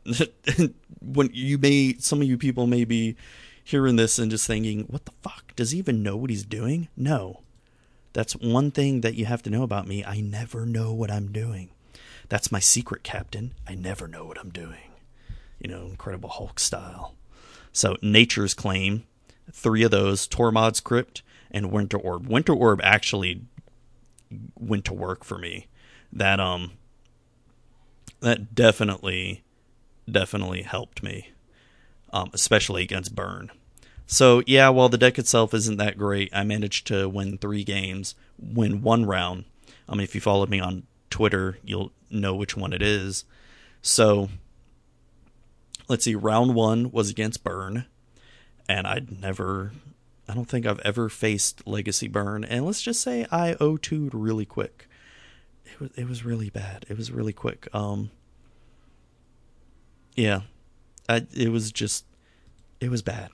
when 1.02 1.30
you 1.34 1.58
may 1.58 1.96
some 2.00 2.22
of 2.22 2.28
you 2.28 2.38
people 2.38 2.68
may 2.68 2.86
be 2.86 3.16
hearing 3.64 3.96
this 3.96 4.20
and 4.20 4.32
just 4.32 4.48
thinking, 4.48 4.82
"What 4.90 5.06
the 5.06 5.12
fuck? 5.22 5.56
Does 5.56 5.72
he 5.72 5.80
even 5.80 6.04
know 6.04 6.16
what 6.18 6.30
he's 6.30 6.44
doing?" 6.46 6.88
No. 6.98 7.42
That's 8.14 8.36
one 8.36 8.70
thing 8.70 9.02
that 9.02 9.16
you 9.16 9.26
have 9.26 9.42
to 9.44 9.50
know 9.50 9.64
about 9.64 9.88
me. 9.88 10.06
I 10.06 10.22
never 10.22 10.68
know 10.68 10.94
what 10.94 11.10
I'm 11.10 11.32
doing. 11.32 11.72
That's 12.30 12.52
my 12.52 12.60
secret, 12.60 13.02
Captain. 13.04 13.56
I 13.68 13.74
never 13.74 14.08
know 14.08 14.26
what 14.26 14.40
I'm 14.40 14.52
doing. 14.52 14.92
you 15.60 15.70
know, 15.70 15.86
Incredible 15.88 16.30
Hulk 16.30 16.60
style. 16.60 17.16
So 17.72 17.96
Nature's 18.02 18.54
Claim, 18.54 19.06
three 19.52 19.84
of 19.84 19.92
those, 19.92 20.28
Tormod's 20.28 20.80
Crypt 20.80 21.22
and 21.52 21.72
Winter 21.72 21.98
Orb. 21.98 22.28
Winter 22.28 22.54
Orb 22.54 22.82
actually 22.84 23.42
went 24.60 24.86
to 24.86 24.94
work 24.94 25.24
for 25.24 25.38
me. 25.38 25.68
That 26.12 26.40
um 26.40 26.74
that 28.20 28.54
definitely 28.54 29.44
definitely 30.10 30.64
helped 30.64 31.04
me. 31.04 31.30
Um, 32.12 32.30
especially 32.34 32.84
against 32.84 33.16
Burn. 33.16 33.52
So 34.06 34.44
yeah, 34.46 34.70
while 34.70 34.90
the 34.90 34.98
deck 35.00 35.18
itself 35.18 35.54
isn't 35.54 35.78
that 35.78 35.98
great, 35.98 36.30
I 36.32 36.44
managed 36.44 36.86
to 36.88 37.10
win 37.10 37.38
three 37.38 37.64
games, 37.64 38.14
win 38.38 38.84
one 38.84 39.06
round. 39.06 39.46
I 39.90 39.94
mean, 39.94 40.04
if 40.04 40.14
you 40.14 40.22
followed 40.22 40.50
me 40.50 40.60
on 40.60 40.84
Twitter, 41.10 41.58
you'll 41.64 41.92
know 42.12 42.36
which 42.36 42.56
one 42.56 42.74
it 42.74 42.82
is. 42.82 43.26
So 43.82 44.30
let's 45.88 46.06
see, 46.06 46.16
round 46.16 46.56
one 46.56 46.92
was 46.92 47.10
against 47.10 47.44
Burn, 47.44 47.86
and 48.70 48.88
I'd 48.88 49.22
never, 49.22 49.72
I 50.28 50.34
don't 50.34 50.48
think 50.48 50.66
I've 50.66 50.80
ever 50.80 51.10
faced 51.10 51.68
Legacy 51.68 52.08
Burn, 52.08 52.44
and 52.44 52.66
let's 52.66 52.82
just 52.82 53.02
say 53.02 53.26
I 53.32 53.56
O2'd 53.56 54.14
really 54.14 54.46
quick. 54.46 54.88
It 55.66 55.80
was 55.80 55.90
it 55.96 56.08
was 56.08 56.24
really 56.24 56.50
bad. 56.50 56.86
It 56.90 56.98
was 56.98 57.12
really 57.12 57.34
quick. 57.34 57.68
Um, 57.74 58.12
yeah, 60.16 60.42
I, 61.08 61.26
it 61.36 61.50
was 61.50 61.72
just, 61.72 62.06
it 62.80 62.90
was 62.90 63.02
bad. 63.02 63.30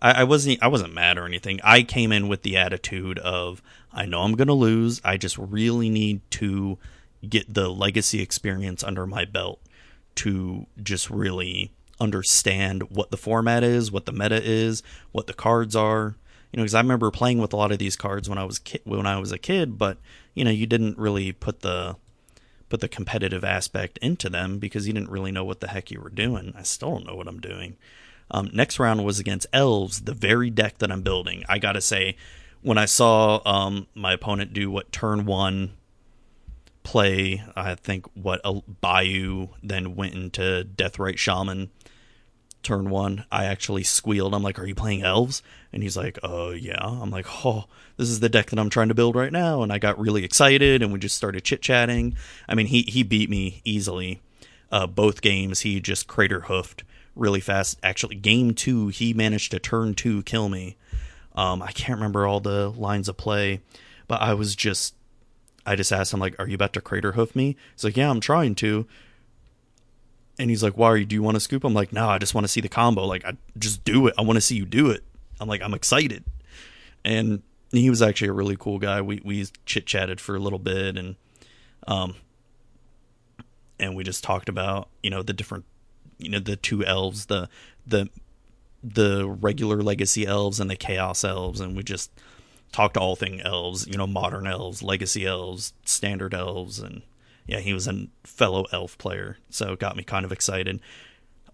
I, 0.00 0.20
I 0.20 0.24
wasn't 0.24 0.62
I 0.62 0.68
wasn't 0.68 0.94
mad 0.94 1.18
or 1.18 1.26
anything. 1.26 1.60
I 1.64 1.82
came 1.82 2.12
in 2.12 2.28
with 2.28 2.42
the 2.42 2.56
attitude 2.56 3.18
of 3.18 3.62
I 3.92 4.06
know 4.06 4.22
I'm 4.22 4.34
gonna 4.34 4.52
lose. 4.52 5.00
I 5.04 5.16
just 5.16 5.36
really 5.38 5.90
need 5.90 6.20
to 6.32 6.78
get 7.28 7.52
the 7.52 7.68
legacy 7.68 8.20
experience 8.22 8.84
under 8.84 9.06
my 9.06 9.24
belt 9.24 9.60
to 10.16 10.66
just 10.82 11.10
really 11.10 11.72
understand 12.00 12.90
what 12.90 13.10
the 13.10 13.16
format 13.16 13.64
is, 13.64 13.90
what 13.90 14.06
the 14.06 14.12
meta 14.12 14.40
is, 14.42 14.82
what 15.10 15.26
the 15.26 15.34
cards 15.34 15.74
are. 15.74 16.16
You 16.52 16.58
know, 16.58 16.62
because 16.62 16.74
I 16.74 16.80
remember 16.80 17.10
playing 17.10 17.38
with 17.38 17.52
a 17.52 17.56
lot 17.56 17.72
of 17.72 17.78
these 17.78 17.96
cards 17.96 18.28
when 18.28 18.38
I 18.38 18.44
was 18.44 18.58
ki- 18.58 18.80
when 18.84 19.06
I 19.06 19.18
was 19.18 19.32
a 19.32 19.38
kid, 19.38 19.78
but 19.78 19.98
you 20.34 20.44
know, 20.44 20.50
you 20.50 20.66
didn't 20.66 20.96
really 20.96 21.32
put 21.32 21.60
the 21.60 21.96
put 22.68 22.80
the 22.80 22.88
competitive 22.88 23.44
aspect 23.44 23.98
into 23.98 24.28
them 24.28 24.58
because 24.58 24.86
you 24.86 24.92
didn't 24.92 25.10
really 25.10 25.32
know 25.32 25.44
what 25.44 25.60
the 25.60 25.68
heck 25.68 25.90
you 25.90 26.00
were 26.00 26.10
doing. 26.10 26.52
I 26.56 26.62
still 26.62 26.90
don't 26.92 27.06
know 27.06 27.14
what 27.14 27.28
I'm 27.28 27.40
doing. 27.40 27.76
Um, 28.30 28.50
next 28.52 28.78
round 28.78 29.04
was 29.04 29.18
against 29.18 29.46
elves, 29.52 30.02
the 30.02 30.14
very 30.14 30.50
deck 30.50 30.78
that 30.78 30.92
I'm 30.92 31.02
building. 31.02 31.44
I 31.48 31.58
gotta 31.58 31.80
say, 31.80 32.16
when 32.62 32.78
I 32.78 32.84
saw 32.84 33.40
um, 33.46 33.86
my 33.94 34.12
opponent 34.12 34.52
do 34.52 34.70
what 34.70 34.92
turn 34.92 35.24
one 35.24 35.72
play, 36.82 37.42
I 37.56 37.74
think 37.74 38.06
what 38.14 38.40
a 38.44 38.60
Bayou 38.80 39.48
then 39.62 39.94
went 39.94 40.14
into 40.14 40.66
Deathrite 40.76 41.18
Shaman 41.18 41.70
turn 42.62 42.90
one, 42.90 43.24
I 43.30 43.44
actually 43.46 43.84
squealed. 43.84 44.34
I'm 44.34 44.42
like, 44.42 44.58
"Are 44.58 44.66
you 44.66 44.74
playing 44.74 45.02
elves?" 45.02 45.42
And 45.72 45.82
he's 45.82 45.96
like, 45.96 46.18
"Oh 46.22 46.50
yeah." 46.50 46.78
I'm 46.80 47.10
like, 47.10 47.26
"Oh, 47.44 47.64
this 47.96 48.08
is 48.08 48.20
the 48.20 48.28
deck 48.28 48.50
that 48.50 48.58
I'm 48.58 48.70
trying 48.70 48.88
to 48.88 48.94
build 48.94 49.16
right 49.16 49.32
now." 49.32 49.62
And 49.62 49.72
I 49.72 49.78
got 49.78 49.98
really 49.98 50.24
excited, 50.24 50.82
and 50.82 50.92
we 50.92 50.98
just 50.98 51.16
started 51.16 51.44
chit 51.44 51.62
chatting. 51.62 52.16
I 52.48 52.54
mean, 52.54 52.66
he 52.66 52.82
he 52.82 53.02
beat 53.02 53.30
me 53.30 53.60
easily. 53.64 54.20
Uh, 54.70 54.86
both 54.86 55.22
games, 55.22 55.60
he 55.60 55.80
just 55.80 56.06
crater 56.06 56.40
hoofed 56.40 56.84
really 57.14 57.40
fast. 57.40 57.78
Actually, 57.82 58.16
game 58.16 58.54
two, 58.54 58.88
he 58.88 59.12
managed 59.14 59.50
to 59.52 59.58
turn 59.58 59.94
two 59.94 60.22
kill 60.22 60.48
me. 60.48 60.76
Um, 61.34 61.62
I 61.62 61.72
can't 61.72 61.98
remember 61.98 62.26
all 62.26 62.40
the 62.40 62.70
lines 62.70 63.08
of 63.08 63.16
play, 63.16 63.60
but 64.06 64.20
I 64.20 64.34
was 64.34 64.56
just, 64.56 64.94
I 65.64 65.76
just 65.76 65.92
asked 65.92 66.12
him 66.12 66.20
like, 66.20 66.38
"Are 66.38 66.48
you 66.48 66.54
about 66.54 66.72
to 66.74 66.80
crater 66.80 67.12
hoof 67.12 67.36
me?" 67.36 67.56
He's 67.74 67.84
like, 67.84 67.96
"Yeah, 67.96 68.10
I'm 68.10 68.20
trying 68.20 68.54
to." 68.56 68.86
And 70.38 70.50
he's 70.50 70.62
like, 70.62 70.76
"Why 70.76 70.88
are 70.88 70.96
you? 70.96 71.04
Do 71.04 71.16
you 71.16 71.22
want 71.22 71.34
to 71.34 71.40
scoop?" 71.40 71.64
I'm 71.64 71.74
like, 71.74 71.92
"No, 71.92 72.08
I 72.08 72.18
just 72.18 72.34
want 72.34 72.44
to 72.44 72.48
see 72.48 72.60
the 72.60 72.68
combo. 72.68 73.04
Like, 73.06 73.24
I 73.24 73.36
just 73.58 73.84
do 73.84 74.06
it. 74.06 74.14
I 74.16 74.22
want 74.22 74.36
to 74.36 74.40
see 74.40 74.56
you 74.56 74.66
do 74.66 74.90
it." 74.90 75.02
I'm 75.40 75.48
like, 75.48 75.62
"I'm 75.62 75.74
excited." 75.74 76.24
And 77.04 77.42
he 77.70 77.90
was 77.90 78.02
actually 78.02 78.28
a 78.28 78.32
really 78.32 78.56
cool 78.56 78.78
guy. 78.78 79.00
We 79.00 79.20
we 79.24 79.46
chit 79.66 79.86
chatted 79.86 80.20
for 80.20 80.36
a 80.36 80.38
little 80.38 80.58
bit, 80.58 80.96
and 80.96 81.16
um, 81.86 82.14
and 83.78 83.96
we 83.96 84.04
just 84.04 84.22
talked 84.24 84.48
about 84.48 84.88
you 85.02 85.10
know 85.10 85.22
the 85.22 85.32
different 85.32 85.64
you 86.18 86.30
know 86.30 86.38
the 86.38 86.56
two 86.56 86.84
elves, 86.84 87.26
the 87.26 87.48
the 87.86 88.08
the 88.82 89.28
regular 89.28 89.82
legacy 89.82 90.26
elves 90.26 90.60
and 90.60 90.70
the 90.70 90.76
chaos 90.76 91.24
elves, 91.24 91.60
and 91.60 91.76
we 91.76 91.82
just 91.82 92.10
talked 92.72 92.96
all 92.96 93.16
thing 93.16 93.40
elves, 93.40 93.86
you 93.86 93.96
know, 93.96 94.06
modern 94.06 94.46
elves, 94.46 94.82
legacy 94.82 95.26
elves, 95.26 95.72
standard 95.84 96.34
elves, 96.34 96.78
and 96.78 97.02
yeah, 97.48 97.58
he 97.58 97.72
was 97.72 97.88
a 97.88 98.06
fellow 98.22 98.66
elf 98.70 98.96
player, 98.98 99.38
so 99.50 99.72
it 99.72 99.80
got 99.80 99.96
me 99.96 100.04
kind 100.04 100.24
of 100.24 100.30
excited. 100.30 100.80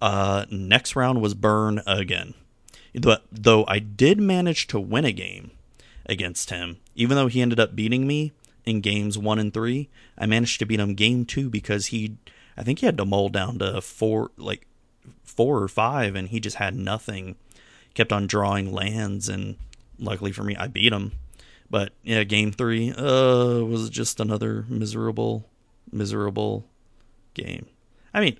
Uh, 0.03 0.45
next 0.51 0.95
round 0.95 1.23
was 1.23 1.33
Burn 1.33 1.81
again, 1.87 2.35
But 3.01 3.25
though 3.33 3.65
I 3.67 3.79
did 3.79 4.21
manage 4.21 4.67
to 4.67 4.79
win 4.79 5.07
a 5.07 5.13
game 5.13 5.53
against 6.05 6.51
him, 6.51 6.81
even 6.95 7.17
though 7.17 7.29
he 7.29 7.41
ended 7.41 7.59
up 7.59 7.75
beating 7.75 8.07
me 8.07 8.33
in 8.67 8.81
games 8.81 9.17
one 9.17 9.39
and 9.39 9.53
three. 9.53 9.89
I 10.19 10.27
managed 10.27 10.59
to 10.59 10.67
beat 10.67 10.81
him 10.81 10.95
game 10.95 11.25
two 11.25 11.49
because 11.49 11.87
he 11.87 12.17
I 12.57 12.63
think 12.63 12.81
he 12.81 12.87
had 12.87 12.99
to 12.99 13.05
mull 13.05 13.29
down 13.29 13.59
to 13.59 13.81
four, 13.81 14.31
like 14.37 14.67
four 15.23 15.63
or 15.63 15.69
five, 15.69 16.15
and 16.15 16.29
he 16.29 16.41
just 16.41 16.57
had 16.57 16.75
nothing. 16.75 17.37
Kept 17.95 18.13
on 18.13 18.27
drawing 18.27 18.73
lands, 18.73 19.29
and 19.29 19.57
luckily 19.99 20.33
for 20.33 20.43
me, 20.43 20.57
I 20.57 20.67
beat 20.67 20.93
him. 20.93 21.13
But 21.71 21.93
yeah, 22.03 22.25
game 22.25 22.53
three 22.53 22.93
uh, 22.93 23.61
was 23.65 23.89
just 23.91 24.21
another 24.21 24.65
miserable, 24.69 25.49
miserable 25.93 26.67
game. 27.35 27.67
I 28.13 28.21
mean, 28.21 28.39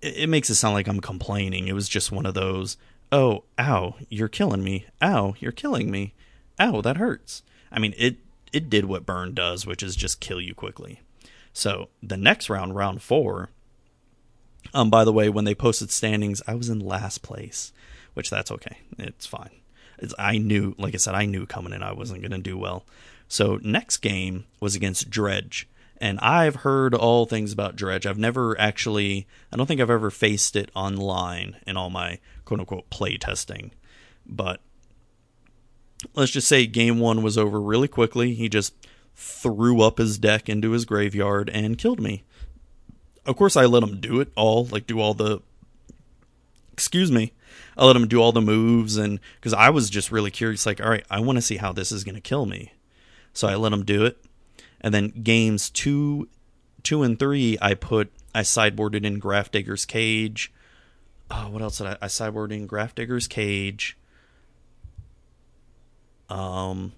it, 0.00 0.18
it 0.18 0.28
makes 0.28 0.50
it 0.50 0.56
sound 0.56 0.74
like 0.74 0.88
I'm 0.88 1.00
complaining. 1.00 1.68
It 1.68 1.74
was 1.74 1.88
just 1.88 2.12
one 2.12 2.26
of 2.26 2.34
those. 2.34 2.76
Oh, 3.12 3.44
ow, 3.58 3.96
you're 4.08 4.28
killing 4.28 4.62
me. 4.62 4.86
Ow, 5.02 5.34
you're 5.38 5.52
killing 5.52 5.90
me. 5.90 6.14
Ow, 6.58 6.80
that 6.82 6.96
hurts. 6.96 7.42
I 7.72 7.78
mean, 7.78 7.94
it 7.96 8.16
it 8.52 8.70
did 8.70 8.86
what 8.86 9.06
Burn 9.06 9.34
does, 9.34 9.66
which 9.66 9.82
is 9.82 9.96
just 9.96 10.20
kill 10.20 10.40
you 10.40 10.54
quickly. 10.54 11.00
So 11.52 11.88
the 12.02 12.16
next 12.16 12.50
round, 12.50 12.74
round 12.74 13.02
four. 13.02 13.50
Um, 14.74 14.90
by 14.90 15.04
the 15.04 15.12
way, 15.12 15.28
when 15.28 15.44
they 15.44 15.54
posted 15.54 15.90
standings, 15.90 16.42
I 16.46 16.54
was 16.54 16.68
in 16.68 16.80
last 16.80 17.22
place, 17.22 17.72
which 18.14 18.30
that's 18.30 18.50
okay. 18.50 18.78
It's 18.98 19.26
fine. 19.26 19.50
It's, 19.98 20.14
I 20.18 20.38
knew, 20.38 20.74
like 20.78 20.94
I 20.94 20.98
said, 20.98 21.14
I 21.14 21.26
knew 21.26 21.46
coming 21.46 21.72
in 21.72 21.82
I 21.82 21.92
wasn't 21.92 22.22
going 22.22 22.30
to 22.32 22.38
do 22.38 22.56
well. 22.58 22.84
So 23.28 23.58
next 23.62 23.98
game 23.98 24.44
was 24.60 24.74
against 24.74 25.10
Dredge, 25.10 25.68
and 26.00 26.18
I've 26.20 26.56
heard 26.56 26.94
all 26.94 27.26
things 27.26 27.52
about 27.52 27.76
Dredge. 27.76 28.06
I've 28.06 28.18
never 28.18 28.58
actually, 28.58 29.26
I 29.52 29.56
don't 29.56 29.66
think 29.66 29.80
I've 29.80 29.90
ever 29.90 30.10
faced 30.10 30.56
it 30.56 30.70
online 30.74 31.56
in 31.66 31.76
all 31.76 31.90
my 31.90 32.18
quote 32.44 32.60
unquote 32.60 32.88
play 32.90 33.16
testing, 33.16 33.72
but 34.26 34.60
let's 36.14 36.32
just 36.32 36.48
say 36.48 36.66
game 36.66 36.98
one 36.98 37.22
was 37.22 37.36
over 37.36 37.60
really 37.60 37.88
quickly. 37.88 38.34
He 38.34 38.48
just 38.48 38.74
threw 39.14 39.82
up 39.82 39.98
his 39.98 40.18
deck 40.18 40.48
into 40.48 40.70
his 40.70 40.84
graveyard 40.84 41.50
and 41.50 41.76
killed 41.76 42.00
me. 42.00 42.24
Of 43.26 43.36
course, 43.36 43.56
I 43.56 43.66
let 43.66 43.82
him 43.82 44.00
do 44.00 44.20
it 44.20 44.32
all, 44.34 44.64
like 44.66 44.86
do 44.86 45.00
all 45.00 45.14
the. 45.14 45.40
Excuse 46.72 47.12
me. 47.12 47.32
I 47.76 47.84
let 47.84 47.96
him 47.96 48.08
do 48.08 48.20
all 48.20 48.32
the 48.32 48.40
moves, 48.40 48.96
and 48.96 49.20
because 49.36 49.52
I 49.52 49.70
was 49.70 49.90
just 49.90 50.10
really 50.10 50.30
curious, 50.30 50.64
like, 50.64 50.80
all 50.80 50.88
right, 50.88 51.04
I 51.10 51.20
want 51.20 51.36
to 51.36 51.42
see 51.42 51.58
how 51.58 51.72
this 51.72 51.92
is 51.92 52.04
going 52.04 52.14
to 52.14 52.20
kill 52.20 52.46
me. 52.46 52.72
So 53.32 53.48
I 53.48 53.54
let 53.54 53.72
him 53.72 53.84
do 53.84 54.04
it, 54.04 54.18
and 54.80 54.94
then 54.94 55.08
games 55.22 55.70
two, 55.70 56.28
two 56.82 57.02
and 57.02 57.18
three, 57.18 57.58
I 57.60 57.74
put 57.74 58.12
I 58.34 58.40
sideboarded 58.42 59.04
in 59.04 59.20
Grafdigger's 59.20 59.84
Cage. 59.84 60.52
Oh, 61.30 61.48
what 61.50 61.62
else 61.62 61.78
did 61.78 61.86
I? 61.86 61.96
I 62.02 62.06
in 62.06 62.66
Grafdigger's 62.66 63.28
Cage. 63.28 63.96
Um, 66.28 66.92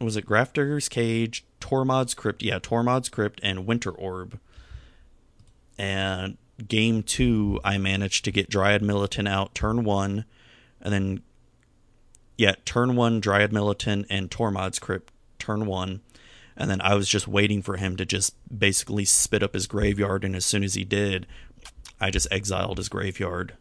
was 0.00 0.16
it 0.16 0.26
Grafdigger's 0.26 0.88
Cage, 0.88 1.44
Tormod's 1.60 2.14
Crypt? 2.14 2.42
Yeah, 2.42 2.58
Tormod's 2.58 3.08
Crypt 3.08 3.40
and 3.42 3.66
Winter 3.66 3.90
Orb. 3.90 4.38
And 5.76 6.36
game 6.66 7.02
two, 7.02 7.60
I 7.64 7.78
managed 7.78 8.24
to 8.24 8.32
get 8.32 8.50
Dryad 8.50 8.82
Militant 8.82 9.28
out 9.28 9.54
turn 9.54 9.84
one, 9.84 10.24
and 10.80 10.92
then 10.92 11.22
yeah, 12.36 12.54
turn 12.64 12.96
one 12.96 13.20
Dryad 13.20 13.52
Militant 13.52 14.06
and 14.10 14.30
Tormod's 14.30 14.78
Crypt 14.78 15.12
turn 15.38 15.66
one, 15.66 16.00
and 16.56 16.70
then 16.70 16.80
I 16.80 16.94
was 16.94 17.08
just 17.08 17.28
waiting 17.28 17.62
for 17.62 17.76
him 17.76 17.96
to 17.96 18.04
just 18.04 18.34
basically 18.56 19.04
spit 19.04 19.42
up 19.42 19.54
his 19.54 19.66
graveyard, 19.66 20.24
and 20.24 20.34
as 20.34 20.44
soon 20.44 20.64
as 20.64 20.74
he 20.74 20.84
did, 20.84 21.26
I 22.00 22.10
just 22.10 22.28
exiled 22.30 22.78
his 22.78 22.88
graveyard 22.88 23.54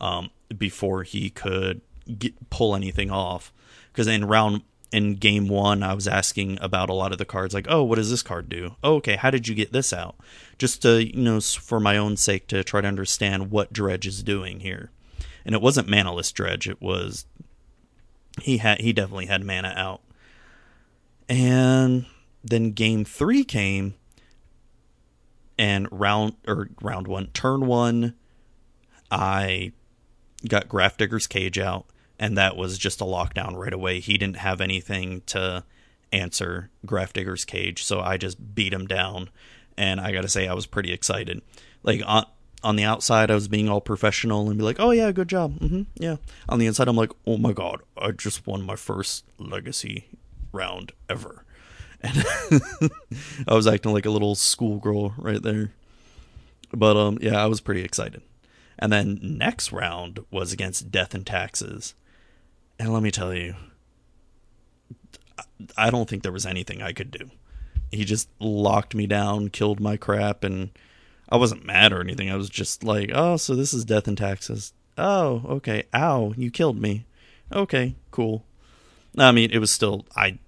um, 0.00 0.30
before 0.56 1.02
he 1.02 1.30
could 1.30 1.80
get, 2.18 2.50
pull 2.50 2.74
anything 2.74 3.10
off. 3.10 3.52
Because 3.92 4.06
in 4.06 4.24
round 4.26 4.62
in 4.90 5.16
game 5.16 5.48
one, 5.48 5.82
I 5.82 5.94
was 5.94 6.08
asking 6.08 6.58
about 6.60 6.88
a 6.88 6.94
lot 6.94 7.12
of 7.12 7.18
the 7.18 7.24
cards, 7.24 7.52
like, 7.52 7.66
oh, 7.68 7.82
what 7.82 7.96
does 7.96 8.10
this 8.10 8.22
card 8.22 8.48
do? 8.48 8.76
Oh, 8.82 8.96
okay, 8.96 9.16
how 9.16 9.30
did 9.30 9.48
you 9.48 9.54
get 9.54 9.72
this 9.72 9.92
out? 9.92 10.16
Just 10.56 10.82
to, 10.82 11.04
you 11.04 11.22
know, 11.22 11.40
for 11.40 11.78
my 11.78 11.96
own 11.96 12.16
sake, 12.16 12.46
to 12.48 12.64
try 12.64 12.80
to 12.80 12.88
understand 12.88 13.50
what 13.50 13.72
Dredge 13.72 14.06
is 14.06 14.22
doing 14.22 14.60
here. 14.60 14.90
And 15.44 15.54
it 15.54 15.60
wasn't 15.62 15.88
manaless 15.88 16.32
Dredge, 16.32 16.68
it 16.68 16.80
was. 16.80 17.26
He 18.40 18.58
had 18.58 18.80
he 18.80 18.92
definitely 18.92 19.26
had 19.26 19.44
mana 19.44 19.74
out. 19.76 20.00
And 21.28 22.06
then 22.42 22.72
game 22.72 23.04
three 23.04 23.44
came, 23.44 23.94
and 25.58 25.88
round 25.90 26.34
or 26.46 26.70
round 26.80 27.08
one, 27.08 27.28
turn 27.28 27.66
one, 27.66 28.14
I 29.10 29.72
got 30.46 30.68
Grafdigger's 30.68 31.26
cage 31.26 31.58
out, 31.58 31.86
and 32.18 32.38
that 32.38 32.56
was 32.56 32.78
just 32.78 33.00
a 33.00 33.04
lockdown 33.04 33.56
right 33.56 33.72
away. 33.72 34.00
He 34.00 34.16
didn't 34.16 34.36
have 34.36 34.60
anything 34.60 35.22
to 35.26 35.64
answer 36.12 36.70
Grafdigger's 36.86 37.44
cage, 37.44 37.84
so 37.84 38.00
I 38.00 38.16
just 38.16 38.54
beat 38.54 38.72
him 38.72 38.86
down, 38.86 39.30
and 39.76 40.00
I 40.00 40.12
got 40.12 40.22
to 40.22 40.28
say 40.28 40.46
I 40.46 40.54
was 40.54 40.66
pretty 40.66 40.92
excited. 40.92 41.42
Like 41.82 42.02
on 42.06 42.26
on 42.60 42.74
the 42.74 42.84
outside, 42.84 43.30
I 43.30 43.34
was 43.34 43.46
being 43.46 43.68
all 43.68 43.80
professional 43.80 44.48
and 44.48 44.58
be 44.58 44.64
like, 44.64 44.80
"Oh 44.80 44.90
yeah, 44.90 45.10
good 45.12 45.28
job, 45.28 45.58
mm-hmm, 45.58 45.82
yeah." 45.94 46.16
On 46.48 46.58
the 46.58 46.66
inside, 46.66 46.88
I'm 46.88 46.96
like, 46.96 47.12
"Oh 47.26 47.36
my 47.36 47.52
god, 47.52 47.82
I 47.96 48.10
just 48.12 48.46
won 48.46 48.62
my 48.62 48.76
first 48.76 49.24
legacy 49.38 50.06
round 50.52 50.92
ever," 51.08 51.44
and 52.00 52.24
I 53.48 53.54
was 53.54 53.66
acting 53.66 53.92
like 53.92 54.06
a 54.06 54.10
little 54.10 54.34
schoolgirl 54.34 55.14
right 55.18 55.42
there. 55.42 55.72
But 56.72 56.96
um, 56.96 57.18
yeah, 57.20 57.42
I 57.42 57.46
was 57.46 57.60
pretty 57.60 57.82
excited. 57.82 58.22
And 58.78 58.92
then 58.92 59.18
next 59.22 59.72
round 59.72 60.20
was 60.30 60.52
against 60.52 60.90
Death 60.90 61.14
and 61.14 61.26
Taxes. 61.26 61.94
And 62.78 62.92
let 62.92 63.02
me 63.02 63.10
tell 63.10 63.34
you, 63.34 63.56
I 65.76 65.90
don't 65.90 66.08
think 66.08 66.22
there 66.22 66.32
was 66.32 66.46
anything 66.46 66.82
I 66.82 66.92
could 66.92 67.10
do. 67.10 67.30
He 67.90 68.04
just 68.04 68.28
locked 68.38 68.94
me 68.94 69.06
down, 69.06 69.48
killed 69.48 69.80
my 69.80 69.96
crap, 69.96 70.44
and 70.44 70.70
I 71.28 71.36
wasn't 71.36 71.64
mad 71.64 71.92
or 71.92 72.00
anything. 72.00 72.30
I 72.30 72.36
was 72.36 72.50
just 72.50 72.84
like, 72.84 73.10
oh, 73.12 73.36
so 73.36 73.56
this 73.56 73.74
is 73.74 73.84
Death 73.84 74.06
and 74.06 74.16
Taxes. 74.16 74.72
Oh, 74.96 75.42
okay. 75.48 75.84
Ow, 75.94 76.34
you 76.36 76.50
killed 76.50 76.80
me. 76.80 77.06
Okay, 77.52 77.96
cool. 78.10 78.44
I 79.24 79.32
mean, 79.32 79.50
it 79.50 79.58
was 79.58 79.70
still 79.70 80.06
I. 80.14 80.38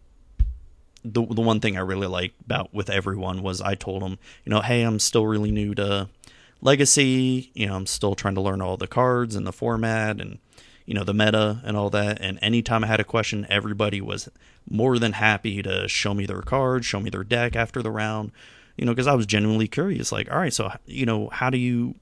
The 1.02 1.24
the 1.24 1.40
one 1.40 1.60
thing 1.60 1.76
I 1.76 1.80
really 1.80 2.06
liked 2.06 2.40
about 2.42 2.74
with 2.74 2.90
everyone 2.90 3.42
was 3.42 3.60
I 3.60 3.74
told 3.74 4.02
them, 4.02 4.18
you 4.44 4.50
know, 4.50 4.60
hey, 4.60 4.82
I'm 4.82 4.98
still 4.98 5.26
really 5.26 5.50
new 5.50 5.74
to 5.76 6.08
Legacy. 6.60 7.50
You 7.54 7.66
know, 7.68 7.76
I'm 7.76 7.86
still 7.86 8.14
trying 8.14 8.34
to 8.34 8.40
learn 8.40 8.60
all 8.60 8.76
the 8.76 8.86
cards 8.86 9.34
and 9.34 9.46
the 9.46 9.52
format 9.52 10.20
and 10.20 10.38
you 10.84 10.94
know 10.94 11.04
the 11.04 11.14
meta 11.14 11.60
and 11.64 11.76
all 11.76 11.88
that. 11.90 12.20
And 12.20 12.38
anytime 12.42 12.84
I 12.84 12.88
had 12.88 13.00
a 13.00 13.04
question, 13.04 13.46
everybody 13.48 14.00
was 14.00 14.28
more 14.68 14.98
than 14.98 15.12
happy 15.12 15.62
to 15.62 15.88
show 15.88 16.12
me 16.12 16.26
their 16.26 16.42
cards, 16.42 16.84
show 16.84 17.00
me 17.00 17.10
their 17.10 17.24
deck 17.24 17.56
after 17.56 17.82
the 17.82 17.90
round. 17.90 18.32
You 18.76 18.86
know, 18.86 18.92
because 18.92 19.06
I 19.06 19.14
was 19.14 19.26
genuinely 19.26 19.68
curious. 19.68 20.12
Like, 20.12 20.30
all 20.30 20.38
right, 20.38 20.52
so 20.52 20.70
you 20.86 21.06
know, 21.06 21.28
how 21.30 21.50
do 21.50 21.58
you, 21.58 21.94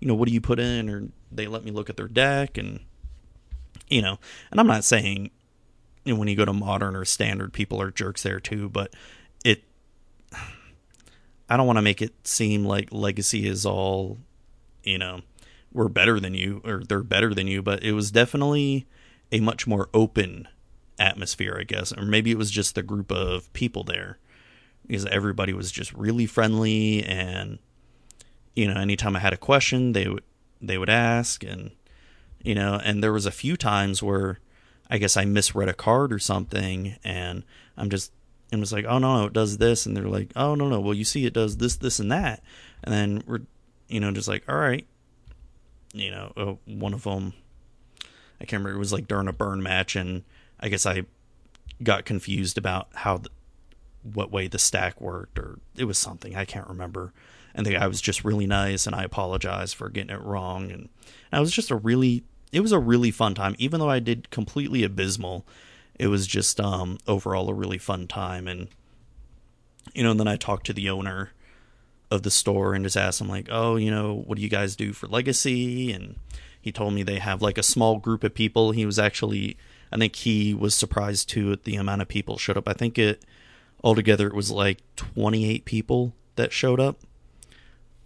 you 0.00 0.08
know, 0.08 0.14
what 0.14 0.28
do 0.28 0.34
you 0.34 0.40
put 0.40 0.58
in? 0.58 0.88
Or 0.90 1.08
they 1.30 1.46
let 1.46 1.64
me 1.64 1.70
look 1.70 1.88
at 1.88 1.96
their 1.96 2.08
deck 2.08 2.58
and 2.58 2.80
you 3.88 4.02
know, 4.02 4.18
and 4.50 4.60
I'm 4.60 4.66
not 4.66 4.84
saying 4.84 5.30
know, 6.06 6.18
when 6.18 6.28
you 6.28 6.36
go 6.36 6.44
to 6.44 6.52
modern 6.52 6.96
or 6.96 7.04
standard, 7.04 7.52
people 7.52 7.80
are 7.80 7.90
jerks 7.90 8.22
there 8.22 8.40
too, 8.40 8.68
but 8.68 8.94
it 9.44 9.62
I 11.48 11.56
don't 11.56 11.66
want 11.66 11.76
to 11.76 11.82
make 11.82 12.02
it 12.02 12.26
seem 12.26 12.64
like 12.64 12.92
legacy 12.92 13.46
is 13.46 13.66
all, 13.66 14.18
you 14.82 14.98
know, 14.98 15.20
we're 15.72 15.88
better 15.88 16.18
than 16.18 16.34
you 16.34 16.60
or 16.64 16.82
they're 16.88 17.02
better 17.02 17.34
than 17.34 17.46
you, 17.46 17.62
but 17.62 17.82
it 17.82 17.92
was 17.92 18.10
definitely 18.10 18.86
a 19.30 19.40
much 19.40 19.66
more 19.66 19.88
open 19.94 20.48
atmosphere, 20.98 21.56
I 21.58 21.64
guess. 21.64 21.92
Or 21.92 22.04
maybe 22.04 22.30
it 22.30 22.38
was 22.38 22.50
just 22.50 22.74
the 22.74 22.82
group 22.82 23.10
of 23.10 23.52
people 23.52 23.84
there 23.84 24.18
because 24.86 25.06
everybody 25.06 25.52
was 25.52 25.70
just 25.70 25.92
really 25.92 26.26
friendly 26.26 27.04
and 27.04 27.58
you 28.54 28.68
know, 28.68 28.78
anytime 28.78 29.16
I 29.16 29.20
had 29.20 29.32
a 29.32 29.38
question, 29.38 29.92
they 29.92 30.08
would 30.08 30.24
they 30.60 30.78
would 30.78 30.90
ask 30.90 31.42
and 31.42 31.70
you 32.42 32.54
know, 32.54 32.80
and 32.82 33.02
there 33.02 33.12
was 33.12 33.26
a 33.26 33.30
few 33.30 33.56
times 33.56 34.02
where 34.02 34.38
I 34.90 34.98
guess 34.98 35.16
I 35.16 35.24
misread 35.24 35.68
a 35.68 35.74
card 35.74 36.12
or 36.12 36.18
something 36.18 36.96
and 37.04 37.44
I'm 37.76 37.90
just 37.90 38.12
and 38.50 38.60
was 38.60 38.72
like, 38.72 38.84
oh 38.86 38.98
no, 38.98 39.20
no, 39.20 39.26
it 39.26 39.32
does 39.32 39.56
this, 39.56 39.86
and 39.86 39.96
they're 39.96 40.08
like, 40.08 40.30
oh 40.36 40.54
no 40.54 40.68
no, 40.68 40.80
well 40.80 40.94
you 40.94 41.04
see 41.04 41.24
it 41.24 41.32
does 41.32 41.56
this 41.56 41.76
this 41.76 41.98
and 41.98 42.12
that, 42.12 42.42
and 42.84 42.92
then 42.92 43.22
we're 43.26 43.40
you 43.88 43.98
know 43.98 44.12
just 44.12 44.28
like 44.28 44.44
all 44.48 44.56
right, 44.56 44.86
you 45.94 46.10
know 46.10 46.32
uh, 46.36 46.54
one 46.66 46.92
of 46.92 47.04
them, 47.04 47.32
I 48.40 48.44
can't 48.44 48.60
remember 48.60 48.76
it 48.76 48.78
was 48.78 48.92
like 48.92 49.08
during 49.08 49.28
a 49.28 49.32
burn 49.32 49.62
match, 49.62 49.96
and 49.96 50.22
I 50.60 50.68
guess 50.68 50.84
I 50.84 51.04
got 51.82 52.04
confused 52.04 52.58
about 52.58 52.88
how 52.94 53.18
the, 53.18 53.30
what 54.02 54.30
way 54.30 54.48
the 54.48 54.58
stack 54.58 55.00
worked 55.00 55.38
or 55.38 55.58
it 55.76 55.84
was 55.84 55.98
something 55.98 56.36
I 56.36 56.44
can't 56.44 56.68
remember. 56.68 57.12
And 57.54 57.66
the 57.66 57.72
guy 57.72 57.86
was 57.86 58.00
just 58.00 58.24
really 58.24 58.46
nice, 58.46 58.86
and 58.86 58.96
I 58.96 59.04
apologized 59.04 59.74
for 59.74 59.90
getting 59.90 60.14
it 60.14 60.22
wrong. 60.22 60.70
And, 60.70 60.88
it 61.30 61.38
was 61.38 61.52
just 61.52 61.70
a 61.70 61.76
really, 61.76 62.24
it 62.52 62.60
was 62.60 62.72
a 62.72 62.78
really 62.78 63.10
fun 63.10 63.34
time, 63.34 63.56
even 63.58 63.80
though 63.80 63.90
I 63.90 63.98
did 63.98 64.30
completely 64.30 64.84
abysmal 64.84 65.46
it 65.98 66.08
was 66.08 66.26
just 66.26 66.60
um, 66.60 66.98
overall 67.06 67.48
a 67.48 67.54
really 67.54 67.78
fun 67.78 68.06
time. 68.06 68.48
And 68.48 68.68
you 69.94 70.02
know, 70.02 70.12
and 70.12 70.20
then 70.20 70.28
I 70.28 70.36
talked 70.36 70.66
to 70.66 70.72
the 70.72 70.90
owner 70.90 71.30
of 72.10 72.22
the 72.22 72.30
store 72.30 72.74
and 72.74 72.84
just 72.84 72.96
asked 72.96 73.20
him 73.20 73.28
like, 73.28 73.48
"Oh, 73.50 73.76
you 73.76 73.90
know, 73.90 74.14
what 74.26 74.36
do 74.36 74.42
you 74.42 74.48
guys 74.48 74.76
do 74.76 74.92
for 74.92 75.06
Legacy?" 75.06 75.92
And 75.92 76.16
he 76.60 76.72
told 76.72 76.94
me 76.94 77.02
they 77.02 77.18
have 77.18 77.42
like 77.42 77.58
a 77.58 77.62
small 77.62 77.98
group 77.98 78.24
of 78.24 78.34
people. 78.34 78.72
He 78.72 78.86
was 78.86 78.98
actually, 78.98 79.56
I 79.90 79.96
think 79.96 80.16
he 80.16 80.54
was 80.54 80.74
surprised 80.74 81.28
too 81.28 81.52
at 81.52 81.64
the 81.64 81.76
amount 81.76 82.02
of 82.02 82.08
people 82.08 82.38
showed 82.38 82.56
up. 82.56 82.68
I 82.68 82.72
think 82.72 82.98
it 82.98 83.24
altogether 83.84 84.26
it 84.28 84.34
was 84.34 84.50
like 84.50 84.78
28 84.96 85.64
people 85.64 86.14
that 86.36 86.52
showed 86.52 86.80
up. 86.80 87.00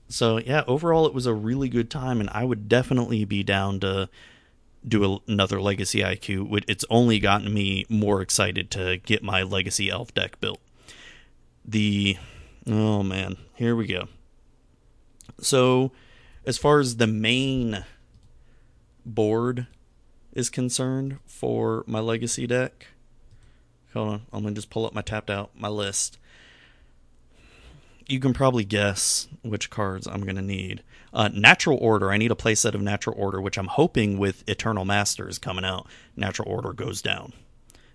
So 0.09 0.39
yeah, 0.39 0.65
overall 0.67 1.07
it 1.07 1.15
was 1.15 1.27
a 1.27 1.35
really 1.35 1.69
good 1.69 1.91
time, 1.91 2.21
and 2.21 2.31
I 2.31 2.45
would 2.45 2.69
definitely 2.69 3.25
be 3.25 3.43
down 3.43 3.81
to 3.81 4.09
do 4.87 5.21
another 5.27 5.61
Legacy 5.61 6.01
IQ. 6.01 6.65
It's 6.69 6.85
only 6.91 7.19
gotten 7.19 7.53
me 7.53 7.85
more 7.89 8.23
excited 8.23 8.71
to 8.73 8.99
get 8.99 9.23
my 9.23 9.43
Legacy 9.43 9.91
Elf 9.91 10.15
deck 10.15 10.41
built. 10.41 10.61
The 11.65 12.17
oh 12.67 13.03
man, 13.03 13.37
here 13.55 13.75
we 13.75 13.87
go. 13.87 14.09
So, 15.41 15.93
as 16.45 16.57
far 16.57 16.79
as 16.79 16.97
the 16.97 17.07
main 17.07 17.85
board 19.05 19.67
is 20.33 20.49
concerned 20.49 21.19
for 21.27 21.85
my 21.87 22.01
Legacy 22.01 22.47
deck, 22.47 22.87
hold 23.93 24.09
on, 24.09 24.23
I'm 24.33 24.43
gonna 24.43 24.55
just 24.55 24.71
pull 24.71 24.87
up 24.87 24.95
my 24.95 25.03
tapped 25.03 25.31
out 25.31 25.51
my 25.55 25.69
list 25.69 26.19
you 28.09 28.21
can 28.21 28.33
probably 28.33 28.65
guess 28.65 29.29
which 29.43 29.71
cards 29.71 30.07
I'm 30.07 30.23
to 30.37 30.43
need. 30.43 30.83
Uh, 31.17 31.29
Natural 31.33 31.79
Order. 31.79 32.13
I 32.13 32.17
need 32.17 32.31
a 32.31 32.37
playset 32.37 32.75
of 32.75 32.83
Natural 32.83 33.17
Order, 33.19 33.41
which 33.41 33.59
I'm 33.59 33.67
hoping 33.67 34.19
with 34.19 34.49
Eternal 34.49 34.85
Masters 34.85 35.39
coming 35.39 35.65
out, 35.65 35.87
Natural 36.15 36.49
Order 36.49 36.73
goes 36.73 37.03
down. 37.03 37.33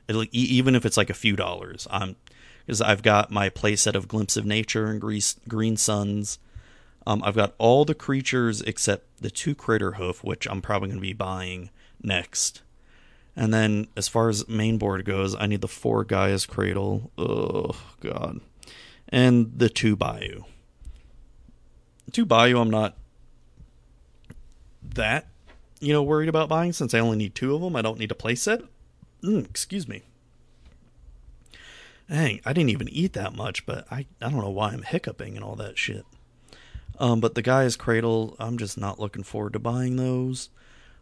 It'll, 0.07 0.25
even 0.33 0.75
if 0.75 0.85
it's 0.85 0.97
like 0.97 1.09
a 1.09 1.13
few 1.13 1.35
dollars. 1.35 1.87
I'm 1.89 2.17
because 2.65 2.81
I've 2.81 3.01
got 3.01 3.31
my 3.31 3.49
playset 3.49 3.95
of 3.95 4.07
Glimpse 4.07 4.37
of 4.37 4.45
Nature 4.45 4.87
and 4.87 4.99
Grease, 4.99 5.37
Green 5.47 5.77
Suns. 5.77 6.37
Um, 7.07 7.23
I've 7.23 7.35
got 7.35 7.55
all 7.57 7.85
the 7.85 7.95
creatures 7.95 8.61
except 8.61 9.05
the 9.21 9.31
two 9.31 9.55
Crater 9.55 9.93
Hoof, 9.93 10.23
which 10.23 10.47
I'm 10.47 10.61
probably 10.61 10.89
going 10.89 10.99
to 10.99 11.07
be 11.07 11.13
buying 11.13 11.69
next. 12.03 12.61
And 13.35 13.53
then, 13.53 13.87
as 13.95 14.07
far 14.07 14.29
as 14.29 14.47
main 14.47 14.77
board 14.77 15.05
goes, 15.05 15.35
I 15.35 15.47
need 15.47 15.61
the 15.61 15.67
four 15.67 16.03
Gaia's 16.03 16.45
Cradle. 16.45 17.11
Oh 17.17 17.75
God 18.01 18.41
and 19.11 19.51
the 19.57 19.69
two 19.69 19.95
Bayou. 19.95 20.43
Two 22.11 22.25
Bayou, 22.25 22.59
I'm 22.59 22.69
not 22.69 22.97
that 24.95 25.27
you 25.79 25.93
know 25.93 26.03
worried 26.03 26.29
about 26.29 26.49
buying 26.49 26.73
since 26.73 26.93
I 26.93 26.99
only 26.99 27.17
need 27.17 27.35
two 27.35 27.55
of 27.55 27.61
them. 27.61 27.75
I 27.75 27.81
don't 27.81 27.99
need 27.99 28.11
a 28.11 28.15
playset. 28.15 28.67
Mm, 29.23 29.45
excuse 29.45 29.87
me. 29.87 30.03
Dang, 32.09 32.41
I 32.45 32.53
didn't 32.53 32.71
even 32.71 32.89
eat 32.89 33.13
that 33.13 33.35
much, 33.35 33.65
but 33.65 33.85
I 33.91 34.05
I 34.21 34.29
don't 34.29 34.41
know 34.41 34.49
why 34.49 34.71
I'm 34.71 34.83
hiccuping 34.83 35.35
and 35.35 35.43
all 35.43 35.55
that 35.55 35.77
shit. 35.77 36.05
Um, 36.99 37.19
but 37.19 37.35
the 37.35 37.41
Gaia's 37.41 37.75
Cradle, 37.75 38.35
I'm 38.37 38.57
just 38.57 38.77
not 38.77 38.99
looking 38.99 39.23
forward 39.23 39.53
to 39.53 39.59
buying 39.59 39.95
those. 39.95 40.49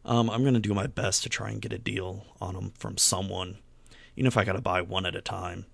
Um, 0.05 0.29
I'm 0.29 0.43
gonna 0.43 0.59
do 0.59 0.73
my 0.73 0.87
best 0.87 1.23
to 1.23 1.29
try 1.29 1.49
and 1.49 1.61
get 1.61 1.73
a 1.73 1.77
deal 1.77 2.25
on 2.39 2.53
them 2.53 2.71
from 2.77 2.97
someone, 2.97 3.57
even 4.15 4.27
if 4.27 4.37
I 4.37 4.45
gotta 4.45 4.61
buy 4.61 4.81
one 4.81 5.05
at 5.05 5.15
a 5.15 5.21
time. 5.21 5.65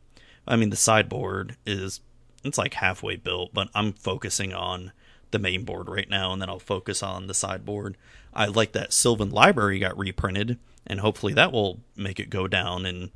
I 0.47 0.55
mean, 0.55 0.69
the 0.69 0.75
sideboard 0.75 1.57
is 1.65 2.01
it's 2.43 2.57
like 2.57 2.75
halfway 2.75 3.15
built, 3.15 3.53
but 3.53 3.69
I'm 3.73 3.93
focusing 3.93 4.53
on 4.53 4.91
the 5.31 5.39
main 5.39 5.63
board 5.63 5.89
right 5.89 6.09
now, 6.09 6.31
and 6.31 6.41
then 6.41 6.49
I'll 6.49 6.59
focus 6.59 7.03
on 7.03 7.27
the 7.27 7.33
sideboard. 7.33 7.97
I 8.33 8.47
like 8.47 8.73
that 8.73 8.93
Sylvan 8.93 9.31
Library 9.31 9.79
got 9.79 9.97
reprinted, 9.97 10.57
and 10.85 10.99
hopefully 10.99 11.33
that 11.33 11.51
will 11.51 11.79
make 11.95 12.19
it 12.19 12.29
go 12.29 12.47
down 12.47 12.85
and 12.85 13.11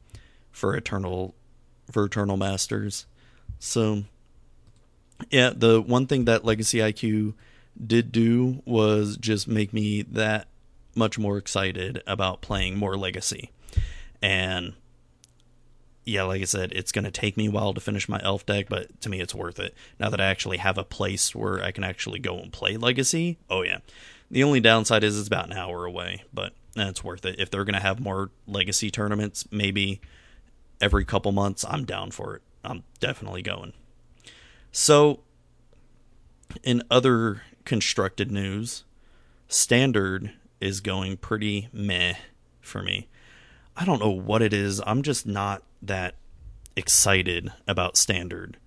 for 0.51 0.75
Eternal 0.75 1.35
for 1.91 2.05
Eternal 2.05 2.37
Masters. 2.37 3.05
So 3.59 4.03
yeah, 5.29 5.51
the 5.55 5.81
one 5.81 6.07
thing 6.07 6.25
that 6.25 6.45
Legacy 6.45 6.79
IQ 6.79 7.33
did 7.85 8.11
do 8.11 8.61
was 8.65 9.17
just 9.17 9.47
make 9.47 9.73
me 9.73 10.01
that 10.03 10.47
much 10.95 11.17
more 11.17 11.37
excited 11.37 12.01
about 12.07 12.41
playing 12.41 12.77
more 12.77 12.97
Legacy. 12.97 13.51
And 14.21 14.73
yeah, 16.09 16.23
like 16.23 16.41
I 16.41 16.45
said, 16.45 16.71
it's 16.73 16.91
going 16.91 17.05
to 17.05 17.11
take 17.11 17.37
me 17.37 17.47
a 17.47 17.51
while 17.51 17.73
to 17.73 17.81
finish 17.81 18.09
my 18.09 18.19
elf 18.23 18.45
deck, 18.45 18.67
but 18.69 18.99
to 19.01 19.09
me, 19.09 19.21
it's 19.21 19.35
worth 19.35 19.59
it. 19.59 19.75
Now 19.99 20.09
that 20.09 20.19
I 20.19 20.25
actually 20.25 20.57
have 20.57 20.77
a 20.77 20.83
place 20.83 21.35
where 21.35 21.63
I 21.63 21.71
can 21.71 21.83
actually 21.83 22.19
go 22.19 22.37
and 22.39 22.51
play 22.51 22.77
Legacy, 22.77 23.37
oh 23.49 23.61
yeah. 23.61 23.79
The 24.31 24.43
only 24.43 24.59
downside 24.59 25.03
is 25.03 25.17
it's 25.17 25.27
about 25.27 25.47
an 25.47 25.57
hour 25.57 25.85
away, 25.85 26.23
but 26.33 26.53
that's 26.75 27.03
worth 27.03 27.25
it. 27.25 27.39
If 27.39 27.49
they're 27.49 27.63
going 27.65 27.75
to 27.75 27.79
have 27.79 27.99
more 27.99 28.31
Legacy 28.47 28.91
tournaments, 28.91 29.47
maybe 29.51 30.01
every 30.81 31.05
couple 31.05 31.31
months, 31.31 31.65
I'm 31.67 31.85
down 31.85 32.11
for 32.11 32.35
it. 32.35 32.41
I'm 32.63 32.83
definitely 32.99 33.41
going. 33.41 33.73
So, 34.71 35.21
in 36.63 36.83
other 36.91 37.43
constructed 37.65 38.31
news, 38.31 38.83
standard 39.47 40.33
is 40.59 40.81
going 40.81 41.17
pretty 41.17 41.69
meh 41.71 42.15
for 42.61 42.83
me. 42.83 43.07
I 43.75 43.85
don't 43.85 43.99
know 43.99 44.09
what 44.09 44.41
it 44.41 44.53
is. 44.53 44.81
I'm 44.85 45.01
just 45.01 45.25
not 45.25 45.63
that 45.81 46.15
excited 46.75 47.51
about 47.67 47.97
standard 47.97 48.57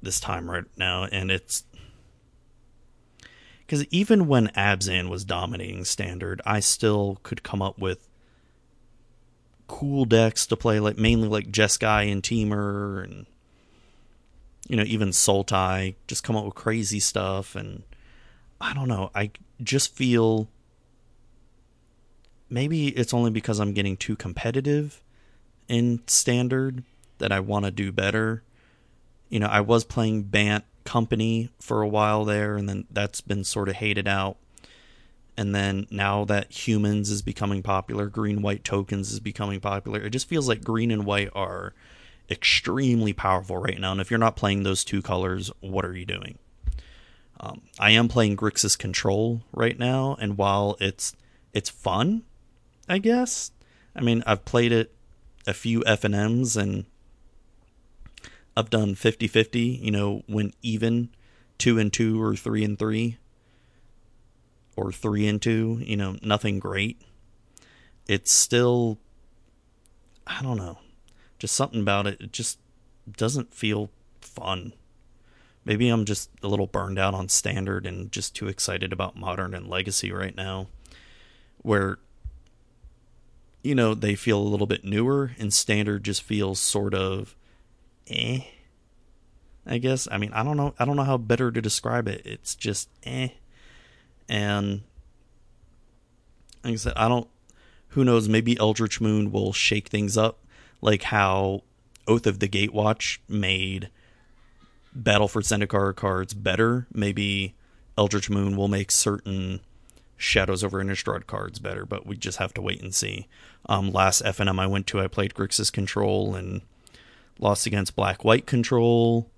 this 0.00 0.20
time 0.20 0.50
right 0.50 0.64
now 0.76 1.04
and 1.04 1.30
it's 1.30 1.64
because 3.68 3.84
even 3.90 4.26
when 4.26 4.48
Abzan 4.48 5.10
was 5.10 5.26
dominating 5.26 5.84
standard, 5.84 6.40
I 6.46 6.60
still 6.60 7.18
could 7.22 7.42
come 7.42 7.60
up 7.60 7.78
with 7.78 8.08
cool 9.66 10.06
decks 10.06 10.46
to 10.46 10.56
play, 10.56 10.80
like 10.80 10.96
mainly 10.96 11.28
like 11.28 11.52
Jeskai 11.52 12.10
and 12.10 12.22
Temur, 12.22 13.04
and 13.04 13.26
you 14.68 14.76
know 14.76 14.84
even 14.84 15.10
Sultai. 15.10 15.96
Just 16.06 16.24
come 16.24 16.34
up 16.34 16.46
with 16.46 16.54
crazy 16.54 16.98
stuff, 16.98 17.54
and 17.54 17.82
I 18.58 18.72
don't 18.72 18.88
know. 18.88 19.10
I 19.14 19.32
just 19.62 19.94
feel 19.94 20.48
maybe 22.48 22.88
it's 22.88 23.12
only 23.12 23.30
because 23.30 23.60
I'm 23.60 23.74
getting 23.74 23.98
too 23.98 24.16
competitive 24.16 25.02
in 25.68 26.02
standard 26.06 26.82
that 27.18 27.32
I 27.32 27.40
want 27.40 27.64
to 27.64 27.70
do 27.70 27.92
better. 27.92 28.42
You 29.28 29.40
know, 29.40 29.46
I 29.46 29.60
was 29.60 29.84
playing 29.84 30.24
Bant 30.24 30.64
Company 30.84 31.50
for 31.60 31.82
a 31.82 31.88
while 31.88 32.24
there, 32.24 32.56
and 32.56 32.68
then 32.68 32.86
that's 32.90 33.20
been 33.20 33.44
sort 33.44 33.68
of 33.68 33.76
hated 33.76 34.08
out. 34.08 34.38
And 35.36 35.54
then 35.54 35.86
now 35.90 36.24
that 36.24 36.50
humans 36.50 37.10
is 37.10 37.22
becoming 37.22 37.62
popular, 37.62 38.06
green 38.06 38.42
white 38.42 38.64
tokens 38.64 39.12
is 39.12 39.20
becoming 39.20 39.60
popular. 39.60 40.00
It 40.00 40.10
just 40.10 40.28
feels 40.28 40.48
like 40.48 40.64
green 40.64 40.90
and 40.90 41.04
white 41.04 41.28
are 41.34 41.74
extremely 42.30 43.12
powerful 43.12 43.56
right 43.56 43.78
now. 43.78 43.92
And 43.92 44.00
if 44.00 44.10
you're 44.10 44.18
not 44.18 44.34
playing 44.34 44.62
those 44.62 44.82
two 44.82 45.00
colors, 45.00 45.52
what 45.60 45.84
are 45.84 45.94
you 45.94 46.04
doing? 46.04 46.38
Um, 47.40 47.62
I 47.78 47.90
am 47.90 48.08
playing 48.08 48.36
Grixis 48.36 48.76
Control 48.76 49.42
right 49.52 49.78
now, 49.78 50.16
and 50.20 50.36
while 50.36 50.76
it's 50.80 51.14
it's 51.52 51.70
fun, 51.70 52.22
I 52.88 52.98
guess. 52.98 53.52
I 53.94 54.00
mean, 54.00 54.24
I've 54.26 54.44
played 54.44 54.72
it 54.72 54.92
a 55.46 55.54
few 55.54 55.80
FNMs 55.80 56.56
and 56.56 56.84
I've 58.56 58.70
done 58.70 58.94
50-50, 58.94 59.80
you 59.82 59.90
know, 59.90 60.22
when 60.26 60.52
even 60.62 61.10
2 61.58 61.78
and 61.78 61.92
2 61.92 62.20
or 62.20 62.34
3 62.34 62.64
and 62.64 62.78
3 62.78 63.18
or 64.76 64.92
3 64.92 65.26
and 65.28 65.42
2, 65.42 65.80
you 65.82 65.96
know, 65.96 66.16
nothing 66.22 66.58
great. 66.58 67.00
It's 68.06 68.32
still 68.32 68.98
I 70.26 70.42
don't 70.42 70.58
know. 70.58 70.78
Just 71.38 71.54
something 71.54 71.80
about 71.80 72.06
it 72.06 72.20
it 72.20 72.32
just 72.32 72.58
doesn't 73.16 73.54
feel 73.54 73.90
fun. 74.20 74.72
Maybe 75.64 75.88
I'm 75.88 76.04
just 76.04 76.30
a 76.42 76.48
little 76.48 76.66
burned 76.66 76.98
out 76.98 77.14
on 77.14 77.28
standard 77.28 77.86
and 77.86 78.10
just 78.10 78.34
too 78.34 78.48
excited 78.48 78.92
about 78.92 79.16
modern 79.16 79.54
and 79.54 79.68
legacy 79.68 80.10
right 80.10 80.34
now. 80.34 80.68
Where 81.62 81.98
you 83.62 83.74
know, 83.74 83.94
they 83.94 84.14
feel 84.14 84.38
a 84.38 84.42
little 84.42 84.66
bit 84.66 84.84
newer, 84.84 85.32
and 85.38 85.52
standard 85.52 86.04
just 86.04 86.22
feels 86.22 86.58
sort 86.60 86.94
of 86.94 87.34
eh. 88.08 88.40
I 89.66 89.78
guess. 89.78 90.08
I 90.10 90.16
mean, 90.16 90.32
I 90.32 90.42
don't 90.42 90.56
know. 90.56 90.74
I 90.78 90.84
don't 90.84 90.96
know 90.96 91.04
how 91.04 91.18
better 91.18 91.50
to 91.50 91.60
describe 91.60 92.08
it. 92.08 92.22
It's 92.24 92.54
just 92.54 92.88
eh. 93.04 93.28
And 94.28 94.82
like 96.64 96.74
I 96.74 96.76
said, 96.76 96.94
I 96.96 97.08
don't. 97.08 97.28
Who 97.88 98.04
knows? 98.04 98.28
Maybe 98.28 98.58
Eldritch 98.58 99.00
Moon 99.00 99.32
will 99.32 99.52
shake 99.52 99.88
things 99.88 100.16
up, 100.16 100.38
like 100.80 101.04
how 101.04 101.62
Oath 102.06 102.26
of 102.26 102.38
the 102.38 102.48
Gatewatch 102.48 103.18
made 103.28 103.90
Battle 104.94 105.28
for 105.28 105.42
Zendikar 105.42 105.94
cards 105.94 106.34
better. 106.34 106.86
Maybe 106.92 107.54
Eldritch 107.96 108.30
Moon 108.30 108.56
will 108.56 108.68
make 108.68 108.90
certain 108.90 109.60
Shadows 110.20 110.64
over 110.64 110.82
Innistrad 110.82 111.28
cards 111.28 111.60
better, 111.60 111.86
but 111.86 112.04
we 112.04 112.16
just 112.16 112.38
have 112.38 112.52
to 112.54 112.60
wait 112.60 112.82
and 112.82 112.92
see. 112.92 113.28
Um, 113.66 113.92
last 113.92 114.24
FNM 114.24 114.58
I 114.58 114.66
went 114.66 114.88
to, 114.88 115.00
I 115.00 115.06
played 115.06 115.32
Grixis 115.32 115.72
Control 115.72 116.34
and 116.34 116.62
lost 117.38 117.66
against 117.66 117.94
Black 117.94 118.24
White 118.24 118.44
Control. 118.44 119.30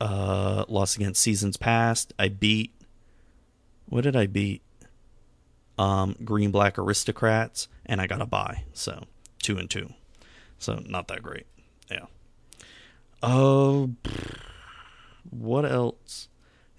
Uh, 0.00 0.64
lost 0.66 0.96
against 0.96 1.22
Seasons 1.22 1.56
Past. 1.56 2.12
I 2.18 2.26
beat. 2.26 2.74
What 3.86 4.02
did 4.02 4.16
I 4.16 4.26
beat? 4.26 4.62
Um, 5.78 6.16
Green 6.24 6.50
Black 6.50 6.76
Aristocrats, 6.76 7.68
and 7.86 8.00
I 8.00 8.08
got 8.08 8.20
a 8.20 8.26
buy. 8.26 8.64
So 8.72 9.04
two 9.44 9.58
and 9.58 9.70
two. 9.70 9.92
So 10.58 10.82
not 10.84 11.06
that 11.06 11.22
great. 11.22 11.46
Yeah. 11.88 12.06
Oh, 13.22 13.92
uh, 14.04 14.10
what 15.30 15.64
else? 15.64 16.26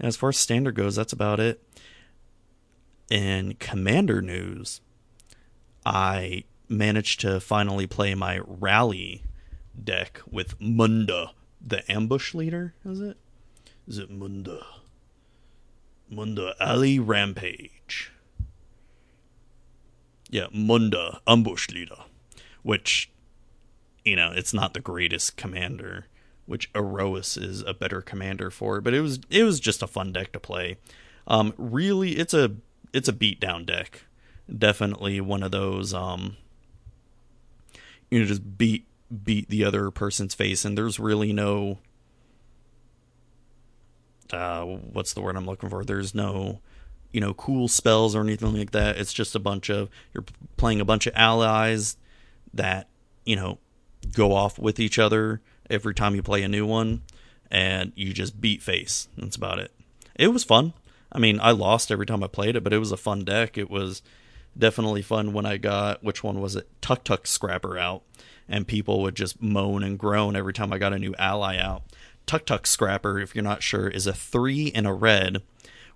As 0.01 0.17
far 0.17 0.29
as 0.29 0.37
standard 0.37 0.75
goes, 0.75 0.97
that's 0.97 1.13
about 1.13 1.39
it 1.39 1.63
in 3.09 3.55
Commander 3.59 4.21
news, 4.21 4.81
I 5.85 6.43
managed 6.69 7.19
to 7.21 7.39
finally 7.39 7.87
play 7.87 8.15
my 8.15 8.39
rally 8.45 9.23
deck 9.81 10.21
with 10.29 10.59
Munda, 10.59 11.31
the 11.61 11.89
ambush 11.91 12.33
leader. 12.33 12.73
Is 12.85 12.99
it? 12.99 13.17
Is 13.87 13.97
it 13.97 14.09
Munda? 14.09 14.65
Munda 16.09 16.55
Ali 16.59 16.99
Rampage. 16.99 18.11
Yeah, 20.29 20.47
Munda 20.51 21.21
ambush 21.27 21.69
leader, 21.69 21.97
which 22.63 23.09
you 24.03 24.15
know 24.15 24.31
it's 24.35 24.53
not 24.53 24.73
the 24.73 24.79
greatest 24.79 25.37
commander. 25.37 26.07
Which 26.45 26.73
Aerois 26.73 27.37
is 27.37 27.61
a 27.61 27.73
better 27.73 28.01
commander 28.01 28.51
for, 28.51 28.81
but 28.81 28.93
it 28.93 28.99
was 28.99 29.19
it 29.29 29.43
was 29.43 29.61
just 29.61 29.81
a 29.81 29.87
fun 29.87 30.11
deck 30.11 30.33
to 30.33 30.39
play. 30.39 30.77
Um, 31.25 31.53
really, 31.57 32.17
it's 32.17 32.33
a 32.33 32.51
it's 32.93 33.09
a 33.09 33.13
beatdown 33.13 33.65
deck. 33.65 34.05
Definitely 34.55 35.19
one 35.21 35.43
of 35.43 35.51
those 35.51 35.93
um 35.93 36.37
you 38.09 38.19
know 38.19 38.25
just 38.25 38.57
beat 38.57 38.85
beat 39.23 39.49
the 39.49 39.63
other 39.63 39.91
person's 39.91 40.33
face 40.33 40.65
and 40.65 40.77
there's 40.77 40.99
really 40.99 41.33
no 41.33 41.79
uh 44.31 44.63
what's 44.63 45.13
the 45.13 45.21
word 45.21 45.35
I'm 45.35 45.45
looking 45.45 45.69
for? 45.69 45.83
There's 45.83 46.13
no 46.13 46.59
you 47.11 47.21
know 47.21 47.33
cool 47.33 47.67
spells 47.67 48.15
or 48.15 48.21
anything 48.21 48.53
like 48.53 48.71
that. 48.71 48.97
It's 48.97 49.13
just 49.13 49.35
a 49.35 49.39
bunch 49.39 49.69
of 49.69 49.89
you're 50.13 50.25
playing 50.57 50.81
a 50.81 50.85
bunch 50.85 51.07
of 51.07 51.13
allies 51.15 51.97
that, 52.53 52.87
you 53.25 53.35
know, 53.35 53.59
go 54.13 54.33
off 54.33 54.59
with 54.59 54.79
each 54.79 54.99
other 54.99 55.41
every 55.69 55.93
time 55.93 56.15
you 56.15 56.21
play 56.21 56.43
a 56.43 56.47
new 56.47 56.65
one 56.65 57.01
and 57.49 57.93
you 57.95 58.13
just 58.13 58.39
beat 58.41 58.61
face. 58.61 59.07
That's 59.17 59.35
about 59.35 59.59
it. 59.59 59.71
It 60.15 60.27
was 60.27 60.43
fun. 60.43 60.73
I 61.13 61.19
mean, 61.19 61.39
I 61.41 61.51
lost 61.51 61.91
every 61.91 62.05
time 62.05 62.23
I 62.23 62.27
played 62.27 62.55
it, 62.55 62.63
but 62.63 62.73
it 62.73 62.79
was 62.79 62.91
a 62.91 62.97
fun 62.97 63.23
deck. 63.23 63.57
It 63.57 63.69
was 63.69 64.01
definitely 64.57 65.01
fun 65.01 65.33
when 65.33 65.45
I 65.45 65.57
got 65.57 66.03
which 66.03 66.23
one 66.23 66.41
was 66.41 66.55
it? 66.55 66.67
Tuktuk 66.81 67.27
Scrapper 67.27 67.77
out, 67.77 68.03
and 68.49 68.67
people 68.67 69.01
would 69.01 69.15
just 69.15 69.41
moan 69.41 69.83
and 69.83 69.99
groan 69.99 70.35
every 70.35 70.53
time 70.53 70.73
I 70.73 70.77
got 70.77 70.93
a 70.93 70.99
new 70.99 71.13
ally 71.17 71.57
out. 71.57 71.83
Tuktuk 72.25 72.65
Scrapper, 72.65 73.19
if 73.19 73.35
you're 73.35 73.43
not 73.43 73.63
sure, 73.63 73.87
is 73.87 74.07
a 74.07 74.13
three 74.13 74.67
in 74.67 74.85
a 74.85 74.93
red. 74.93 75.43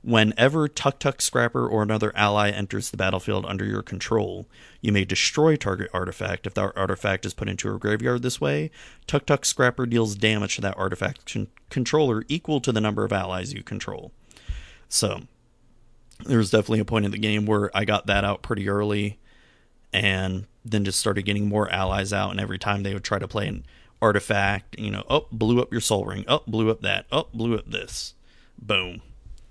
Whenever 0.04 0.70
Tuktuk 0.70 1.22
Scrapper 1.22 1.68
or 1.68 1.82
another 1.82 2.16
ally 2.16 2.52
enters 2.52 2.92
the 2.92 2.98
battlefield 2.98 3.46
under 3.46 3.66
your 3.66 3.82
control, 3.82 4.46
you 4.80 4.92
may 4.92 5.04
destroy 5.04 5.56
target 5.56 5.90
artifact. 5.94 6.46
If 6.46 6.54
that 6.54 6.78
artifact 6.78 7.26
is 7.26 7.34
put 7.34 7.50
into 7.50 7.74
a 7.74 7.80
graveyard 7.80 8.22
this 8.22 8.40
way, 8.40 8.70
Tuktuk 9.08 9.44
Scrapper 9.44 9.86
deals 9.86 10.16
damage 10.16 10.56
to 10.56 10.62
that 10.62 10.78
artifact 10.78 11.32
con- 11.32 11.48
controller 11.70 12.24
equal 12.28 12.62
to 12.62 12.72
the 12.72 12.80
number 12.82 13.04
of 13.04 13.12
allies 13.12 13.54
you 13.54 13.64
control. 13.64 14.12
So 14.90 15.22
there 16.26 16.38
was 16.38 16.50
definitely 16.50 16.80
a 16.80 16.86
point 16.86 17.06
in 17.06 17.12
the 17.12 17.18
game 17.18 17.46
where 17.46 17.76
I 17.76 17.86
got 17.86 18.08
that 18.08 18.24
out 18.24 18.42
pretty 18.42 18.70
early 18.70 19.20
and 19.94 20.48
then 20.66 20.86
just 20.86 21.00
started 21.00 21.24
getting 21.24 21.48
more 21.48 21.70
allies 21.70 22.12
out 22.12 22.32
and 22.32 22.40
every 22.40 22.60
time 22.60 22.84
they 22.84 22.94
would 22.94 23.04
try 23.04 23.20
to 23.20 23.28
play 23.28 23.48
an 23.48 23.66
artifact, 24.02 24.78
you 24.78 24.92
know, 24.92 25.04
oh, 25.10 25.28
blew 25.32 25.62
up 25.62 25.72
your 25.72 25.82
Sol 25.82 26.06
Ring, 26.06 26.26
oh, 26.28 26.44
blew 26.48 26.70
up 26.70 26.82
that, 26.82 27.06
oh, 27.12 27.28
blew 27.34 27.56
up 27.56 27.70
this. 27.70 28.14
Boom. 28.60 29.02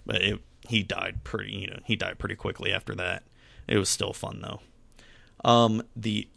But 0.05 0.22
it, 0.22 0.41
he 0.68 0.82
died 0.82 1.24
pretty, 1.24 1.53
you 1.53 1.68
know, 1.68 1.80
he 1.84 1.97
died 1.97 2.18
pretty 2.18 2.37
quickly 2.37 2.72
after 2.72 2.95
that. 2.95 3.22
It 3.66 3.78
was 3.78 3.89
still 3.89 4.12
fun 4.12 4.41
though. 4.43 4.61
Um, 5.49 5.82
the 5.95 6.28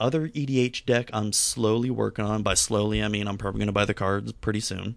other 0.00 0.28
EDH 0.28 0.84
deck 0.86 1.10
I'm 1.12 1.32
slowly 1.32 1.90
working 1.90 2.24
on, 2.24 2.42
by 2.42 2.54
slowly 2.54 3.02
I 3.02 3.08
mean 3.08 3.28
I'm 3.28 3.38
probably 3.38 3.58
going 3.58 3.66
to 3.66 3.72
buy 3.72 3.84
the 3.84 3.94
cards 3.94 4.32
pretty 4.32 4.60
soon, 4.60 4.96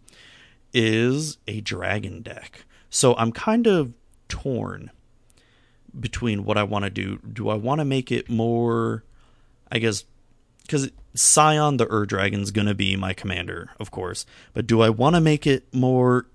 is 0.74 1.38
a 1.48 1.62
dragon 1.62 2.22
deck. 2.22 2.66
So 2.98 3.14
I'm 3.16 3.32
kind 3.32 3.68
of 3.68 3.94
torn 4.28 4.90
between 6.00 6.46
what 6.46 6.58
I 6.58 6.64
want 6.64 6.84
to 6.84 6.90
do. 6.90 7.20
Do 7.32 7.48
I 7.48 7.54
want 7.54 7.78
to 7.78 7.86
make 7.86 8.12
it 8.12 8.28
more, 8.28 9.04
I 9.72 9.78
guess, 9.78 10.04
because 10.64 10.90
Scion 11.14 11.78
the 11.78 11.88
Ur 11.94 12.08
Dragon's 12.08 12.50
going 12.50 12.66
to 12.66 12.74
be 12.74 12.96
my 12.96 13.14
commander, 13.14 13.70
of 13.80 13.92
course. 13.92 14.26
But 14.56 14.66
do 14.66 14.82
I 14.82 14.90
want 14.90 15.16
to 15.16 15.22
make 15.22 15.46
it 15.46 15.72
more, 15.72 16.26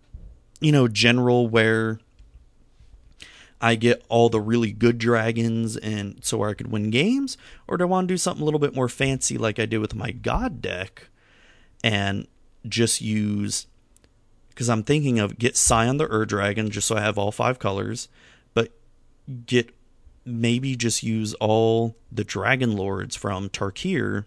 you 0.60 0.70
know, 0.70 0.86
general 0.86 1.48
where 1.48 1.98
I 3.60 3.74
get 3.74 4.04
all 4.08 4.28
the 4.28 4.40
really 4.40 4.70
good 4.70 4.98
dragons 4.98 5.76
and 5.76 6.24
so 6.24 6.44
I 6.44 6.54
could 6.54 6.70
win 6.70 6.90
games? 6.90 7.36
Or 7.66 7.76
do 7.76 7.82
I 7.82 7.88
want 7.88 8.06
to 8.06 8.14
do 8.14 8.18
something 8.18 8.40
a 8.40 8.44
little 8.44 8.60
bit 8.60 8.72
more 8.72 8.88
fancy 8.88 9.36
like 9.36 9.58
I 9.58 9.66
did 9.66 9.78
with 9.78 9.96
my 9.96 10.12
God 10.12 10.62
deck 10.62 11.08
and 11.82 12.28
just 12.68 13.00
use 13.00 13.66
because 14.54 14.68
I'm 14.68 14.82
thinking 14.82 15.18
of 15.18 15.38
get 15.38 15.56
Scion 15.56 15.96
the 15.96 16.10
Ur 16.10 16.24
Dragon 16.24 16.70
just 16.70 16.86
so 16.86 16.96
I 16.96 17.00
have 17.00 17.18
all 17.18 17.32
five 17.32 17.58
colors, 17.58 18.08
but 18.54 18.72
get 19.46 19.74
maybe 20.24 20.76
just 20.76 21.02
use 21.02 21.34
all 21.34 21.96
the 22.10 22.24
Dragon 22.24 22.76
Lords 22.76 23.16
from 23.16 23.48
Tarkir. 23.48 24.24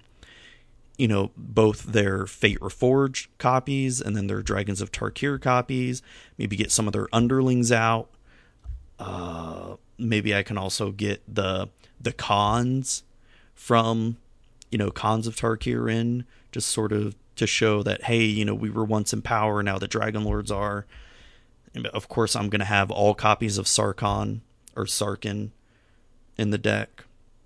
You 0.97 1.07
know, 1.09 1.31
both 1.35 1.83
their 1.83 2.25
Fate 2.25 2.59
Reforged 2.59 3.27
copies 3.37 3.99
and 3.99 4.15
then 4.15 4.27
their 4.27 4.41
Dragons 4.41 4.79
of 4.79 4.91
Tarkir 4.91 5.41
copies. 5.41 6.01
Maybe 6.37 6.55
get 6.55 6.71
some 6.71 6.87
of 6.87 6.93
their 6.93 7.07
underlings 7.11 7.71
out. 7.71 8.09
Uh, 8.97 9.75
maybe 9.97 10.33
I 10.33 10.43
can 10.43 10.57
also 10.57 10.91
get 10.91 11.21
the 11.27 11.69
the 11.99 12.13
khans 12.13 13.03
from 13.53 14.17
you 14.71 14.77
know 14.77 14.91
Khans 14.91 15.27
of 15.27 15.35
Tarkir 15.35 15.91
in 15.91 16.25
just 16.51 16.69
sort 16.69 16.91
of 16.91 17.15
to 17.35 17.47
show 17.47 17.83
that 17.83 18.03
hey 18.03 18.23
you 18.23 18.45
know 18.45 18.55
we 18.55 18.69
were 18.69 18.85
once 18.85 19.13
in 19.13 19.21
power 19.21 19.61
now 19.63 19.77
the 19.77 19.87
Dragon 19.87 20.23
Lords 20.23 20.51
are. 20.51 20.85
And 21.73 21.87
of 21.87 22.07
course, 22.07 22.37
I'm 22.37 22.49
going 22.49 22.59
to 22.59 22.65
have 22.65 22.89
all 22.89 23.13
copies 23.13 23.57
of 23.57 23.65
Sarkhan 23.65 24.39
or 24.77 24.85
Sarkin 24.85 25.51
in 26.37 26.51
the 26.51 26.57
deck 26.57 27.03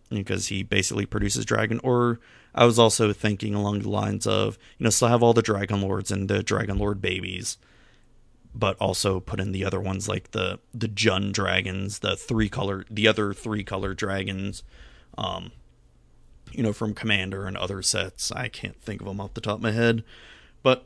because 0.09 0.47
he 0.47 0.61
basically 0.61 1.07
produces 1.07 1.45
dragon. 1.45 1.79
Or 1.83 2.19
I 2.53 2.65
was 2.65 2.77
also 2.77 3.11
thinking 3.11 3.55
along 3.55 3.79
the 3.79 3.89
lines 3.89 4.27
of 4.27 4.59
you 4.77 4.83
know 4.83 4.91
still 4.91 5.07
have 5.07 5.23
all 5.23 5.33
the 5.33 5.41
Dragon 5.41 5.81
Lords 5.81 6.11
and 6.11 6.29
the 6.29 6.43
Dragon 6.43 6.77
Lord 6.77 7.01
babies 7.01 7.57
but 8.53 8.75
also 8.77 9.19
put 9.19 9.39
in 9.39 9.51
the 9.51 9.63
other 9.63 9.79
ones 9.79 10.07
like 10.07 10.31
the 10.31 10.59
the 10.73 10.87
Jun 10.87 11.31
dragons, 11.31 11.99
the 11.99 12.15
three 12.15 12.49
color, 12.49 12.85
the 12.89 13.07
other 13.07 13.33
three 13.33 13.63
color 13.63 13.93
dragons, 13.93 14.63
um, 15.17 15.51
you 16.51 16.63
know, 16.63 16.73
from 16.73 16.93
Commander 16.93 17.45
and 17.45 17.57
other 17.57 17.81
sets. 17.81 18.31
I 18.31 18.47
can't 18.47 18.79
think 18.81 19.01
of 19.01 19.07
them 19.07 19.19
off 19.19 19.33
the 19.33 19.41
top 19.41 19.57
of 19.57 19.63
my 19.63 19.71
head, 19.71 20.03
but 20.63 20.85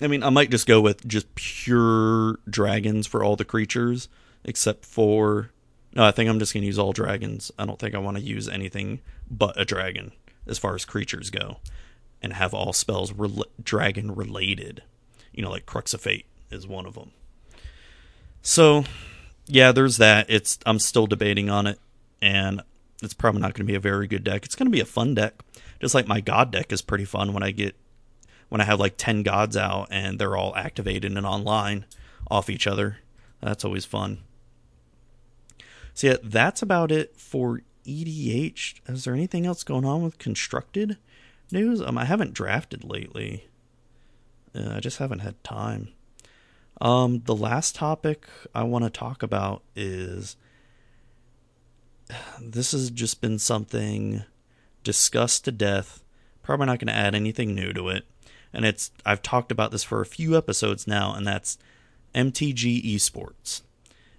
I 0.00 0.06
mean, 0.06 0.22
I 0.22 0.30
might 0.30 0.50
just 0.50 0.66
go 0.66 0.80
with 0.80 1.06
just 1.06 1.34
pure 1.34 2.38
dragons 2.48 3.06
for 3.06 3.22
all 3.22 3.36
the 3.36 3.44
creatures, 3.44 4.08
except 4.44 4.84
for. 4.84 5.50
No, 5.94 6.04
I 6.04 6.10
think 6.10 6.30
I'm 6.30 6.38
just 6.38 6.54
gonna 6.54 6.66
use 6.66 6.78
all 6.78 6.92
dragons. 6.92 7.52
I 7.58 7.66
don't 7.66 7.78
think 7.78 7.94
I 7.94 7.98
want 7.98 8.16
to 8.16 8.22
use 8.22 8.48
anything 8.48 9.00
but 9.30 9.60
a 9.60 9.64
dragon 9.64 10.12
as 10.46 10.58
far 10.58 10.74
as 10.74 10.84
creatures 10.84 11.30
go, 11.30 11.58
and 12.22 12.32
have 12.32 12.54
all 12.54 12.72
spells 12.72 13.12
re- 13.12 13.44
dragon 13.62 14.14
related. 14.14 14.82
You 15.32 15.42
know, 15.42 15.50
like 15.50 15.66
Crux 15.66 15.94
of 15.94 16.00
Fate 16.00 16.26
is 16.50 16.66
one 16.66 16.86
of 16.86 16.94
them. 16.94 17.12
So, 18.42 18.84
yeah, 19.46 19.70
there's 19.70 19.98
that. 19.98 20.26
It's 20.28 20.58
I'm 20.66 20.78
still 20.78 21.06
debating 21.06 21.48
on 21.50 21.66
it, 21.66 21.78
and 22.20 22.62
it's 23.02 23.14
probably 23.14 23.40
not 23.40 23.54
going 23.54 23.66
to 23.66 23.70
be 23.70 23.76
a 23.76 23.80
very 23.80 24.06
good 24.06 24.24
deck. 24.24 24.44
It's 24.44 24.54
going 24.54 24.66
to 24.66 24.72
be 24.72 24.80
a 24.80 24.86
fun 24.86 25.14
deck, 25.14 25.42
just 25.80 25.94
like 25.94 26.06
my 26.06 26.20
God 26.20 26.50
deck 26.50 26.72
is 26.72 26.82
pretty 26.82 27.04
fun 27.04 27.32
when 27.32 27.42
I 27.42 27.50
get 27.50 27.76
when 28.48 28.60
I 28.60 28.64
have 28.64 28.80
like 28.80 28.96
ten 28.96 29.22
gods 29.22 29.56
out 29.56 29.88
and 29.90 30.18
they're 30.18 30.36
all 30.36 30.54
activated 30.56 31.16
and 31.16 31.26
online 31.26 31.86
off 32.30 32.50
each 32.50 32.66
other. 32.66 32.98
That's 33.40 33.64
always 33.64 33.84
fun. 33.84 34.18
So 35.94 36.06
yeah, 36.08 36.16
that's 36.22 36.62
about 36.62 36.92
it 36.92 37.16
for 37.16 37.62
EDH. 37.86 38.80
Is 38.88 39.04
there 39.04 39.14
anything 39.14 39.46
else 39.46 39.64
going 39.64 39.84
on 39.84 40.02
with 40.02 40.18
constructed 40.18 40.96
news? 41.50 41.82
Um, 41.82 41.98
I 41.98 42.04
haven't 42.04 42.34
drafted 42.34 42.84
lately. 42.84 43.48
Uh, 44.54 44.74
I 44.76 44.80
just 44.80 44.98
haven't 44.98 45.20
had 45.20 45.42
time. 45.42 45.88
Um, 46.80 47.22
the 47.26 47.36
last 47.36 47.74
topic 47.74 48.26
I 48.54 48.62
want 48.64 48.84
to 48.84 48.90
talk 48.90 49.22
about 49.22 49.62
is 49.76 50.36
this 52.40 52.72
has 52.72 52.90
just 52.90 53.20
been 53.20 53.38
something 53.38 54.24
discussed 54.84 55.44
to 55.44 55.52
death. 55.52 56.02
Probably 56.42 56.66
not 56.66 56.78
going 56.78 56.88
to 56.88 56.94
add 56.94 57.14
anything 57.14 57.54
new 57.54 57.72
to 57.72 57.88
it. 57.88 58.04
And 58.52 58.64
it's 58.64 58.90
I've 59.06 59.22
talked 59.22 59.50
about 59.50 59.70
this 59.70 59.84
for 59.84 60.00
a 60.00 60.06
few 60.06 60.36
episodes 60.36 60.86
now, 60.86 61.14
and 61.14 61.26
that's 61.26 61.58
MTG 62.14 62.84
Esports. 62.84 63.62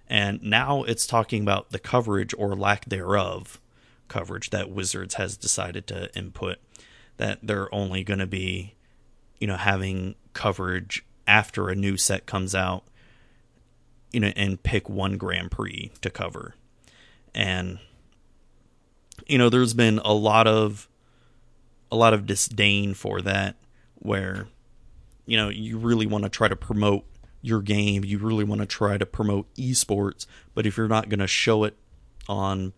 And 0.08 0.42
now 0.42 0.82
it's 0.82 1.06
talking 1.06 1.42
about 1.42 1.70
the 1.70 1.78
coverage 1.78 2.34
or 2.36 2.54
lack 2.54 2.86
thereof 2.86 3.60
coverage 4.08 4.50
that 4.50 4.70
Wizards 4.70 5.14
has 5.14 5.36
decided 5.36 5.86
to 5.88 6.14
input. 6.16 6.58
That 7.16 7.38
they're 7.42 7.72
only 7.72 8.02
going 8.02 8.18
to 8.18 8.26
be, 8.26 8.74
you 9.38 9.46
know, 9.46 9.56
having 9.56 10.16
coverage 10.32 11.04
after 11.26 11.68
a 11.68 11.74
new 11.76 11.96
set 11.96 12.26
comes 12.26 12.54
out, 12.54 12.84
you 14.12 14.20
know, 14.20 14.32
and 14.34 14.62
pick 14.62 14.88
one 14.88 15.16
Grand 15.16 15.50
Prix 15.50 15.92
to 16.00 16.10
cover. 16.10 16.54
And 17.34 17.78
you 19.26 19.38
know, 19.38 19.48
there's 19.48 19.74
been 19.74 20.00
a 20.04 20.12
lot 20.12 20.46
of 20.46 20.88
a 21.90 21.96
lot 21.96 22.14
of 22.14 22.26
disdain 22.26 22.94
for 22.94 23.20
that 23.22 23.56
where 23.96 24.48
you 25.26 25.36
know, 25.38 25.48
you 25.48 25.78
really 25.78 26.06
want 26.06 26.24
to 26.24 26.30
try 26.30 26.48
to 26.48 26.56
promote 26.56 27.04
your 27.40 27.62
game, 27.62 28.04
you 28.04 28.18
really 28.18 28.44
want 28.44 28.60
to 28.60 28.66
try 28.66 28.98
to 28.98 29.06
promote 29.06 29.52
esports, 29.54 30.26
but 30.54 30.66
if 30.66 30.76
you're 30.76 30.88
not 30.88 31.08
going 31.08 31.18
to 31.18 31.26
show 31.26 31.64
it 31.64 31.76
on 32.28 32.72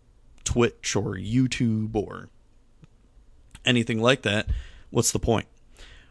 Twitch 0.44 0.94
or 0.94 1.14
YouTube 1.14 1.94
or 1.94 2.28
anything 3.64 4.00
like 4.00 4.22
that, 4.22 4.48
what's 4.90 5.10
the 5.10 5.18
point? 5.18 5.46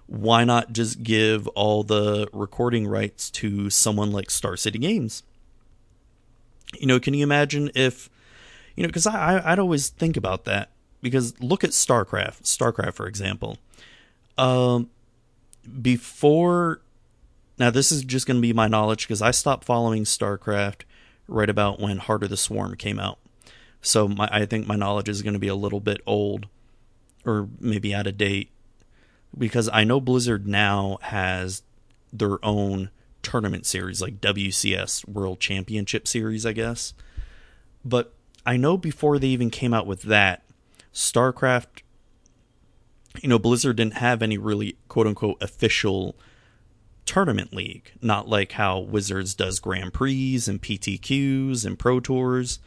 why 0.08 0.44
not 0.44 0.72
just 0.72 1.04
give 1.04 1.48
all 1.50 1.84
the 1.84 2.28
recording 2.32 2.88
rights 2.88 3.30
to 3.30 3.70
someone 3.70 4.12
like 4.12 4.30
Star 4.30 4.56
City 4.56 4.78
Games? 4.78 5.24
You 6.80 6.88
know, 6.88 7.00
can 7.00 7.14
you 7.14 7.24
imagine 7.24 7.72
if, 7.74 8.10
you 8.76 8.84
know, 8.84 8.88
because 8.88 9.08
I, 9.08 9.42
I'd 9.44 9.60
always 9.60 9.90
think 9.90 10.18
about 10.18 10.46
that 10.46 10.72
because 11.02 11.40
look 11.42 11.64
at 11.64 11.72
StarCraft, 11.72 12.44
StarCraft 12.44 12.94
for 12.94 13.08
example. 13.08 13.58
Um, 14.38 14.90
before, 15.82 16.82
now 17.58 17.70
this 17.70 17.92
is 17.92 18.04
just 18.04 18.28
going 18.28 18.38
to 18.38 18.42
be 18.42 18.54
my 18.54 18.68
knowledge 18.68 19.08
because 19.08 19.22
I 19.22 19.32
stopped 19.32 19.64
following 19.64 20.04
StarCraft 20.04 20.82
right 21.28 21.50
about 21.50 21.80
when 21.80 21.98
Heart 21.98 22.24
of 22.24 22.30
the 22.30 22.38
Swarm 22.38 22.76
came 22.76 23.00
out. 23.00 23.20
So 23.82 24.08
my, 24.08 24.28
I 24.32 24.46
think 24.46 24.68
my 24.68 24.76
knowledge 24.76 25.10
is 25.10 25.22
going 25.22 25.34
to 25.34 25.40
be 25.40 25.48
a 25.48 25.56
little 25.56 25.80
bit 25.80 26.02
old, 26.06 26.48
or 27.26 27.48
maybe 27.60 27.94
out 27.94 28.08
of 28.08 28.18
date 28.18 28.50
because 29.38 29.70
I 29.72 29.84
know 29.84 30.00
Blizzard 30.00 30.48
now 30.48 30.98
has 31.02 31.62
their 32.12 32.44
own 32.44 32.90
tournament 33.22 33.66
series 33.66 34.02
like 34.02 34.22
WCS 34.22 35.08
World 35.08 35.40
Championship 35.40 36.08
Series, 36.08 36.46
I 36.46 36.54
guess. 36.54 36.94
But 37.84 38.15
I 38.46 38.58
know 38.58 38.78
before 38.78 39.20
they 39.20 39.28
even 39.28 39.50
came 39.50 39.74
out 39.74 39.88
with 39.88 40.04
that, 40.04 40.44
StarCraft 40.94 41.82
you 43.22 43.30
know, 43.30 43.40
Blizzard 43.40 43.78
didn't 43.78 43.94
have 43.94 44.22
any 44.22 44.38
really 44.38 44.76
quote 44.90 45.08
unquote 45.08 45.42
official 45.42 46.18
tournament 47.06 47.54
league, 47.54 47.94
not 48.02 48.28
like 48.28 48.52
how 48.54 48.80
Wizards 48.80 49.34
does 49.34 49.60
Grand 49.60 49.94
Prix 49.94 50.42
and 50.48 50.62
PTQs 50.62 51.66
and 51.66 51.80
Pro 51.80 52.02
Tours. 52.02 52.60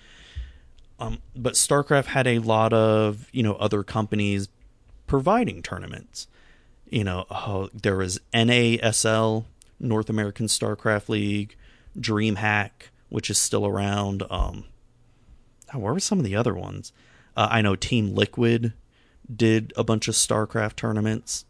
Um, 0.98 1.18
but 1.36 1.52
StarCraft 1.52 2.06
had 2.06 2.26
a 2.26 2.38
lot 2.38 2.72
of, 2.72 3.28
you 3.30 3.42
know, 3.42 3.56
other 3.56 3.82
companies 3.82 4.48
providing 5.06 5.60
tournaments 5.62 6.28
you 6.90 7.04
know, 7.04 7.26
oh, 7.30 7.68
there 7.74 7.96
was 7.96 8.20
NASL, 8.32 9.44
North 9.80 10.10
American 10.10 10.46
StarCraft 10.46 11.08
League, 11.08 11.56
DreamHack, 11.98 12.70
which 13.08 13.30
is 13.30 13.38
still 13.38 13.66
around. 13.66 14.22
Um, 14.30 14.64
oh, 15.74 15.78
where 15.78 15.92
were 15.92 16.00
some 16.00 16.18
of 16.18 16.24
the 16.24 16.36
other 16.36 16.54
ones? 16.54 16.92
Uh, 17.36 17.48
I 17.50 17.62
know 17.62 17.76
Team 17.76 18.14
Liquid 18.14 18.72
did 19.34 19.72
a 19.76 19.84
bunch 19.84 20.08
of 20.08 20.14
StarCraft 20.14 20.76
tournaments. 20.76 21.44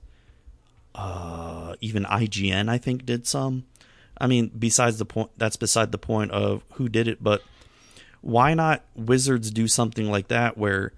Uh, 0.95 1.77
even 1.81 2.05
IGN, 2.05 2.69
I 2.69 2.79
think, 2.79 3.07
did 3.07 3.27
some. 3.27 3.65
I 4.21 4.27
mean, 4.27 4.51
besides 4.59 4.99
the 4.99 5.05
point, 5.05 5.31
that's 5.37 5.57
beside 5.57 5.93
the 5.93 5.99
point 5.99 6.33
of 6.33 6.65
who 6.73 6.89
did 6.89 7.07
it, 7.07 7.23
but 7.23 7.43
why 8.21 8.55
not 8.55 8.85
Wizards 8.97 9.51
do 9.51 9.69
something 9.69 10.11
like 10.11 10.29
that 10.29 10.59
where 10.59 10.93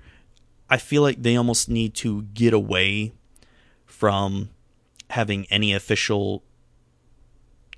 I 0.71 0.79
feel 0.79 1.03
like 1.03 1.23
they 1.23 1.37
almost 1.37 1.69
need 1.69 1.95
to 1.97 2.23
get 2.23 2.55
away 2.55 3.13
from 3.85 4.51
having 5.11 5.47
any 5.51 5.75
official 5.75 6.43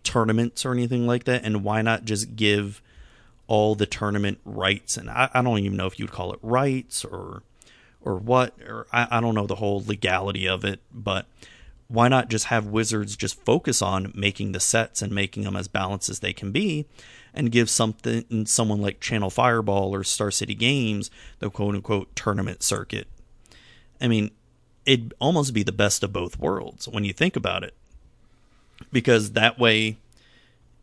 tournaments 0.05 0.65
or 0.65 0.73
anything 0.73 1.07
like 1.07 1.25
that 1.25 1.45
and 1.45 1.65
why 1.65 1.83
not 1.83 2.05
just 2.05 2.37
give 2.37 2.83
all 3.53 3.75
the 3.75 3.87
tournament 3.87 4.39
rights 4.45 4.97
and 4.97 5.11
I, 5.11 5.29
I 5.35 5.43
don't 5.43 5.59
even 5.59 5.77
know 5.77 5.87
if 5.87 5.99
you'd 5.99 6.11
call 6.11 6.33
it 6.33 6.39
rights 6.43 7.05
or 7.05 7.43
or 8.01 8.17
what 8.17 8.55
or 8.67 8.87
I, 8.93 9.09
I 9.11 9.21
don't 9.21 9.35
know 9.35 9.47
the 9.47 9.57
whole 9.57 9.83
legality 9.87 10.49
of 10.49 10.65
it 10.65 10.81
but 10.93 11.27
why 11.89 12.09
not 12.09 12.31
just 12.31 12.47
have 12.47 12.67
wizards 12.67 13.17
just 13.17 13.45
focus 13.45 13.83
on 13.83 14.13
making 14.15 14.53
the 14.53 14.61
sets 14.61 15.03
and 15.03 15.13
making 15.13 15.43
them 15.43 15.57
as 15.57 15.69
balanced 15.69 16.09
as 16.09 16.21
they 16.21 16.33
can 16.33 16.53
be 16.53 16.87
and 17.35 17.53
give 17.53 17.69
something 17.69 18.47
someone 18.47 18.81
like 18.81 19.01
channel 19.01 19.29
fireball 19.31 19.95
or 19.95 20.03
star 20.03 20.31
city 20.31 20.55
games 20.55 21.11
the 21.41 21.51
quote 21.51 21.75
unquote 21.75 22.15
tournament 22.17 22.63
circuit 22.63 23.07
i 24.01 24.09
mean 24.09 24.31
it'd 24.85 25.15
almost 25.21 25.55
be 25.55 25.63
the 25.63 25.73
best 25.73 26.03
of 26.03 26.13
both 26.13 26.39
worlds 26.39 26.89
when 26.89 27.05
you 27.05 27.13
think 27.13 27.37
about 27.37 27.63
it. 27.63 27.75
Because 28.91 29.33
that 29.33 29.59
way, 29.59 29.99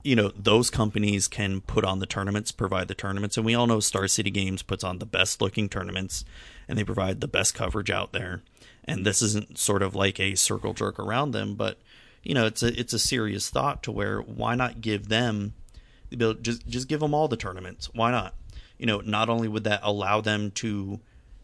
you 0.04 0.16
know, 0.16 0.32
those 0.36 0.70
companies 0.70 1.28
can 1.28 1.62
put 1.62 1.84
on 1.84 2.00
the 2.00 2.06
tournaments, 2.06 2.52
provide 2.52 2.88
the 2.88 2.96
tournaments. 2.96 3.36
And 3.36 3.46
we 3.46 3.54
all 3.54 3.68
know 3.68 3.80
Star 3.80 4.08
City 4.08 4.32
Games 4.32 4.62
puts 4.62 4.84
on 4.84 5.00
the 5.00 5.06
best 5.06 5.42
looking 5.42 5.68
tournaments 5.68 6.24
and 6.68 6.78
they 6.78 6.84
provide 6.84 7.20
the 7.20 7.28
best 7.28 7.54
coverage 7.54 7.90
out 7.90 8.14
there. 8.14 8.42
And 8.86 9.06
this 9.06 9.22
isn't 9.22 9.58
sort 9.58 9.84
of 9.84 9.96
like 9.96 10.20
a 10.20 10.36
circle 10.36 10.74
jerk 10.74 11.00
around 11.00 11.32
them, 11.32 11.56
but, 11.56 11.78
you 12.24 12.34
know, 12.34 12.46
it's 12.46 12.64
a 12.64 12.80
it's 12.80 12.94
a 12.94 13.00
serious 13.00 13.50
thought 13.50 13.84
to 13.84 13.92
where 13.92 14.20
why 14.22 14.56
not 14.56 14.82
give 14.82 15.10
them 15.10 15.54
just 16.42 16.68
just 16.68 16.88
give 16.88 17.02
them 17.02 17.14
all 17.14 17.28
the 17.28 17.38
tournaments? 17.38 17.90
Why 17.94 18.10
not? 18.10 18.34
You 18.78 18.86
know, 18.86 19.02
not 19.02 19.30
only 19.30 19.48
would 19.48 19.66
that 19.66 19.82
allow 19.84 20.22
them 20.22 20.52
to 20.52 21.00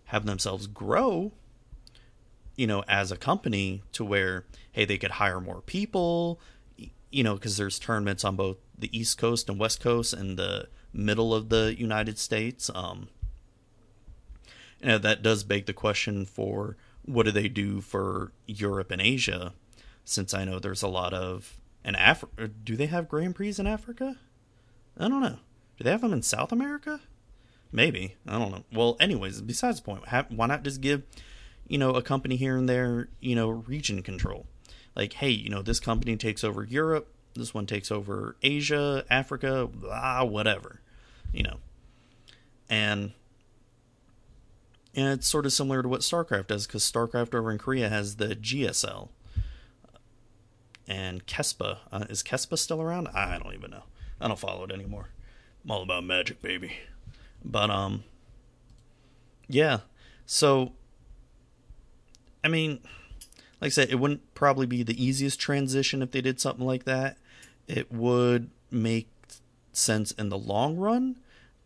have 0.05 0.25
themselves 0.25 0.65
grow, 0.65 1.33
you 2.55 2.67
know, 2.67 2.83
as 2.87 3.11
a 3.11 3.17
company 3.17 3.83
to 3.91 4.05
where 4.05 4.45
hey, 4.71 4.85
they 4.85 4.97
could 4.97 5.11
hire 5.11 5.39
more 5.39 5.61
people, 5.61 6.39
you 7.15 7.23
know, 7.23 7.35
because 7.35 7.55
there's 7.55 7.79
tournaments 7.79 8.25
on 8.25 8.35
both 8.35 8.57
the 8.77 8.95
East 8.95 9.17
Coast 9.17 9.47
and 9.47 9.57
West 9.57 9.79
Coast 9.79 10.11
and 10.11 10.37
the 10.37 10.67
middle 10.91 11.33
of 11.33 11.47
the 11.47 11.73
United 11.77 12.19
States. 12.19 12.69
Um, 12.75 13.07
you 14.81 14.89
know, 14.89 14.97
that 14.97 15.23
does 15.23 15.45
beg 15.45 15.65
the 15.65 15.71
question 15.71 16.25
for 16.25 16.75
what 17.03 17.23
do 17.23 17.31
they 17.31 17.47
do 17.47 17.79
for 17.79 18.33
Europe 18.47 18.91
and 18.91 19.01
Asia, 19.01 19.53
since 20.03 20.33
I 20.33 20.43
know 20.43 20.59
there's 20.59 20.83
a 20.83 20.89
lot 20.89 21.13
of 21.13 21.57
and 21.85 21.95
Africa. 21.95 22.49
Do 22.49 22.75
they 22.75 22.87
have 22.87 23.07
Grand 23.07 23.33
Prix 23.33 23.55
in 23.57 23.65
Africa? 23.65 24.17
I 24.97 25.07
don't 25.07 25.21
know. 25.21 25.39
Do 25.77 25.85
they 25.85 25.91
have 25.91 26.01
them 26.01 26.11
in 26.11 26.21
South 26.21 26.51
America? 26.51 26.99
Maybe 27.71 28.17
I 28.27 28.37
don't 28.37 28.51
know. 28.51 28.63
Well, 28.73 28.97
anyways, 28.99 29.39
besides 29.39 29.79
the 29.79 29.85
point, 29.85 30.03
why 30.31 30.47
not 30.47 30.63
just 30.63 30.81
give 30.81 31.03
you 31.65 31.77
know 31.77 31.91
a 31.91 32.01
company 32.01 32.35
here 32.35 32.57
and 32.57 32.67
there 32.67 33.07
you 33.21 33.35
know 33.35 33.47
region 33.47 34.03
control? 34.03 34.47
Like, 34.95 35.13
hey, 35.13 35.29
you 35.29 35.49
know 35.49 35.61
this 35.61 35.79
company 35.79 36.15
takes 36.15 36.43
over 36.43 36.63
Europe, 36.63 37.07
this 37.33 37.53
one 37.53 37.65
takes 37.65 37.91
over 37.91 38.35
Asia, 38.41 39.05
Africa, 39.09 39.67
blah, 39.71 40.23
whatever, 40.23 40.81
you 41.33 41.43
know, 41.43 41.57
and 42.69 43.11
and 44.95 45.09
it's 45.09 45.27
sort 45.27 45.45
of 45.45 45.51
similar 45.51 45.83
to 45.83 45.89
what 45.89 46.01
StarCraft 46.01 46.47
does 46.47 46.65
because 46.65 46.89
StarCraft 46.89 47.35
over 47.35 47.51
in 47.51 47.57
Korea 47.57 47.89
has 47.89 48.15
the 48.15 48.29
GSL. 48.35 49.09
And 50.87 51.25
KeSPA. 51.25 51.79
Uh, 51.91 52.05
is 52.09 52.23
KeSPA 52.23 52.57
still 52.57 52.81
around? 52.81 53.09
I 53.09 53.37
don't 53.39 53.53
even 53.53 53.71
know. 53.71 53.83
I 54.21 54.27
don't 54.27 54.39
follow 54.39 54.63
it 54.63 54.71
anymore. 54.71 55.09
I'm 55.63 55.71
all 55.71 55.83
about 55.83 56.05
magic, 56.05 56.41
baby. 56.41 56.77
But, 57.43 57.69
um, 57.69 58.03
yeah. 59.47 59.79
So, 60.25 60.73
I 62.43 62.47
mean, 62.47 62.79
like 63.61 63.67
I 63.67 63.69
said, 63.69 63.89
it 63.89 63.99
wouldn't 63.99 64.33
probably 64.35 64.65
be 64.65 64.83
the 64.83 65.03
easiest 65.03 65.39
transition 65.39 66.01
if 66.01 66.11
they 66.11 66.21
did 66.21 66.39
something 66.39 66.65
like 66.65 66.85
that. 66.85 67.17
It 67.67 67.91
would 67.91 68.49
make 68.71 69.09
sense 69.73 70.11
in 70.11 70.29
the 70.29 70.37
long 70.37 70.77
run 70.77 71.17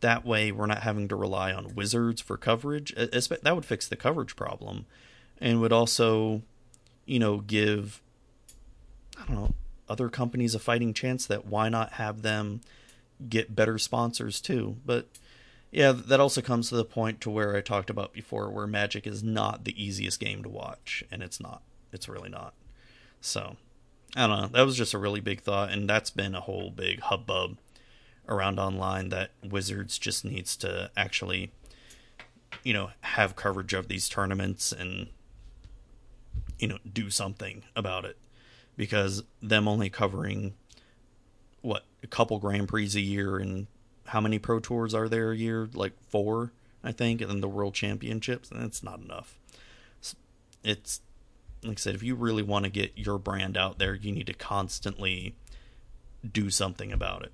that 0.02 0.26
way, 0.26 0.52
we're 0.52 0.66
not 0.66 0.84
having 0.84 1.08
to 1.10 1.16
rely 1.16 1.52
on 1.52 1.76
wizards 1.76 2.22
for 2.22 2.38
coverage. 2.38 2.94
That 2.96 3.52
would 3.56 3.66
fix 3.66 3.88
the 3.88 3.96
coverage 3.96 4.36
problem, 4.36 4.86
and 5.40 5.60
would 5.62 5.74
also, 5.74 6.42
you 7.06 7.20
know, 7.20 7.38
give 7.40 8.02
I 9.18 9.26
don't 9.26 9.36
know 9.36 9.56
other 9.90 10.10
companies 10.10 10.56
a 10.56 10.60
fighting 10.60 10.94
chance. 10.94 11.26
That 11.26 11.46
why 11.46 11.70
not 11.70 11.94
have 11.94 12.22
them 12.22 12.62
get 13.28 13.56
better 13.56 13.78
sponsors 13.78 14.40
too? 14.40 14.78
But 14.86 15.08
yeah, 15.72 15.92
that 15.92 16.20
also 16.20 16.42
comes 16.42 16.70
to 16.70 16.76
the 16.76 16.86
point 16.86 17.20
to 17.22 17.30
where 17.30 17.56
I 17.56 17.62
talked 17.62 17.90
about 17.90 18.14
before, 18.14 18.50
where 18.50 18.68
Magic 18.68 19.06
is 19.06 19.22
not 19.22 19.66
the 19.66 19.84
easiest 19.84 20.20
game 20.20 20.44
to 20.44 20.50
watch, 20.50 21.04
and 21.12 21.22
it's 21.22 21.42
not. 21.42 21.62
It's 21.92 22.10
really 22.10 22.30
not. 22.30 22.54
So 23.22 23.58
I 24.16 24.28
don't 24.28 24.42
know. 24.42 24.48
That 24.48 24.66
was 24.66 24.76
just 24.76 24.94
a 24.94 24.98
really 24.98 25.20
big 25.20 25.42
thought, 25.42 25.72
and 25.72 25.90
that's 25.90 26.10
been 26.10 26.36
a 26.36 26.42
whole 26.42 26.72
big 26.72 27.00
hubbub 27.02 27.58
around 28.28 28.60
online 28.60 29.10
that 29.10 29.32
Wizards 29.44 29.98
just 29.98 30.24
needs 30.24 30.56
to 30.58 30.92
actually, 30.96 31.52
you 32.64 32.74
know, 32.74 32.92
have 33.02 33.36
coverage 33.36 33.74
of 33.74 33.88
these 33.88 34.08
tournaments 34.10 34.72
and, 34.72 35.10
you 36.60 36.68
know, 36.68 36.78
do 36.92 37.10
something 37.10 37.64
about 37.76 38.06
it. 38.06 38.18
Because 38.78 39.24
them 39.42 39.68
only 39.68 39.90
covering, 39.90 40.54
what, 41.62 41.84
a 42.02 42.08
couple 42.08 42.40
Grand 42.40 42.68
Prix 42.68 42.92
a 42.96 43.00
year 43.00 43.38
and 43.38 43.68
how 44.06 44.22
many 44.22 44.40
Pro 44.40 44.60
Tours 44.60 44.94
are 44.94 45.10
there 45.10 45.32
a 45.32 45.38
year? 45.38 45.68
Like 45.74 45.94
four, 46.08 46.54
I 46.84 46.94
think, 46.94 47.20
and 47.20 47.30
then 47.30 47.42
the 47.42 47.50
World 47.50 47.74
Championships. 47.74 48.50
And 48.50 48.64
it's 48.64 48.82
not 48.82 49.02
enough. 49.02 49.38
It's, 50.64 51.02
like 51.64 51.78
I 51.78 51.80
said, 51.80 51.96
if 51.96 52.04
you 52.04 52.16
really 52.16 52.44
want 52.44 52.66
to 52.66 52.72
get 52.72 52.98
your 52.98 53.18
brand 53.18 53.58
out 53.58 53.80
there, 53.80 53.94
you 53.94 54.12
need 54.12 54.28
to 54.28 54.34
constantly 54.34 55.36
do 56.30 56.50
something 56.50 56.92
about 56.92 57.24
it. 57.24 57.32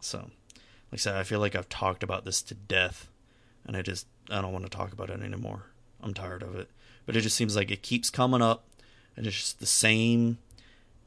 So, 0.00 0.18
like 0.18 0.94
I 0.94 0.96
said, 0.96 1.16
I 1.16 1.22
feel 1.22 1.40
like 1.40 1.54
I've 1.54 1.68
talked 1.68 2.02
about 2.02 2.24
this 2.24 2.42
to 2.42 2.54
death, 2.54 3.08
and 3.64 3.76
I 3.76 3.82
just 3.82 4.06
I 4.30 4.40
don't 4.40 4.52
want 4.52 4.64
to 4.64 4.76
talk 4.76 4.92
about 4.92 5.10
it 5.10 5.20
anymore. 5.20 5.66
I'm 6.02 6.14
tired 6.14 6.42
of 6.42 6.56
it. 6.56 6.68
But 7.06 7.16
it 7.16 7.20
just 7.20 7.36
seems 7.36 7.56
like 7.56 7.70
it 7.70 7.82
keeps 7.82 8.10
coming 8.10 8.42
up, 8.42 8.64
and 9.16 9.26
it's 9.26 9.36
just 9.36 9.60
the 9.60 9.66
same 9.66 10.38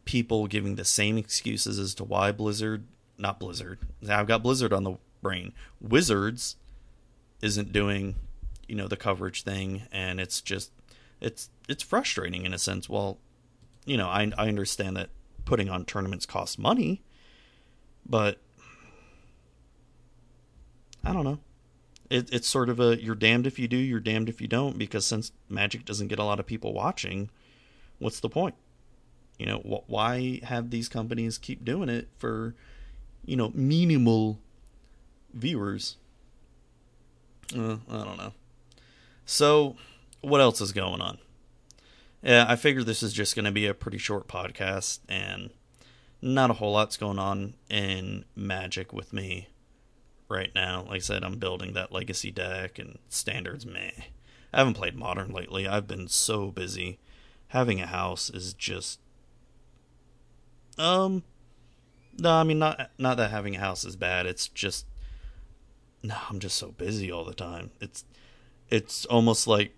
people 0.06 0.48
giving 0.48 0.76
the 0.76 0.86
same 0.86 1.18
excuses 1.18 1.80
as 1.80 1.96
to 1.96 2.04
why 2.04 2.32
Blizzard, 2.32 2.86
not 3.18 3.40
Blizzard. 3.40 3.80
I've 4.08 4.28
got 4.28 4.44
Blizzard 4.44 4.72
on 4.72 4.84
the 4.84 4.98
brain. 5.22 5.54
Wizards 5.82 6.56
isn't 7.42 7.74
doing, 7.74 8.16
you 8.68 8.76
know, 8.76 8.88
the 8.88 8.98
coverage 8.98 9.44
thing, 9.44 9.84
and 9.92 10.20
it's 10.20 10.42
just 10.42 10.72
it's 11.22 11.50
it's 11.68 11.84
frustrating 11.84 12.46
in 12.46 12.54
a 12.54 12.58
sense. 12.58 12.90
Well, 12.90 13.20
you 13.86 13.98
know, 13.98 14.08
I 14.08 14.32
I 14.38 14.48
understand 14.48 14.98
that 14.98 15.10
putting 15.46 15.70
on 15.70 15.86
tournaments 15.86 16.26
costs 16.26 16.58
money, 16.58 17.04
but 18.06 18.40
I 21.04 21.14
don't 21.14 21.24
know. 21.24 21.40
It, 22.10 22.32
it's 22.32 22.48
sort 22.48 22.70
of 22.70 22.80
a 22.80 23.02
you're 23.02 23.16
damned 23.16 23.48
if 23.48 23.58
you 23.58 23.68
do, 23.68 23.78
you're 23.78 24.00
damned 24.00 24.30
if 24.30 24.42
you 24.42 24.48
don't, 24.48 24.78
because 24.78 25.06
since 25.06 25.32
Magic 25.50 25.86
doesn't 25.86 26.08
get 26.08 26.20
a 26.20 26.24
lot 26.24 26.40
of 26.40 26.46
people 26.46 26.74
watching, 26.74 27.30
what's 28.00 28.20
the 28.20 28.30
point? 28.30 28.56
You 29.38 29.46
know, 29.46 29.58
wh- 29.60 29.90
why 29.90 30.40
have 30.44 30.70
these 30.70 30.88
companies 30.88 31.38
keep 31.38 31.66
doing 31.66 31.90
it 31.90 32.08
for, 32.18 32.56
you 33.26 33.36
know, 33.36 33.52
minimal 33.54 34.40
viewers? 35.34 35.98
Uh, 37.56 37.78
I 37.90 38.04
don't 38.04 38.18
know. 38.18 38.34
So, 39.26 39.76
what 40.26 40.42
else 40.42 40.62
is 40.62 40.72
going 40.72 41.02
on? 41.02 41.18
Yeah, 42.22 42.46
I 42.48 42.56
figure 42.56 42.84
this 42.84 43.04
is 43.04 43.14
just 43.14 43.36
going 43.36 43.46
to 43.46 43.52
be 43.52 43.68
a 43.68 43.74
pretty 43.74 43.98
short 43.98 44.28
podcast, 44.28 45.00
and 45.08 45.52
not 46.22 46.50
a 46.50 46.54
whole 46.54 46.74
lot's 46.74 46.98
going 46.98 47.20
on 47.20 47.54
in 47.70 48.26
Magic 48.36 48.92
with 48.92 49.14
me 49.14 49.50
right 50.28 50.50
now. 50.56 50.86
Like 50.88 50.96
I 50.96 51.00
said, 51.00 51.24
I'm 51.24 51.38
building 51.38 51.74
that 51.74 51.92
legacy 51.92 52.32
deck 52.32 52.80
and 52.80 52.98
standards 53.10 53.66
meh. 53.66 53.92
I 54.52 54.60
haven't 54.60 54.74
played 54.76 54.96
modern 54.96 55.32
lately. 55.32 55.68
I've 55.68 55.88
been 55.88 56.08
so 56.08 56.50
busy. 56.50 57.00
Having 57.50 57.82
a 57.82 57.88
house 57.88 58.30
is 58.30 58.54
just 58.54 59.00
um 60.78 61.24
no, 62.18 62.32
I 62.32 62.44
mean 62.44 62.60
not 62.60 62.92
not 62.98 63.18
that 63.18 63.32
having 63.32 63.56
a 63.56 63.60
house 63.60 63.86
is 63.86 63.96
bad. 63.96 64.26
It's 64.26 64.48
just 64.48 64.86
no, 66.02 66.16
I'm 66.30 66.40
just 66.40 66.58
so 66.58 66.72
busy 66.72 67.12
all 67.12 67.26
the 67.26 67.34
time. 67.34 67.72
It's 67.80 68.04
it's 68.70 69.06
almost 69.06 69.48
like 69.48 69.76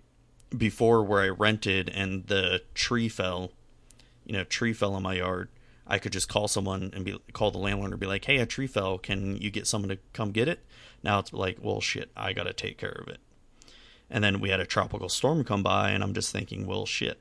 before 0.56 1.02
where 1.02 1.22
I 1.22 1.28
rented 1.28 1.88
and 1.88 2.26
the 2.26 2.62
tree 2.74 3.08
fell, 3.08 3.52
you 4.24 4.32
know, 4.32 4.44
tree 4.44 4.72
fell 4.72 4.96
in 4.96 5.02
my 5.02 5.14
yard 5.14 5.48
I 5.88 5.98
could 5.98 6.12
just 6.12 6.28
call 6.28 6.48
someone 6.48 6.90
and 6.92 7.04
be 7.04 7.18
call 7.32 7.50
the 7.50 7.58
landlord 7.58 7.92
and 7.92 8.00
be 8.00 8.06
like, 8.06 8.26
"Hey, 8.26 8.36
a 8.36 8.46
tree 8.46 8.66
fell. 8.66 8.98
Can 8.98 9.38
you 9.38 9.50
get 9.50 9.66
someone 9.66 9.88
to 9.88 9.98
come 10.12 10.32
get 10.32 10.46
it?" 10.46 10.64
Now 11.02 11.18
it's 11.18 11.32
like, 11.32 11.58
"Well, 11.60 11.80
shit, 11.80 12.10
I 12.14 12.34
got 12.34 12.44
to 12.44 12.52
take 12.52 12.76
care 12.76 13.00
of 13.00 13.08
it." 13.08 13.20
And 14.10 14.22
then 14.22 14.38
we 14.38 14.50
had 14.50 14.60
a 14.60 14.66
tropical 14.66 15.08
storm 15.08 15.44
come 15.44 15.62
by, 15.62 15.90
and 15.90 16.04
I'm 16.04 16.12
just 16.12 16.30
thinking, 16.30 16.66
"Well, 16.66 16.84
shit. 16.84 17.18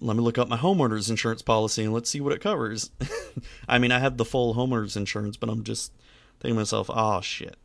Let 0.00 0.16
me 0.16 0.22
look 0.22 0.38
up 0.38 0.48
my 0.48 0.56
homeowner's 0.56 1.10
insurance 1.10 1.42
policy 1.42 1.84
and 1.84 1.92
let's 1.92 2.08
see 2.08 2.22
what 2.22 2.32
it 2.32 2.40
covers." 2.40 2.90
I 3.68 3.78
mean, 3.78 3.92
I 3.92 3.98
have 3.98 4.16
the 4.16 4.24
full 4.24 4.54
homeowner's 4.54 4.96
insurance, 4.96 5.36
but 5.36 5.50
I'm 5.50 5.62
just 5.62 5.92
thinking 6.40 6.54
to 6.54 6.60
myself, 6.60 6.88
"Oh 6.90 7.20
shit." 7.20 7.58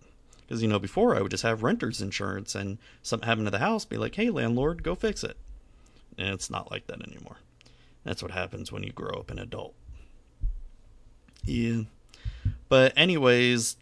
Because 0.45 0.61
you 0.61 0.67
know, 0.67 0.79
before 0.79 1.15
I 1.15 1.21
would 1.21 1.31
just 1.31 1.43
have 1.43 1.63
renter's 1.63 2.01
insurance, 2.01 2.55
and 2.55 2.77
something 3.01 3.27
happened 3.27 3.47
to 3.47 3.51
the 3.51 3.59
house, 3.59 3.85
be 3.85 3.97
like, 3.97 4.15
"Hey, 4.15 4.29
landlord, 4.29 4.83
go 4.83 4.95
fix 4.95 5.23
it." 5.23 5.37
And 6.17 6.29
it's 6.29 6.49
not 6.49 6.71
like 6.71 6.87
that 6.87 7.01
anymore. 7.01 7.37
That's 8.03 8.21
what 8.21 8.31
happens 8.31 8.71
when 8.71 8.83
you 8.83 8.91
grow 8.91 9.19
up 9.19 9.31
an 9.31 9.39
adult. 9.39 9.73
Yeah. 11.43 11.83
But 12.69 12.93
anyways, 12.97 13.77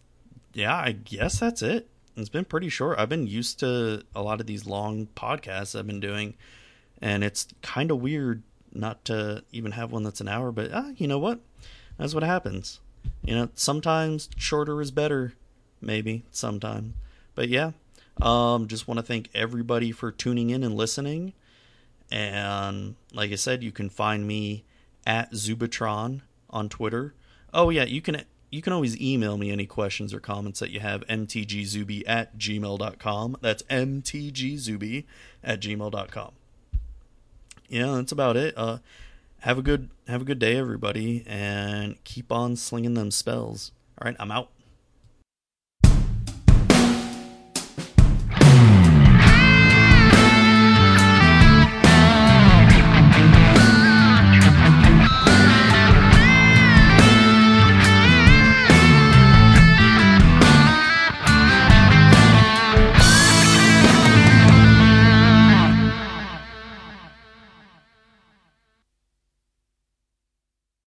yeah, 0.54 0.74
I 0.74 0.92
guess 0.92 1.40
that's 1.40 1.62
it. 1.62 1.88
It's 2.16 2.28
been 2.28 2.44
pretty 2.44 2.68
short. 2.68 2.98
I've 2.98 3.08
been 3.08 3.26
used 3.26 3.58
to 3.60 4.04
a 4.14 4.22
lot 4.22 4.40
of 4.40 4.46
these 4.46 4.66
long 4.66 5.08
podcasts 5.16 5.78
I've 5.78 5.86
been 5.86 6.00
doing, 6.00 6.34
and 7.00 7.24
it's 7.24 7.48
kind 7.62 7.90
of 7.90 8.00
weird 8.00 8.42
not 8.72 9.04
to 9.06 9.44
even 9.52 9.72
have 9.72 9.92
one 9.92 10.02
that's 10.02 10.20
an 10.20 10.28
hour. 10.28 10.52
But 10.52 10.70
ah, 10.72 10.90
you 10.96 11.08
know 11.08 11.18
what? 11.18 11.40
That's 11.96 12.14
what 12.14 12.22
happens. 12.22 12.80
You 13.22 13.34
know, 13.34 13.48
sometimes 13.54 14.28
shorter 14.36 14.80
is 14.80 14.90
better. 14.90 15.32
Maybe 15.82 16.22
sometime. 16.30 16.94
But 17.34 17.48
yeah, 17.48 17.72
um, 18.20 18.68
just 18.68 18.86
want 18.86 18.98
to 18.98 19.02
thank 19.04 19.28
everybody 19.34 19.92
for 19.92 20.10
tuning 20.10 20.50
in 20.50 20.62
and 20.62 20.76
listening. 20.76 21.32
And 22.10 22.96
like 23.12 23.32
I 23.32 23.36
said, 23.36 23.62
you 23.62 23.72
can 23.72 23.90
find 23.90 24.26
me 24.26 24.64
at 25.06 25.32
Zubatron 25.32 26.20
on 26.50 26.68
Twitter. 26.68 27.14
Oh 27.52 27.70
yeah, 27.70 27.84
you 27.84 28.00
can 28.00 28.22
you 28.50 28.62
can 28.62 28.72
always 28.72 29.00
email 29.00 29.36
me 29.36 29.50
any 29.50 29.66
questions 29.66 30.12
or 30.14 30.20
comments 30.20 30.60
that 30.60 30.70
you 30.70 30.80
have 30.80 31.06
mtgzuby 31.06 32.02
at 32.06 32.36
gmail.com 32.36 33.38
that's 33.40 33.62
mtgzuby 33.62 35.06
at 35.42 35.58
gmail.com 35.58 36.32
yeah 37.70 37.92
that's 37.92 38.12
about 38.12 38.36
it 38.36 38.52
uh, 38.58 38.76
have 39.42 39.58
a 39.58 39.62
good 39.62 39.90
have 40.06 40.22
a 40.22 40.24
good 40.24 40.38
day, 40.38 40.56
everybody, 40.56 41.24
and 41.26 42.02
keep 42.04 42.30
on 42.30 42.56
slinging 42.56 42.94
them 42.94 43.10
spells. 43.10 43.72
All 44.00 44.06
right, 44.06 44.16
I'm 44.18 44.30
out. 44.30 44.50